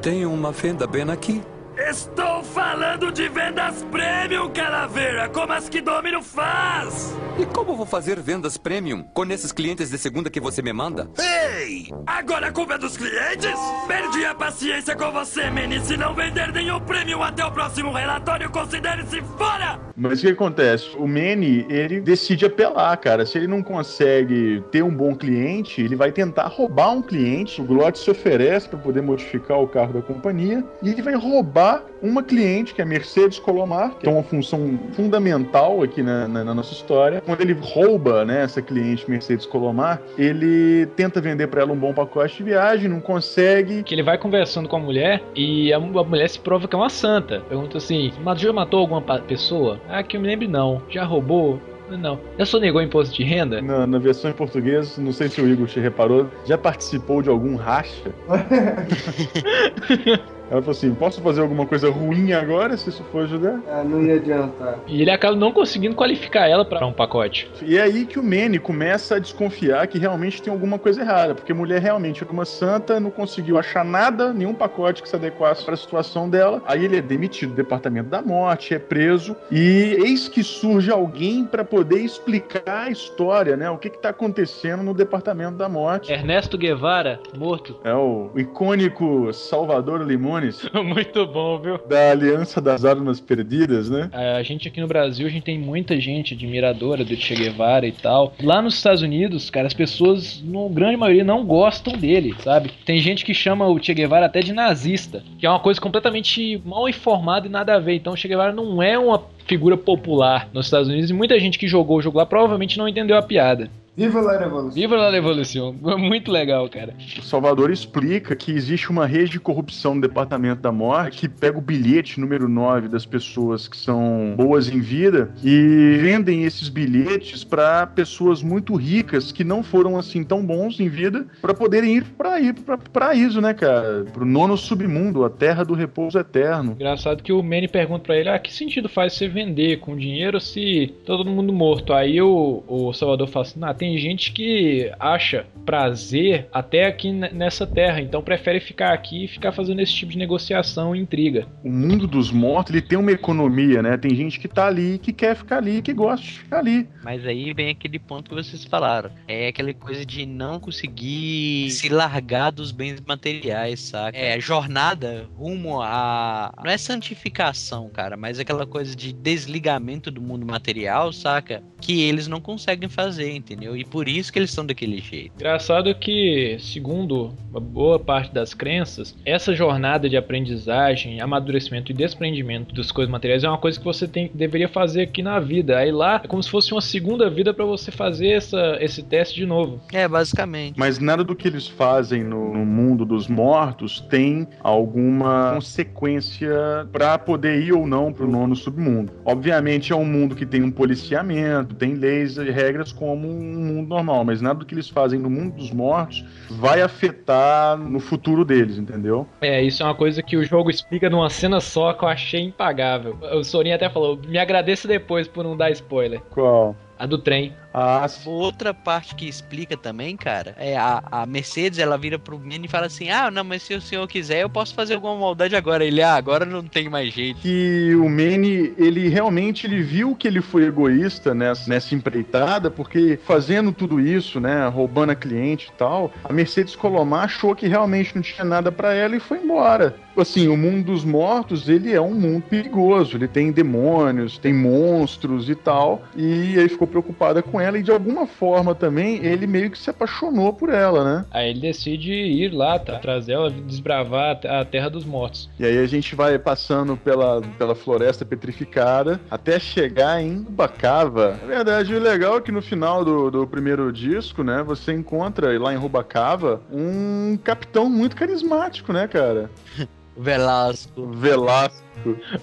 [0.00, 1.42] Tenho uma venda bem aqui.
[1.78, 7.16] Estou falando de vendas premium, Calaveira, como as que Domino faz.
[7.38, 11.08] E como vou fazer vendas premium com esses clientes de segunda que você me manda?
[11.16, 11.86] Ei!
[12.04, 13.54] Agora a culpa é dos clientes?
[13.86, 15.80] Perdi a paciência com você, Manny.
[15.80, 19.78] Se não vender nenhum prêmio até o próximo relatório, considere-se fora!
[19.96, 20.96] Mas o que acontece?
[20.96, 23.24] O Manny, ele decide apelar, cara.
[23.24, 27.60] Se ele não consegue ter um bom cliente, ele vai tentar roubar um cliente.
[27.60, 31.67] O Glot se oferece para poder modificar o carro da companhia e ele vai roubar
[32.02, 36.44] uma cliente, que é a Mercedes Colomar, que é uma função fundamental aqui na, na-
[36.44, 37.20] na nossa história.
[37.24, 41.92] Quando ele rouba né, essa cliente Mercedes Colomar, ele tenta vender para ela um bom
[41.92, 43.82] pacote de viagem, não consegue.
[43.82, 46.78] Que ele vai conversando com a mulher e a, a mulher se prova que é
[46.78, 47.40] uma santa.
[47.48, 49.80] Pergunta assim: "Mas já matou alguma pessoa?
[49.88, 50.82] Ah, que eu me lembre, não.
[50.88, 51.60] Já roubou?
[51.90, 52.20] Não.
[52.38, 53.62] Já sonegou imposto de renda?
[53.62, 57.30] Na, na versão em português, não sei se o Igor te reparou, já participou de
[57.30, 58.12] algum racha?
[60.50, 63.60] Ela falou assim: posso fazer alguma coisa ruim agora, se isso for ajudar?
[63.68, 64.78] Ah, não ia adiantar.
[64.86, 67.50] E ele acaba não conseguindo qualificar ela pra um pacote.
[67.62, 71.34] E é aí que o Manny começa a desconfiar que realmente tem alguma coisa errada,
[71.34, 75.16] porque a mulher realmente era uma santa, não conseguiu achar nada, nenhum pacote que se
[75.16, 76.62] adequasse para a situação dela.
[76.66, 81.44] Aí ele é demitido do departamento da morte, é preso, e eis que surge alguém
[81.44, 83.70] para poder explicar a história, né?
[83.70, 86.12] O que que tá acontecendo no departamento da morte.
[86.12, 87.76] Ernesto Guevara, morto.
[87.84, 90.04] É o icônico Salvador
[90.84, 91.78] Muito bom, viu?
[91.78, 94.10] Da Aliança das Armas Perdidas, né?
[94.12, 97.92] A gente aqui no Brasil, a gente tem muita gente admiradora do Che Guevara e
[97.92, 98.34] tal.
[98.42, 102.70] Lá nos Estados Unidos, cara, as pessoas, na grande maioria, não gostam dele, sabe?
[102.84, 106.60] Tem gente que chama o Che Guevara até de nazista, que é uma coisa completamente
[106.64, 107.94] mal informada e nada a ver.
[107.94, 111.58] Então o Che Guevara não é uma figura popular nos Estados Unidos e muita gente
[111.58, 113.70] que jogou o jogo lá provavelmente não entendeu a piada.
[113.98, 114.70] Viva la Revolução!
[114.70, 115.74] Viva la Revolução!
[115.98, 116.94] Muito legal, cara.
[117.18, 121.58] O Salvador explica que existe uma rede de corrupção no Departamento da Morte que pega
[121.58, 127.42] o bilhete número 9 das pessoas que são boas em vida e vendem esses bilhetes
[127.42, 132.04] para pessoas muito ricas que não foram assim tão bons em vida para poderem ir
[132.04, 134.04] para ir para paraíso, né, cara?
[134.12, 136.74] Pro nono submundo, a terra do repouso eterno.
[136.74, 140.40] Engraçado que o Manny pergunta pra ele: Ah, que sentido faz você vender com dinheiro
[140.40, 141.92] se todo mundo morto?
[141.92, 147.66] Aí o, o Salvador fala assim: Ah, tem gente que acha prazer até aqui nessa
[147.66, 151.46] terra, então prefere ficar aqui e ficar fazendo esse tipo de negociação e intriga.
[151.62, 153.96] O mundo dos mortos, ele tem uma economia, né?
[153.96, 156.88] Tem gente que tá ali, que quer ficar ali, que gosta de ficar ali.
[157.04, 159.10] Mas aí vem aquele ponto que vocês falaram.
[159.26, 164.16] É aquela coisa de não conseguir se largar dos bens materiais, saca?
[164.16, 166.52] É jornada rumo a.
[166.64, 171.62] Não é santificação, cara, mas aquela coisa de desligamento do mundo material, saca?
[171.80, 173.67] Que eles não conseguem fazer, entendeu?
[173.68, 173.76] Entendeu?
[173.76, 175.32] E por isso que eles são daquele jeito.
[175.36, 182.74] Engraçado que, segundo uma boa parte das crenças, essa jornada de aprendizagem, amadurecimento e desprendimento
[182.74, 185.78] das coisas materiais é uma coisa que você tem, deveria fazer aqui na vida.
[185.78, 189.36] Aí lá é como se fosse uma segunda vida para você fazer essa, esse teste
[189.36, 189.80] de novo.
[189.92, 190.78] É, basicamente.
[190.78, 197.18] Mas nada do que eles fazem no, no mundo dos mortos tem alguma consequência para
[197.18, 199.12] poder ir ou não pro nono submundo.
[199.24, 203.88] Obviamente é um mundo que tem um policiamento, tem leis e regras como um mundo
[203.88, 208.44] normal, mas nada do que eles fazem no mundo dos mortos vai afetar no futuro
[208.44, 209.26] deles, entendeu?
[209.40, 212.40] É, isso é uma coisa que o jogo explica numa cena só que eu achei
[212.42, 213.16] impagável.
[213.32, 216.20] O Sorin até falou: me agradeça depois por não dar spoiler.
[216.30, 216.74] Qual?
[216.98, 217.54] A do trem.
[217.72, 222.64] Ah, Outra parte que explica também, cara, é a, a Mercedes, ela vira pro menino
[222.64, 225.54] e fala assim: Ah, não, mas se o senhor quiser, eu posso fazer alguma maldade
[225.54, 225.84] agora.
[225.84, 227.38] Ele, ah, agora não tem mais jeito.
[227.40, 233.18] que o Manny, ele realmente ele viu que ele foi egoísta nessa, nessa empreitada, porque
[233.24, 238.14] fazendo tudo isso, né, roubando a cliente e tal, a Mercedes Colomar achou que realmente
[238.14, 239.96] não tinha nada pra ela e foi embora.
[240.16, 245.48] Assim, o mundo dos mortos, ele é um mundo perigoso, ele tem demônios, tem monstros
[245.48, 249.70] e tal, e aí ficou preocupada com ela e de alguma forma também ele meio
[249.70, 251.24] que se apaixonou por ela, né?
[251.30, 255.48] Aí ele decide ir lá, tá, trazer ela, desbravar a Terra dos Mortos.
[255.58, 261.38] E aí a gente vai passando pela, pela floresta petrificada até chegar em Rubacava.
[261.42, 265.58] Na verdade, o legal é que no final do, do primeiro disco, né, você encontra
[265.58, 269.50] lá em Rubacava um capitão muito carismático, né, cara?
[270.16, 271.06] Velasco.
[271.12, 271.87] Velasco.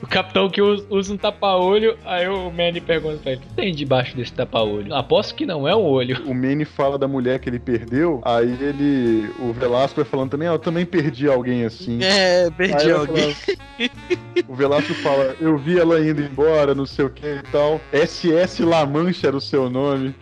[0.02, 3.74] O capitão que usa, um tapa-olho, aí o Manny pergunta pra ele: o que tem
[3.74, 4.94] debaixo desse tapa-olho?
[4.94, 6.22] Aposto que não é um olho.
[6.26, 9.30] O Manny fala da mulher que ele perdeu, aí ele.
[9.40, 12.00] O Velasco vai falando também, ah, eu também perdi alguém assim.
[12.04, 13.34] É, perdi alguém.
[13.34, 13.58] fala-
[14.48, 17.80] o Velasco fala, eu vi ela indo embora, não sei o que e tal.
[17.92, 20.14] SS La Mancha era o seu nome.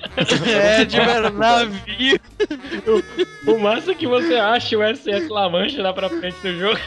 [0.48, 2.20] É, de navio.
[3.48, 6.80] O massa é que você acha o SS La Mancha lá pra frente do jogo.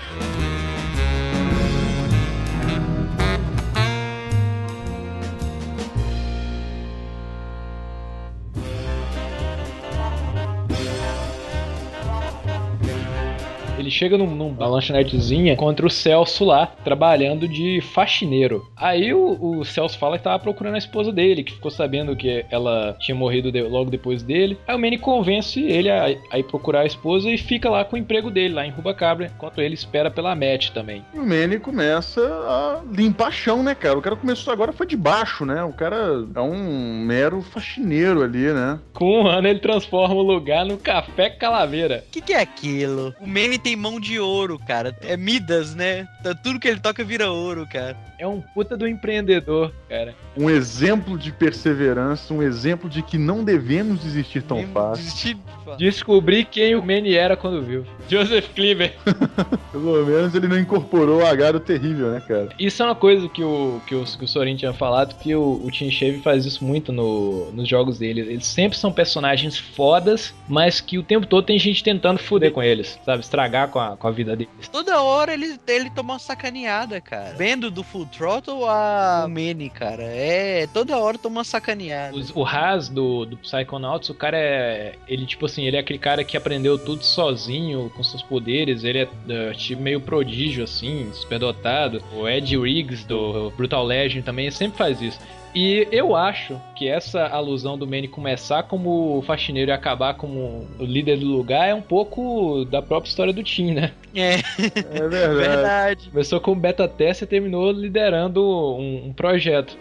[13.86, 18.66] Ele chega num, numa lanchonetezinha contra o Celso lá, trabalhando de faxineiro.
[18.76, 22.44] Aí o, o Celso fala que tava procurando a esposa dele, que ficou sabendo que
[22.50, 24.58] ela tinha morrido de- logo depois dele.
[24.66, 27.94] Aí o Manny convence ele a, a ir procurar a esposa e fica lá com
[27.94, 31.04] o emprego dele, lá em Rubacabra, enquanto ele espera pela Matt também.
[31.14, 33.96] E o Manny começa a limpar chão, né, cara?
[33.96, 35.62] O cara começou agora foi de baixo, né?
[35.62, 38.80] O cara é um mero faxineiro ali, né?
[38.92, 42.02] Com um ano ele transforma o lugar no Café Calaveira.
[42.08, 43.14] O que, que é aquilo?
[43.20, 44.96] O Manny tem mão de ouro, cara.
[45.00, 46.08] É Midas, né?
[46.42, 47.96] Tudo que ele toca vira ouro, cara.
[48.18, 50.14] É um puta do empreendedor, cara.
[50.36, 55.38] Um exemplo de perseverança, um exemplo de que não devemos desistir tão fácil.
[55.78, 57.84] Descobri quem o Manny era quando viu.
[58.08, 58.94] Joseph Cleaver.
[59.72, 62.48] Pelo menos ele não incorporou o do terrível, né, cara?
[62.58, 65.60] Isso é uma coisa que o, que o, que o Sorin tinha falado, que o,
[65.64, 68.20] o Tim Schafer faz isso muito no, nos jogos dele.
[68.20, 72.62] Eles sempre são personagens fodas, mas que o tempo todo tem gente tentando foder com
[72.62, 73.20] eles, sabe?
[73.20, 74.68] Estragar com a, com a vida deles.
[74.70, 77.34] Toda hora ele, ele toma uma sacaneada, cara.
[77.36, 80.02] Vendo do Full Throttle a Manny, cara.
[80.02, 80.25] É,
[80.72, 82.16] toda hora toma uma sacaneada.
[82.16, 84.94] Os- o Haas do, do Psychonauts, o cara é.
[85.08, 88.84] Ele, tipo assim, ele é aquele cara que aprendeu tudo sozinho, com seus poderes.
[88.84, 92.02] Ele é, é, tipo meio prodígio, assim, superdotado.
[92.14, 95.18] O Ed Riggs do Brutal Legend também sempre faz isso.
[95.54, 100.84] E eu acho que essa alusão do Manny começar como faxineiro e acabar como o
[100.84, 103.92] líder do lugar é um pouco da própria história do Tim, né?
[104.14, 105.34] É, É verdade.
[105.34, 106.08] verdade.
[106.10, 109.78] Começou como beta teste e terminou liderando um, um projeto.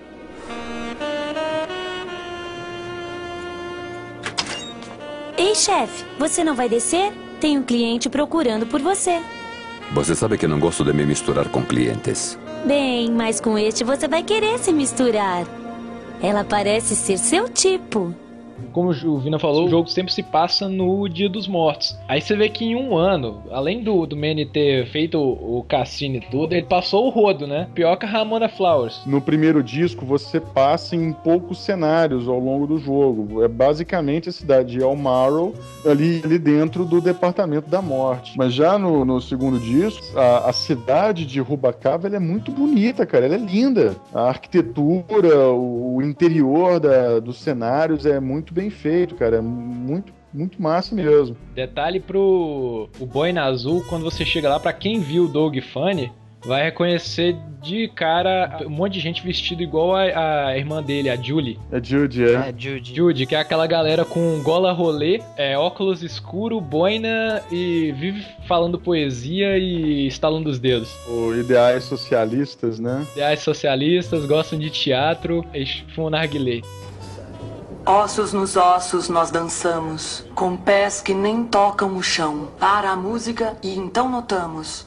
[5.38, 7.12] Ei, chefe, você não vai descer?
[7.42, 9.22] Tem um cliente procurando por você.
[9.94, 12.40] Você sabe que não gosto de me misturar com clientes.
[12.66, 15.46] Bem, mas com este você vai querer se misturar.
[16.22, 18.16] Ela parece ser seu tipo.
[18.72, 21.98] Como o Vina falou, o jogo sempre se passa no Dia dos Mortos.
[22.08, 25.64] Aí você vê que em um ano, além do, do Manny ter feito o, o
[25.64, 27.68] cassino e tudo, ele passou o rodo, né?
[27.74, 29.02] Pior que a Ramona Flowers.
[29.06, 33.44] No primeiro disco, você passa em poucos cenários ao longo do jogo.
[33.44, 35.54] É basicamente a cidade de Elmarrow,
[35.86, 38.38] ali, ali dentro do Departamento da Morte.
[38.38, 43.26] Mas já no, no segundo disco, a, a cidade de Rubacava é muito bonita, cara.
[43.26, 43.96] Ela é linda.
[44.14, 49.38] A arquitetura, o, o interior da, dos cenários é muito bem feito, cara.
[49.38, 51.36] É muito, muito massa mesmo.
[51.54, 56.12] Detalhe pro o Boina Azul, quando você chega lá, pra quem viu o Dog Funny,
[56.46, 61.16] vai reconhecer de cara um monte de gente vestido igual a, a irmã dele, a
[61.16, 61.60] Julie.
[61.72, 62.34] É Judy, é.
[62.34, 62.96] É, Judy.
[62.96, 68.80] Judy, que é aquela galera com gola rolê, é, óculos escuro, boina e vive falando
[68.80, 70.94] poesia e estalando os dedos.
[71.08, 73.06] O ideais socialistas, né?
[73.14, 75.66] Ideais socialistas, gostam de teatro e
[75.96, 76.62] fumam narguilé.
[77.86, 82.50] Ossos nos ossos nós dançamos, com pés que nem tocam o chão.
[82.60, 84.86] Para a música e então notamos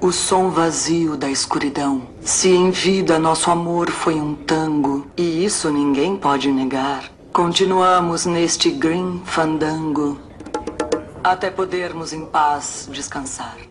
[0.00, 2.02] o som vazio da escuridão.
[2.22, 8.70] Se em vida nosso amor foi um tango, e isso ninguém pode negar, continuamos neste
[8.70, 10.18] green fandango
[11.22, 13.69] até podermos em paz descansar.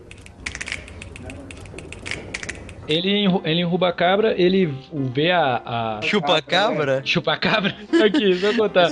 [2.90, 5.62] Ele, ele em Rubacabra, ele vê a.
[5.64, 7.00] a Chupa-cabra?
[7.04, 7.76] Chupa-cabra?
[8.04, 8.88] Aqui, deixa eu contar.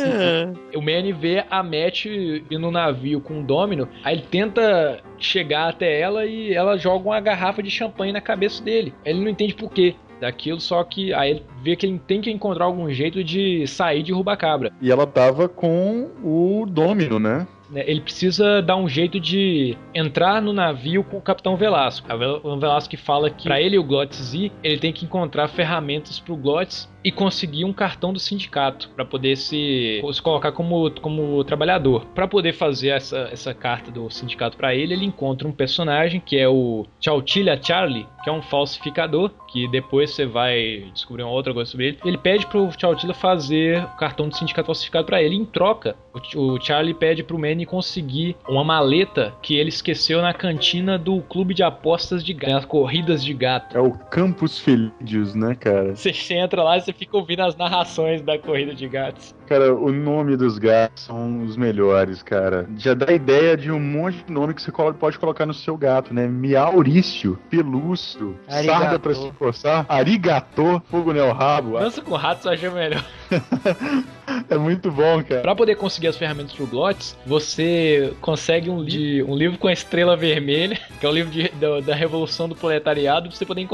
[0.75, 5.69] O Manny vê a Matt indo no navio com o Domino, aí ele tenta chegar
[5.69, 8.95] até ela e ela joga uma garrafa de champanhe na cabeça dele.
[9.05, 12.31] Ele não entende por quê daquilo, só que aí ele vê que ele tem que
[12.31, 14.73] encontrar algum jeito de sair de Rubacabra.
[14.81, 17.47] E ela tava com o Domino, né?
[17.71, 22.09] Né, ele precisa dar um jeito de entrar no navio com o Capitão Velasco.
[22.43, 26.37] O Velasco fala que para ele o Glotz ir, ele tem que encontrar ferramentas pro
[26.37, 32.05] Glotz e conseguir um cartão do sindicato para poder se, se colocar como, como trabalhador.
[32.15, 36.37] Para poder fazer essa, essa carta do sindicato para ele, ele encontra um personagem que
[36.37, 41.55] é o Chautilha Charlie, que é um falsificador, que depois você vai descobrir uma outra
[41.55, 41.99] coisa sobre ele.
[42.05, 45.37] Ele pede pro Chautilha fazer o cartão do sindicato falsificado para ele.
[45.37, 45.97] Em troca,
[46.35, 51.21] o, o Charlie pede pro Manny conseguir uma maleta que ele esqueceu na cantina do
[51.23, 53.77] clube de apostas de gato, as corridas de gato.
[53.77, 55.95] É o Campus Felídeos, né, cara?
[55.95, 59.35] Você entra lá e você fica ouvindo as narrações da corrida de gatos.
[59.49, 62.67] Cara, o nome dos gatos são os melhores, cara.
[62.77, 66.13] Já dá ideia de um monte de nome que você pode colocar no seu gato,
[66.13, 66.27] né?
[66.27, 68.79] Miaurício, Pelúcio, Arigato.
[68.81, 71.79] Sarda pra se coçar, Arigatô, Fogo no Rabo.
[71.79, 73.05] Dança com ratos eu achei melhor.
[74.51, 75.41] É muito bom, cara.
[75.41, 79.73] Pra poder conseguir as ferramentas pro Glotz, você consegue um, li um livro com a
[79.73, 83.67] estrela vermelha, que é o livro de- da, da Revolução do Proletariado, pra você poder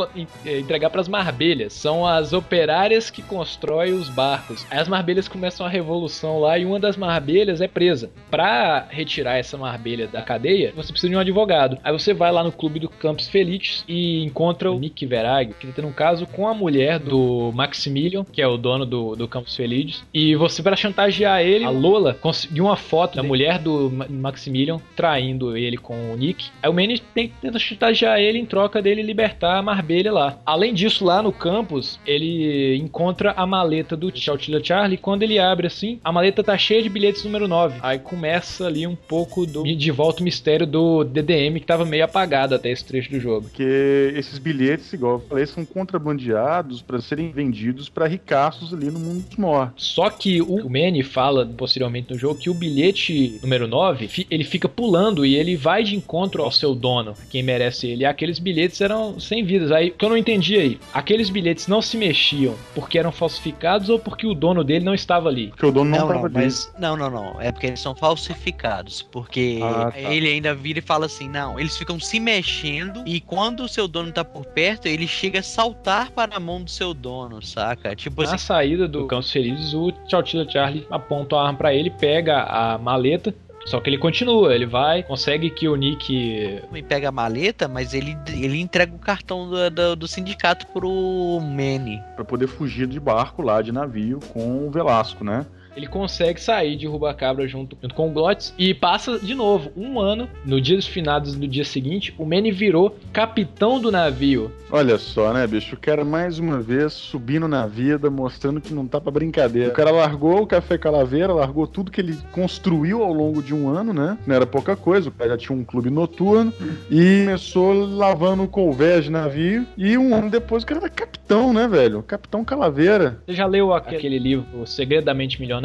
[0.46, 1.72] eh, entregar pras marbelhas.
[1.72, 4.64] São as operárias que constroem os barcos.
[4.70, 8.10] Aí as marbelhas começam a revolução lá e uma das marbelhas é presa.
[8.30, 11.78] Pra retirar essa marbelha da cadeia, você precisa de um advogado.
[11.82, 15.66] Aí você vai lá no clube do Campos Felix e encontra o Nick Verag, que
[15.66, 19.28] tá tendo um caso com a mulher do Maximilian, que é o dono do, do
[19.28, 20.04] Campos Felizes.
[20.12, 24.80] E você, para chantagear ele, a Lola conseguiu uma foto da mulher do Ma- Maximilian
[24.96, 26.46] traindo ele com o Nick.
[26.62, 30.38] Aí o Manny tenta chantagear ele em troca dele libertar a Marbelha lá.
[30.44, 34.96] Além disso, lá no campus, ele encontra a maleta do Chautila Charlie.
[34.96, 37.78] Quando ele abre assim, a maleta tá cheia de bilhetes número 9.
[37.82, 42.04] Aí começa ali um pouco do de volta o mistério do DDM que tava meio
[42.04, 43.42] apagado até esse trecho do jogo.
[43.48, 48.98] Porque esses bilhetes, igual eu falei, são contrabandeados para serem vendidos para ricaços ali no
[48.98, 49.84] mundo dos mortos.
[49.86, 54.44] Só que o Manny fala posteriormente no jogo que o bilhete número 9, fi- ele
[54.44, 58.02] fica pulando e ele vai de encontro ao seu dono, quem merece ele.
[58.02, 59.70] E aqueles bilhetes eram sem vidas.
[59.72, 63.88] Aí, o que eu não entendi aí, aqueles bilhetes não se mexiam porque eram falsificados
[63.88, 65.43] ou porque o dono dele não estava ali?
[65.48, 67.40] Porque o dono Não, não, mas não, não, não.
[67.40, 69.02] É porque eles são falsificados.
[69.02, 69.98] Porque Ah, tá.
[69.98, 73.86] ele ainda vira e fala assim: não, eles ficam se mexendo e quando o seu
[73.88, 77.94] dono tá por perto, ele chega a saltar para a mão do seu dono, saca?
[77.94, 78.38] Tipo Na assim.
[78.46, 83.34] saída do Campos Felizes, o Chautila Charlie aponta a arma pra ele, pega a maleta.
[83.66, 87.94] Só que ele continua, ele vai, consegue que o Nick E pega a maleta, mas
[87.94, 92.00] ele, ele entrega o cartão do, do, do sindicato pro Manny.
[92.14, 95.46] Para poder fugir de barco lá, de navio, com o Velasco, né?
[95.76, 100.00] Ele consegue sair de Rubacabra junto, junto com o Glotz e passa de novo um
[100.00, 100.28] ano.
[100.44, 104.52] No dia dos finados do dia seguinte, o Manny virou capitão do navio.
[104.70, 105.74] Olha só, né, bicho?
[105.74, 109.70] O cara mais uma vez subindo na vida, mostrando que não tá pra brincadeira.
[109.70, 113.68] O cara largou o Café Calaveira, largou tudo que ele construiu ao longo de um
[113.68, 114.18] ano, né?
[114.26, 116.52] Não era pouca coisa, o cara já tinha um clube noturno
[116.90, 119.66] e começou lavando colvés de navio.
[119.76, 122.02] E um ano depois o cara era capitão, né, velho?
[122.02, 123.22] Capitão Calaveira.
[123.26, 125.63] Você já leu aquele, aquele livro, O Segredo da Mente Milionária?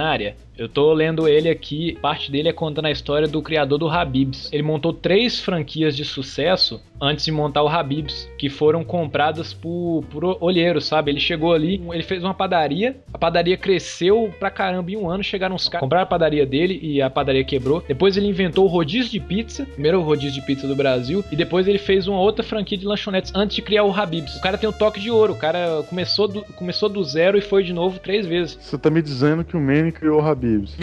[0.59, 4.49] Eu tô lendo ele aqui, parte dele é contando a história do criador do Habibs.
[4.51, 10.03] Ele montou três franquias de sucesso antes de montar o Habibs, que foram compradas por,
[10.11, 11.11] por olheiros, sabe?
[11.11, 15.23] Ele chegou ali, ele fez uma padaria, a padaria cresceu pra caramba em um ano,
[15.23, 17.81] chegaram uns caras, compraram a padaria dele e a padaria quebrou.
[17.87, 21.37] Depois ele inventou o rodízio de pizza, primeiro o rodízio de pizza do Brasil, e
[21.37, 24.35] depois ele fez uma outra franquia de lanchonetes antes de criar o Habibs.
[24.35, 27.41] O cara tem um toque de ouro, o cara começou do, começou do zero e
[27.41, 28.57] foi de novo três vezes.
[28.59, 29.59] Você tá me dizendo que o
[29.91, 30.75] Criou o Habibs.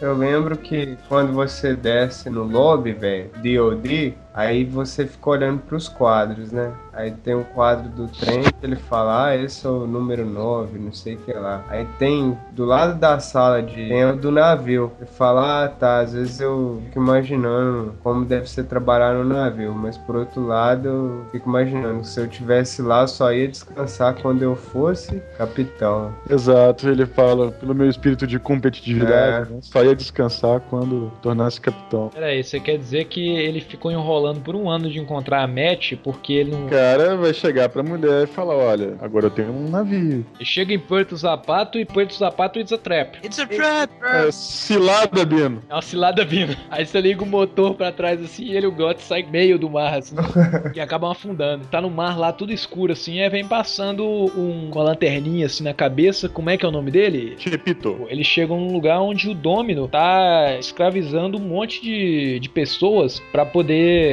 [0.00, 5.88] Eu lembro que quando você desce no lobby, velho, DOD, Aí você fica olhando pros
[5.88, 6.72] quadros, né?
[6.92, 10.78] Aí tem o quadro do trem que ele fala, ah, esse é o número 9,
[10.78, 11.64] não sei o que lá.
[11.68, 14.92] Aí tem do lado da sala de tem o do navio.
[15.00, 19.74] Ele fala, ah, tá, às vezes eu fico imaginando como deve ser trabalhar no navio,
[19.74, 24.14] mas por outro lado eu fico imaginando se eu tivesse lá eu só ia descansar
[24.20, 26.12] quando eu fosse capitão.
[26.28, 29.54] Exato, ele fala, pelo meu espírito de competitividade, É.
[29.54, 32.10] né, só ia descansar quando tornasse capitão.
[32.12, 33.90] Peraí, você quer dizer que ele ficou
[34.20, 36.66] enrolando por um ano de encontrar a Matt porque ele não.
[36.66, 40.26] O cara vai chegar pra mulher e falar, olha, agora eu tenho um navio.
[40.36, 43.18] Ele chega em Puerto Zapato e Puerto Zapato it's a trap.
[43.24, 43.90] It's a trap!
[44.02, 45.62] É, cilada, Bino.
[45.68, 46.56] É uma cilada vindo.
[46.70, 49.58] Aí você liga o motor pra trás assim e ele e o Got sai meio
[49.58, 50.16] do mar assim.
[50.74, 51.66] e acabam afundando.
[51.66, 55.64] Tá no mar lá tudo escuro assim, aí vem passando um com a lanterninha assim
[55.64, 56.28] na cabeça.
[56.28, 57.34] Como é que é o nome dele?
[57.38, 58.06] Chepito.
[58.08, 63.46] Eles chegam num lugar onde o Domino tá escravizando um monte de, de pessoas pra
[63.46, 64.09] poder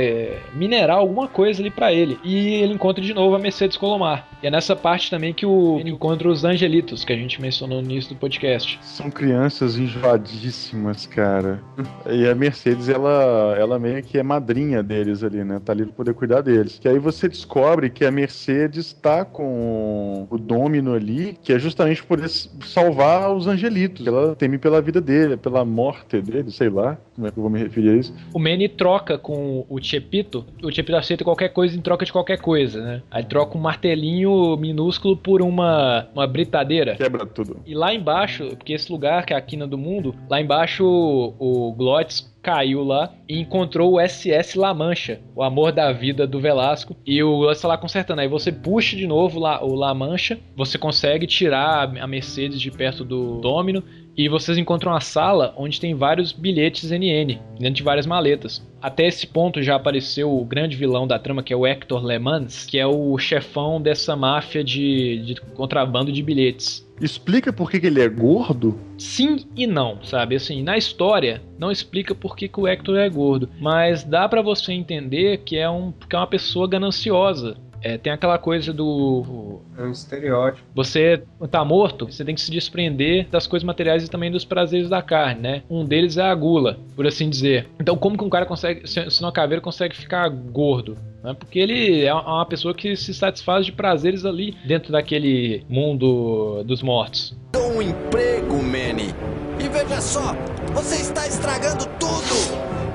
[0.53, 2.19] minerar alguma coisa ali pra ele.
[2.23, 4.27] E ele encontra de novo a Mercedes Colomar.
[4.41, 7.81] E é nessa parte também que o, ele encontra os Angelitos, que a gente mencionou
[7.81, 8.77] no início do podcast.
[8.81, 11.61] São crianças enjoadíssimas, cara.
[12.09, 15.61] E a Mercedes, ela, ela meio que é madrinha deles ali, né?
[15.63, 16.77] Tá ali pra poder cuidar deles.
[16.79, 22.03] Que aí você descobre que a Mercedes tá com o Domino ali, que é justamente
[22.03, 24.05] por poder salvar os angelitos.
[24.05, 27.49] Ela teme pela vida dele, pela morte dele, sei lá como é que eu vou
[27.49, 28.13] me referir a isso.
[28.31, 30.45] O Manny troca com o Chepito.
[30.61, 33.01] O Chepito aceita qualquer coisa em troca de qualquer coisa, né?
[33.09, 36.95] Aí troca um martelinho minúsculo por uma, uma britadeira.
[36.95, 37.61] Quebra tudo.
[37.65, 41.67] E lá embaixo, porque esse lugar que é a quina do mundo, lá embaixo o,
[41.69, 46.39] o Glotz caiu lá e encontrou o SS La Mancha, o amor da vida do
[46.39, 46.95] Velasco.
[47.05, 48.21] E o Glotz tá lá consertando.
[48.21, 52.71] Aí você puxa de novo lá, o La Mancha, você consegue tirar a Mercedes de
[52.71, 53.83] perto do Domino.
[54.17, 58.65] E vocês encontram uma sala onde tem vários bilhetes NN, dentro de várias maletas.
[58.81, 62.17] Até esse ponto já apareceu o grande vilão da trama, que é o Hector Le
[62.17, 66.87] Mans, que é o chefão dessa máfia de, de contrabando de bilhetes.
[66.99, 68.79] Explica por que, que ele é gordo?
[68.97, 70.35] Sim e não, sabe?
[70.35, 74.41] Assim, na história não explica por que, que o Hector é gordo, mas dá pra
[74.41, 77.55] você entender que é, um, que é uma pessoa gananciosa.
[77.81, 79.61] É, tem aquela coisa do.
[79.77, 80.65] É um estereótipo.
[80.75, 84.89] Você tá morto, você tem que se desprender das coisas materiais e também dos prazeres
[84.89, 85.63] da carne, né?
[85.69, 87.67] Um deles é a gula, por assim dizer.
[87.79, 90.97] Então, como que um cara consegue, se uma caveira consegue ficar gordo?
[91.23, 91.33] Né?
[91.33, 96.81] Porque ele é uma pessoa que se satisfaz de prazeres ali dentro daquele mundo dos
[96.81, 97.35] mortos.
[97.51, 99.13] Dou um emprego, Manny.
[99.59, 100.33] E veja só,
[100.73, 102.86] você está estragando tudo.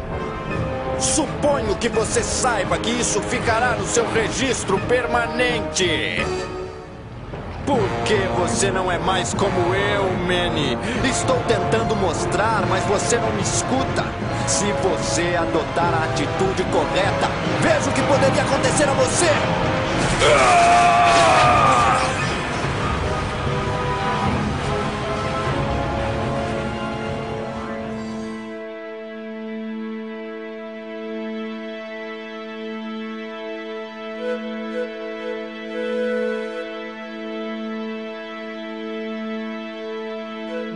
[1.02, 6.24] Suponho que você saiba que isso ficará no seu registro permanente.
[7.66, 10.78] Por que você não é mais como eu, Manny?
[11.04, 14.04] Estou tentando mostrar, mas você não me escuta.
[14.46, 17.28] Se você adotar a atitude correta,
[17.60, 19.26] veja o que poderia acontecer a você.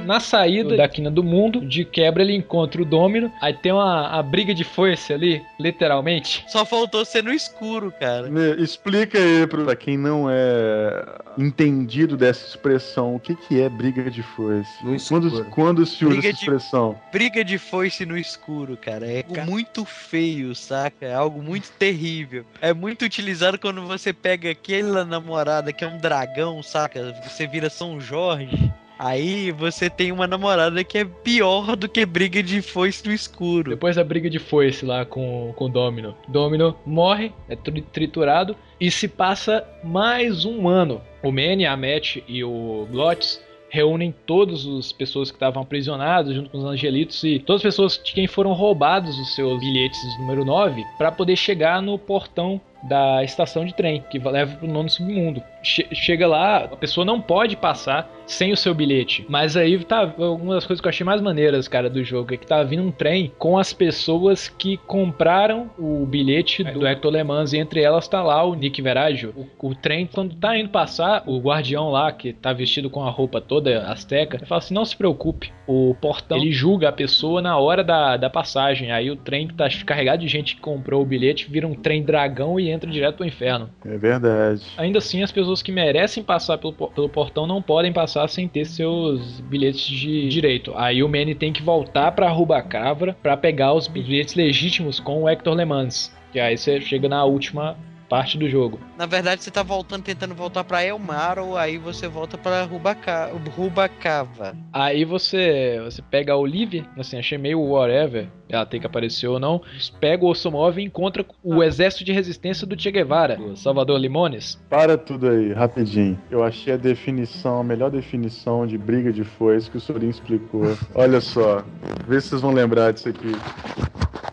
[0.06, 3.30] Na saída da quina do mundo, de quebra ele encontra o Domino.
[3.40, 6.44] Aí tem uma a briga de foice ali, literalmente.
[6.48, 8.28] Só faltou ser no escuro, cara.
[8.30, 11.04] Me- Explica aí pra quem não é
[11.38, 14.70] entendido dessa expressão, o que, que é briga de foice?
[15.08, 16.98] Quando, quando se usa Briga essa de- expressão?
[17.12, 19.06] Briga de foice no escuro, cara.
[19.06, 21.06] É algo muito feio, saca?
[21.06, 22.44] É algo muito terrível.
[22.60, 27.14] É muito utilizado quando você pega aquela namorada que é um dragão, saca?
[27.24, 28.72] Você vira São Jorge.
[28.98, 33.70] Aí você tem uma namorada que é pior do que briga de foice no escuro.
[33.70, 36.14] Depois da briga de foice lá com, com o Domino.
[36.28, 41.02] Domino morre, é tri- triturado e se passa mais um ano.
[41.22, 46.48] O Manny, a Matt e o Glotz reúnem todas as pessoas que estavam aprisionadas junto
[46.50, 50.44] com os angelitos e todas as pessoas de quem foram roubados os seus bilhetes número
[50.44, 54.88] 9 para poder chegar no portão da estação de trem que leva para o nono
[54.88, 55.42] submundo.
[55.66, 59.24] Che- chega lá, a pessoa não pode passar sem o seu bilhete.
[59.28, 62.36] Mas aí tá uma das coisas que eu achei mais maneiras, cara, do jogo é
[62.36, 67.22] que tá vindo um trem com as pessoas que compraram o bilhete do Hector Le
[67.24, 69.32] Mans e entre elas tá lá o Nick Veraggio.
[69.60, 73.10] O, o trem quando tá indo passar, o guardião lá que tá vestido com a
[73.10, 77.40] roupa toda asteca, ele fala assim: "Não se preocupe, o portão ele julga a pessoa
[77.42, 78.90] na hora da, da passagem.
[78.92, 82.02] Aí o trem que tá carregado de gente que comprou o bilhete vira um trem
[82.02, 83.70] dragão e entra direto pro inferno.
[83.84, 84.62] É verdade.
[84.76, 88.64] Ainda assim, as pessoas que merecem passar pelo, pelo portão não podem passar sem ter
[88.64, 90.72] seus bilhetes de direito.
[90.76, 95.28] Aí o Manny tem que voltar pra Rubacavra pra pegar os bilhetes legítimos com o
[95.28, 96.14] Hector Le Mans.
[96.34, 97.76] E aí você chega na última
[98.08, 98.78] parte do jogo.
[98.96, 103.30] Na verdade, você tá voltando, tentando voltar pra Elmar, ou aí você volta pra Rubaca...
[103.56, 104.56] Rubacava.
[104.72, 109.38] Aí você você pega a Olivia, assim, achei meio whatever, ela tem que aparecer ou
[109.38, 109.60] não,
[110.00, 114.60] pega o Osomov e encontra o exército de resistência do Che Guevara, do Salvador Limones.
[114.68, 116.18] Para tudo aí, rapidinho.
[116.30, 120.76] Eu achei a definição, a melhor definição de briga de foice que o Sorin explicou.
[120.94, 121.64] Olha só,
[122.06, 123.32] vê se vocês vão lembrar disso aqui.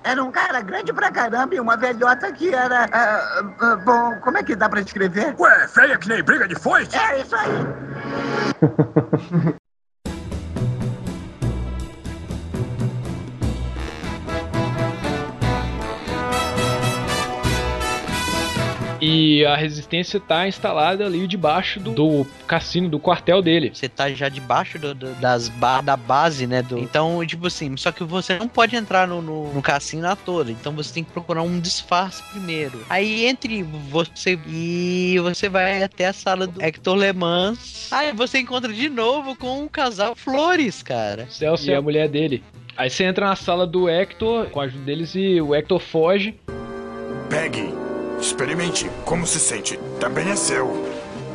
[0.03, 2.87] Era um cara grande pra caramba e uma velhota que era.
[2.91, 5.33] ah, ah, bom, como é que dá pra descrever?
[5.39, 6.95] Ué, feia que nem briga de foice?
[6.97, 7.49] É isso aí.
[19.03, 23.71] E a resistência tá instalada ali debaixo do, do cassino, do quartel dele.
[23.73, 26.61] Você tá já debaixo do- do- das ba da base, né?
[26.61, 26.77] Do...
[26.79, 30.45] Então, tipo assim, só que você não pode entrar no, no, no cassino à toa.
[30.49, 32.79] Então você tem que procurar um disfarce primeiro.
[32.89, 37.89] Aí entre você e você vai até a sala do Hector Le Mans.
[37.91, 41.27] Aí você encontra de novo com o casal Flores, cara.
[41.29, 42.43] Celso e a mulher dele.
[42.77, 46.35] Aí você entra na sala do Hector, com a ajuda deles, e o Hector foge.
[47.29, 47.73] Pegue,
[48.23, 49.77] experimente, como se sente?
[49.99, 50.71] Também é seu.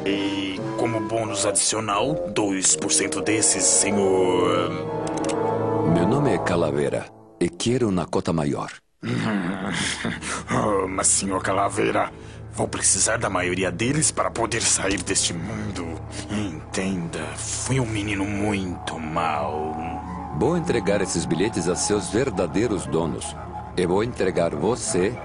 [0.07, 4.71] E como bônus adicional, 2% desses, senhor.
[5.93, 7.07] Meu nome é Calavera
[7.39, 8.73] e quero uma cota maior.
[10.51, 12.11] oh, mas, senhor Calaveira,
[12.53, 15.87] vou precisar da maioria deles para poder sair deste mundo.
[16.31, 19.77] Entenda, fui um menino muito mau.
[20.39, 23.37] Vou entregar esses bilhetes a seus verdadeiros donos.
[23.77, 25.17] E vou entregar você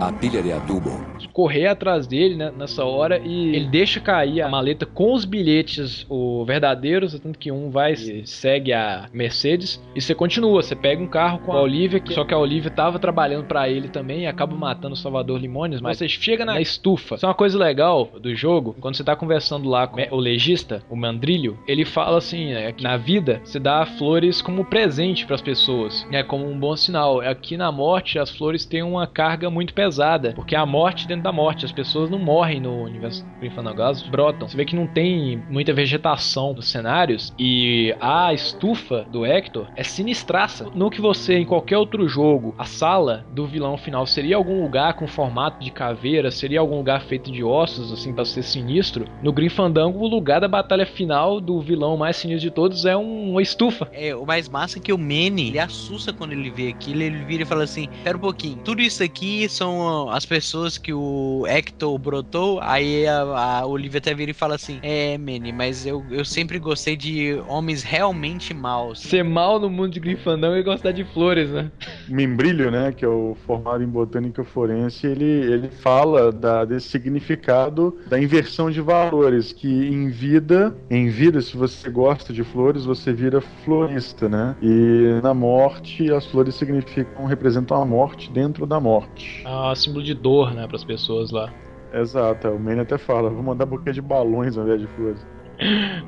[0.00, 1.17] a pilha de adubo.
[1.38, 6.04] Correr atrás dele né, nessa hora e ele deixa cair a maleta com os bilhetes
[6.10, 11.00] o verdadeiros, tanto que um vai e segue a Mercedes e você continua, você pega
[11.00, 14.22] um carro com a Olivia, que, só que a Olivia tava trabalhando pra ele também
[14.22, 17.14] e acaba matando o Salvador Limones, mas você chega na estufa.
[17.14, 20.82] Isso é uma coisa legal do jogo, quando você tá conversando lá com o legista,
[20.90, 25.40] o Mandrilho, ele fala assim, né, que na vida você dá flores como presente pras
[25.40, 27.20] pessoas, né, como um bom sinal.
[27.20, 31.27] Aqui na morte as flores têm uma carga muito pesada, porque a morte dentro da
[31.32, 33.24] morte, as pessoas não morrem no universo
[33.54, 34.48] Fandango, elas brotam.
[34.48, 39.82] Você vê que não tem muita vegetação nos cenários e a estufa do Hector é
[39.84, 40.68] sinistraça.
[40.74, 44.94] No que você, em qualquer outro jogo, a sala do vilão final seria algum lugar
[44.94, 49.06] com formato de caveira, seria algum lugar feito de ossos, assim, pra ser sinistro.
[49.22, 52.96] No Grim Fandango, o lugar da batalha final do vilão mais sinistro de todos é
[52.96, 53.88] um- uma estufa.
[53.92, 57.24] É, o mais massa é que o Manny, ele assusta quando ele vê aquilo, ele
[57.24, 61.17] vira e fala assim, pera um pouquinho, tudo isso aqui são as pessoas que o
[61.46, 66.04] Hector brotou, aí a, a Olivia até vira e fala assim, é, Manny, mas eu,
[66.10, 69.00] eu sempre gostei de homens realmente maus.
[69.00, 71.70] Ser mal no mundo de Grim Fandango é gostar de flores, né?
[72.08, 77.98] Membrilho, né, que é o formado em botânica forense, ele, ele fala da, desse significado
[78.06, 83.12] da inversão de valores, que em vida, em vida, se você gosta de flores, você
[83.12, 84.56] vira florista, né?
[84.62, 89.42] E na morte, as flores significam, representam a morte dentro da morte.
[89.44, 90.97] Ah, símbolo de dor, né, pras pessoas
[91.32, 91.54] lá.
[91.90, 95.26] Exato, o Manny até fala, vou mandar buquê de balões ao invés de flores.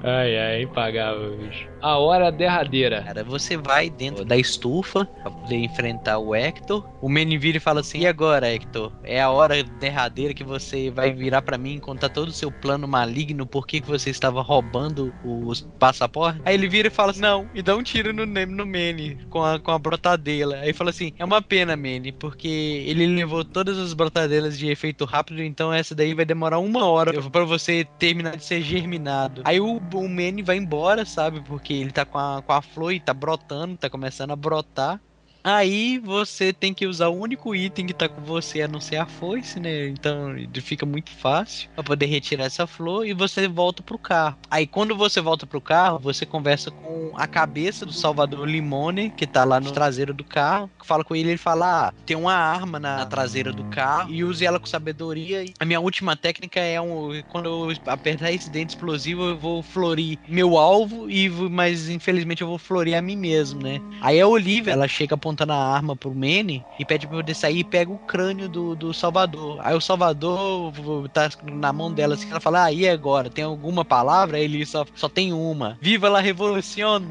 [0.03, 1.69] Ai, ai, impagável, bicho.
[1.83, 3.03] A hora derradeira.
[3.03, 6.87] Cara, você vai dentro da estufa pra poder enfrentar o Hector.
[7.01, 8.93] O Manny vira e fala assim: E agora, Hector?
[9.03, 12.51] É a hora derradeira que você vai virar pra mim e contar todo o seu
[12.51, 16.43] plano maligno, por que, você estava roubando os passaportes?
[16.45, 19.43] Aí ele vira e fala assim: Não, e dá um tiro no, no Manny com
[19.43, 20.57] a, com a brotadela.
[20.57, 25.05] Aí fala assim: É uma pena, Manny, porque ele levou todas as brotadelas de efeito
[25.05, 29.40] rápido, então essa daí vai demorar uma hora pra você terminar de ser germinado.
[29.45, 31.41] Aí o, o Manny vai embora, sabe?
[31.43, 35.01] Porque ele tá com a, com a flor e tá brotando, tá começando a brotar.
[35.43, 38.97] Aí você tem que usar o único item que tá com você a não ser
[38.97, 39.89] a foice, né?
[39.89, 44.37] Então fica muito fácil pra poder retirar essa flor e você volta pro carro.
[44.51, 49.27] Aí quando você volta pro carro, você conversa com a cabeça do Salvador Limone, que
[49.27, 50.71] tá lá no traseiro do carro.
[50.85, 54.45] Fala com ele, ele fala: ah, tem uma arma na, traseira do carro e use
[54.45, 55.45] ela com sabedoria.
[55.59, 60.19] A minha última técnica é um, quando eu apertar esse dente explosivo, eu vou florir
[60.29, 63.81] meu alvo, e mas infelizmente eu vou florir a mim mesmo, né?
[64.01, 67.61] Aí a Olivia, ela chega apontando a arma pro Manny e pede pra poder sair
[67.61, 69.59] e pega o crânio do, do Salvador.
[69.63, 70.73] Aí o Salvador
[71.09, 73.31] tá na mão dela assim, ela fala, ah, e agora?
[73.31, 74.37] Tem alguma palavra?
[74.37, 75.79] Aí ele só, só tem uma.
[75.81, 77.03] Viva la revolução!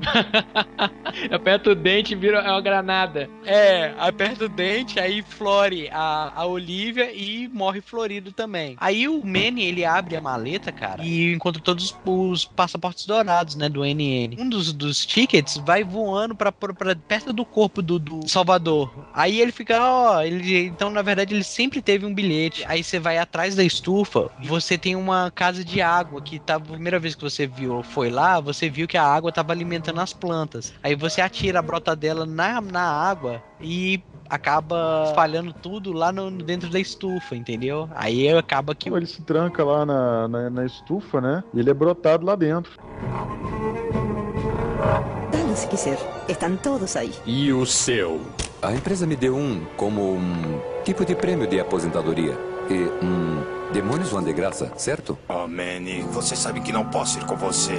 [1.31, 3.29] Aperta o dente e vira uma granada.
[3.45, 8.75] É, aperta o dente, aí flore a, a Olivia e morre florido também.
[8.79, 13.69] Aí o Manny, ele abre a maleta, cara, e encontra todos os passaportes dourados, né,
[13.69, 14.35] do NN.
[14.39, 18.91] Um dos, dos tickets vai voando pra, pra, pra perto do corpo do, do Salvador.
[19.13, 22.63] Aí ele fica, ó, ele, então na verdade ele sempre teve um bilhete.
[22.67, 26.73] Aí você vai atrás da estufa, você tem uma casa de água que tava, a
[26.73, 30.13] primeira vez que você viu, foi lá, você viu que a água tava alimentando as
[30.13, 30.73] plantas.
[30.83, 36.29] Aí você atira a brota dela na, na água e acaba espalhando tudo lá no,
[36.31, 37.89] dentro da estufa, entendeu?
[37.95, 38.89] Aí acaba que.
[38.89, 41.43] Ele se tranca lá na, na, na estufa, né?
[41.53, 42.79] E ele é brotado lá dentro.
[45.55, 45.97] Se quiser.
[46.27, 47.13] Estão todos aí.
[47.25, 48.21] E o seu?
[48.61, 52.37] A empresa me deu um como um tipo de prêmio de aposentadoria.
[52.69, 55.17] E um demônios vão de graça, certo?
[55.27, 57.77] Oh, Manny, você sabe que não posso ir com você.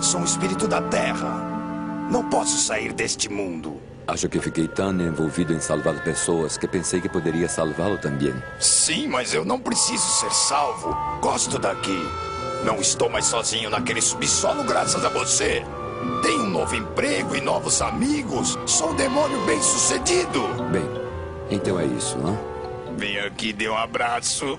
[0.00, 2.08] Sou um espírito da Terra.
[2.10, 3.80] Não posso sair deste mundo.
[4.08, 8.34] Acho que fiquei tão envolvido em salvar pessoas que pensei que poderia salvá-lo também.
[8.58, 10.96] Sim, mas eu não preciso ser salvo.
[11.20, 11.98] Gosto daqui.
[12.64, 15.64] Não estou mais sozinho naquele subsolo graças a você.
[16.22, 18.58] Tenho um novo emprego e novos amigos.
[18.66, 20.42] Sou um demônio bem sucedido.
[20.70, 20.84] Bem,
[21.50, 22.38] então é isso, não?
[22.96, 24.58] Vem aqui e dê um abraço.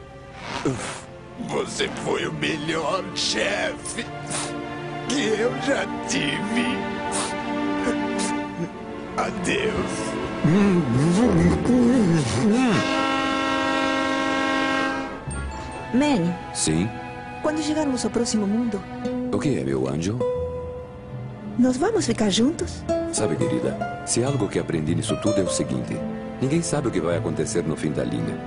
[1.50, 4.06] Você foi o melhor chefe
[5.10, 6.78] que eu já tive.
[9.18, 10.18] Adeus.
[15.94, 16.90] Manny, Sim?
[17.42, 18.82] quando chegarmos ao próximo mundo,
[19.32, 20.20] O que é, meu anjo?
[21.58, 22.84] Nós vamos ficar juntos?
[23.12, 25.98] Sabe, querida, se algo que aprendi nisso tudo é o seguinte:
[26.42, 28.38] ninguém sabe o que vai acontecer no fim da linha.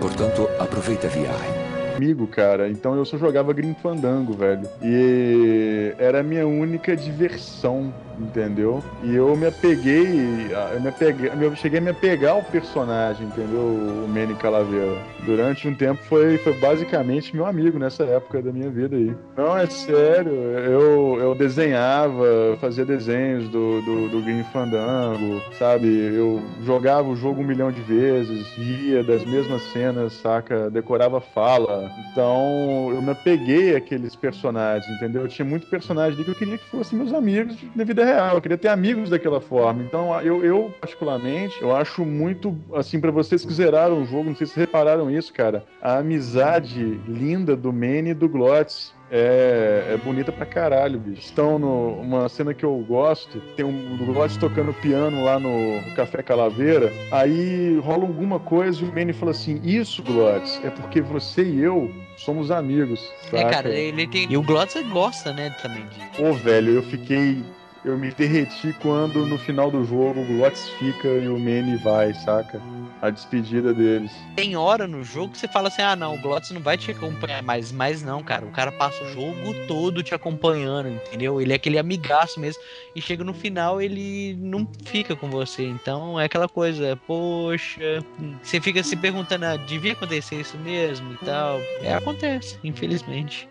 [0.00, 1.68] Portanto, aproveita a viagem.
[1.94, 4.68] Comigo, cara, então eu só jogava Grim Fandango, velho.
[4.80, 8.82] E era a minha única diversão, entendeu?
[9.02, 13.60] E eu me apeguei, eu me apeguei, eu cheguei a me apegar ao personagem, entendeu?
[13.60, 14.98] O Manny Calaveira.
[15.24, 19.14] Durante um tempo foi, foi basicamente meu amigo nessa época da minha vida aí.
[19.36, 25.86] Não, é sério, eu, eu desenhava, fazia desenhos do, do, do Grim Fandango, sabe?
[25.86, 30.70] Eu jogava o jogo um milhão de vezes, ria das mesmas cenas, saca?
[30.70, 31.90] Decorava fala.
[32.10, 35.22] Então eu me apeguei àqueles personagens, entendeu?
[35.22, 38.34] Eu tinha muito personagem ali que eu queria que fossem meus amigos na vida real.
[38.34, 39.82] Eu queria ter amigos daquela forma.
[39.82, 44.36] Então eu, eu particularmente, eu acho muito, assim, para vocês que zeraram o jogo, não
[44.36, 48.96] sei se repararam isso, cara, a amizade linda do Manny e do Glotz.
[49.10, 51.22] É, é bonita pra caralho, bicho.
[51.22, 56.22] Estão numa cena que eu gosto, tem um Glotz tocando piano lá no, no Café
[56.22, 61.42] Calaveira, aí rola alguma coisa e o Manny fala assim, isso, Glotz, é porque você
[61.42, 63.00] e eu somos amigos,
[63.32, 63.50] É, saca?
[63.50, 64.30] cara, ele tem.
[64.30, 66.18] E o Glotz gosta, né, também de.
[66.22, 67.42] Pô, velho, eu fiquei.
[67.84, 72.12] Eu me derreti quando no final do jogo o Glotz fica e o Manny vai,
[72.12, 72.60] saca?
[73.00, 74.10] A despedida deles.
[74.34, 76.90] Tem hora no jogo que você fala assim: ah, não, o Glotz não vai te
[76.90, 77.70] acompanhar mais.
[77.70, 81.40] Mas não, cara, o cara passa o jogo todo te acompanhando, entendeu?
[81.40, 82.60] Ele é aquele amigaço mesmo.
[82.96, 85.64] E chega no final, ele não fica com você.
[85.64, 88.04] Então é aquela coisa, poxa,
[88.42, 91.60] você fica se perguntando: ah, devia acontecer isso mesmo e tal.
[91.80, 93.48] É, acontece, infelizmente.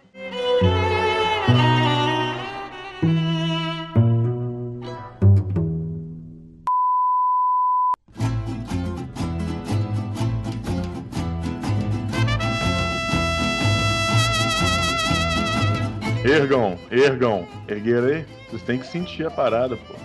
[16.28, 18.26] Ergam, ergam, ergueram aí.
[18.50, 19.96] Vocês têm que sentir a parada, pô.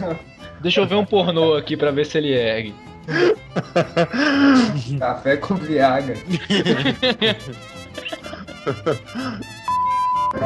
[0.60, 2.74] Deixa eu ver um pornô aqui pra ver se ele ergue.
[4.98, 6.14] Café com Viagra.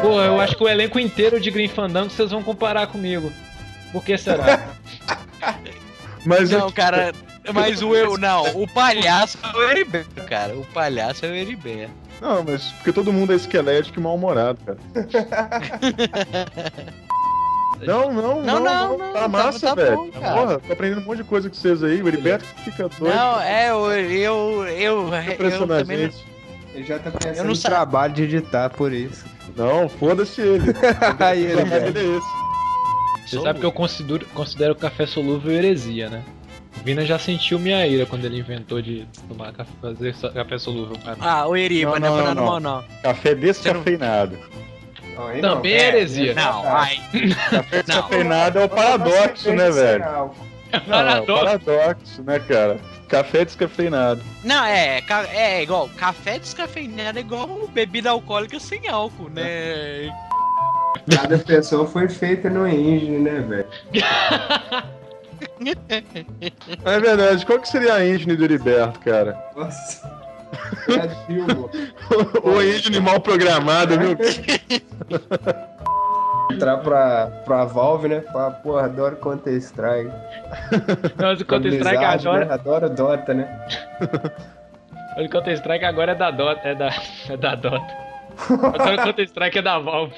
[0.01, 3.31] Pô, eu acho que o elenco inteiro de Green Fandango vocês vão comparar comigo.
[3.93, 4.75] Por que será?
[6.25, 7.13] Mas não, cara,
[7.53, 8.19] mas o eu.
[8.19, 10.57] Não, o palhaço é o Heriberto, cara.
[10.57, 12.06] O palhaço é o Heriberto.
[12.21, 14.79] Não, mas porque todo mundo é esquelético e mal-humorado, cara.
[17.83, 18.61] Não, não, não, Não,
[18.99, 20.11] não, Tá não, massa, tá- tá velho.
[20.13, 22.03] Porra, tô aprendendo um monte de coisa com vocês aí.
[22.03, 23.15] O Heriberto fica doido.
[23.15, 23.93] Não, é, eu.
[23.93, 24.67] Eu.
[24.67, 26.11] Eu, eu também.
[26.75, 29.27] Ele já tá pensando Eu não no sa- trabalho de editar por isso.
[29.55, 30.73] Não, foda-se ele.
[31.21, 32.27] Aí ele, é esse.
[33.37, 36.23] Você sabe que eu considero, considero o café solúvel heresia, né?
[36.85, 40.97] Vina já sentiu minha ira quando ele inventou de tomar café, fazer café solúvel.
[41.05, 41.17] Cara.
[41.21, 42.85] Ah, o Eriba, não, não, não, não.
[43.03, 44.39] Café descafeinado.
[45.41, 46.35] Também é heresia.
[46.35, 47.01] Não, ai.
[47.51, 50.05] Café descafeinado é o paradoxo, né, velho?
[50.87, 51.45] Não, é o Paradoxo.
[51.65, 52.81] paradoxo, né, cara?
[53.09, 54.21] Café descafeinado.
[54.45, 55.01] Não, é,
[55.33, 60.13] é igual, café descafeinado é igual bebida alcoólica sem álcool, né?
[61.09, 63.67] Cada pessoa foi feita no engine, né, velho?
[66.85, 67.45] É verdade.
[67.45, 69.37] Qual que seria a engine do Heriberto, cara?
[69.57, 70.17] Nossa.
[70.89, 71.69] É Dilma.
[72.43, 74.17] o engine mal programado, viu?
[76.51, 78.21] entrar pra, pra Valve, né?
[78.33, 80.11] Falar, porra, adoro Counter-Strike.
[81.17, 82.45] Mas o Counter-Strike agora.
[82.45, 82.55] Né?
[82.55, 83.67] Adoro Dota, né?
[85.19, 86.69] O Counter-Strike agora é da Dota.
[86.69, 86.91] É da,
[87.29, 88.07] é da Dota.
[88.49, 90.15] Agora o Counter-Strike é da Valve.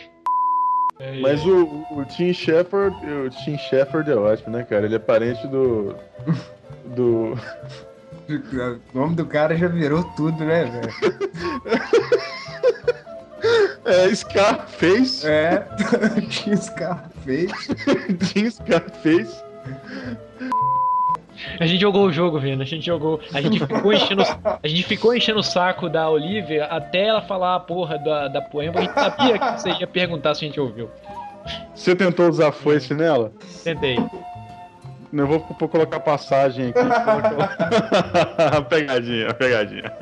[1.00, 4.86] É, Mas o, o Tim Shepard, o Tim Shepard é ótimo, né, cara?
[4.86, 5.94] Ele é parente do.
[6.96, 7.34] Do.
[8.94, 10.88] O nome do cara já virou tudo, né, velho?
[13.88, 15.26] É, Scarface.
[15.26, 15.66] É,
[16.28, 17.74] Tim Scarface.
[18.32, 19.42] Tim Scarface.
[21.60, 22.62] A gente jogou o jogo, Vina.
[22.62, 23.20] A gente jogou.
[23.32, 27.54] A gente ficou enchendo, a gente ficou enchendo o saco da Olivia até ela falar
[27.56, 28.80] a porra da, da poema.
[28.80, 30.90] A gente sabia que você ia perguntar se a gente ouviu.
[31.74, 33.32] Você tentou usar foice nela?
[33.64, 33.96] Tentei.
[35.10, 36.80] Eu vou, vou colocar passagem aqui.
[36.80, 39.92] colocar- pegadinha, pegadinha.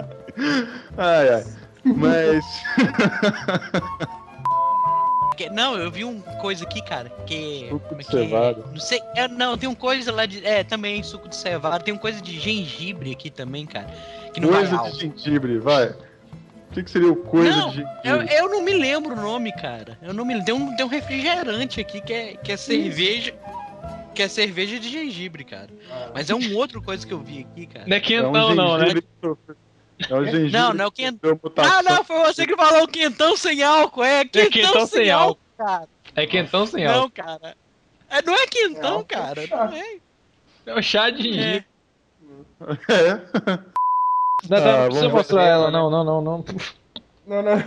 [0.99, 1.45] Ai, ai.
[1.85, 2.45] Mas.
[5.37, 7.69] Que- Não, eu vi uma coisa aqui, cara, que.
[7.89, 8.61] como é que cevada.
[8.67, 8.71] é?
[8.73, 9.01] Não sei.
[9.15, 10.45] É, não, tem uma coisa lá de.
[10.47, 11.85] É, também suco de cevada.
[11.85, 13.87] Tem uma coisa de gengibre aqui também, cara.
[14.33, 15.89] Que não Coisa de gengibre, vai.
[15.89, 18.35] O que, que seria o coisa Não, de Eu, gengibre?
[18.37, 19.99] eu não me lembro o nome, cara.
[20.03, 23.35] Eu não me tem um, tem um refrigerante aqui que é, que é cerveja.
[24.15, 25.69] Que é cerveja de gengibre, cara.
[26.15, 27.87] Mas é um outro coisa que eu vi aqui, cara.
[27.87, 28.87] Não é quentão, não, né?
[30.09, 30.51] É o gengibre.
[30.53, 31.41] Não, não é o quentão.
[31.57, 34.05] Ah, não, foi você que falou o quentão sem álcool.
[34.05, 35.89] É quentão, quentão sem, sem álcool, cara.
[36.15, 37.11] É quentão sem Não, álcool.
[37.11, 37.57] cara.
[38.11, 39.43] É, não é quentão, cara.
[39.51, 39.99] Não é.
[40.67, 41.67] É o chá de gengibre.
[42.89, 43.21] É.
[44.49, 45.51] Não, não, Ah, não precisa mostrar ver.
[45.51, 46.45] ela, não, não, não, não.
[47.27, 47.65] Não, não.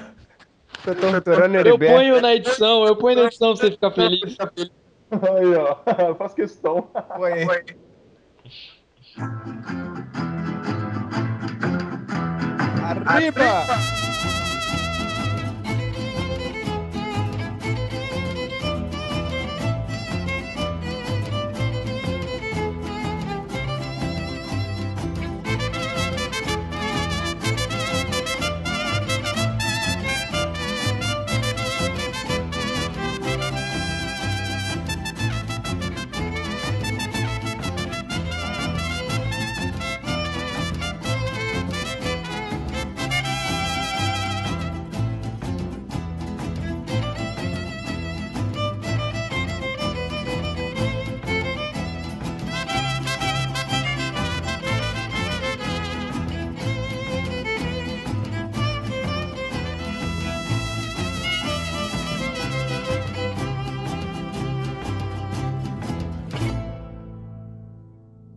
[0.84, 4.38] Tô torturando Eu ponho na edição, eu ponho na edição pra você ficar feliz.
[5.12, 6.16] Aí, ó.
[6.16, 6.90] Faz questão.
[12.96, 13.04] Foi.
[13.06, 14.09] Arriba!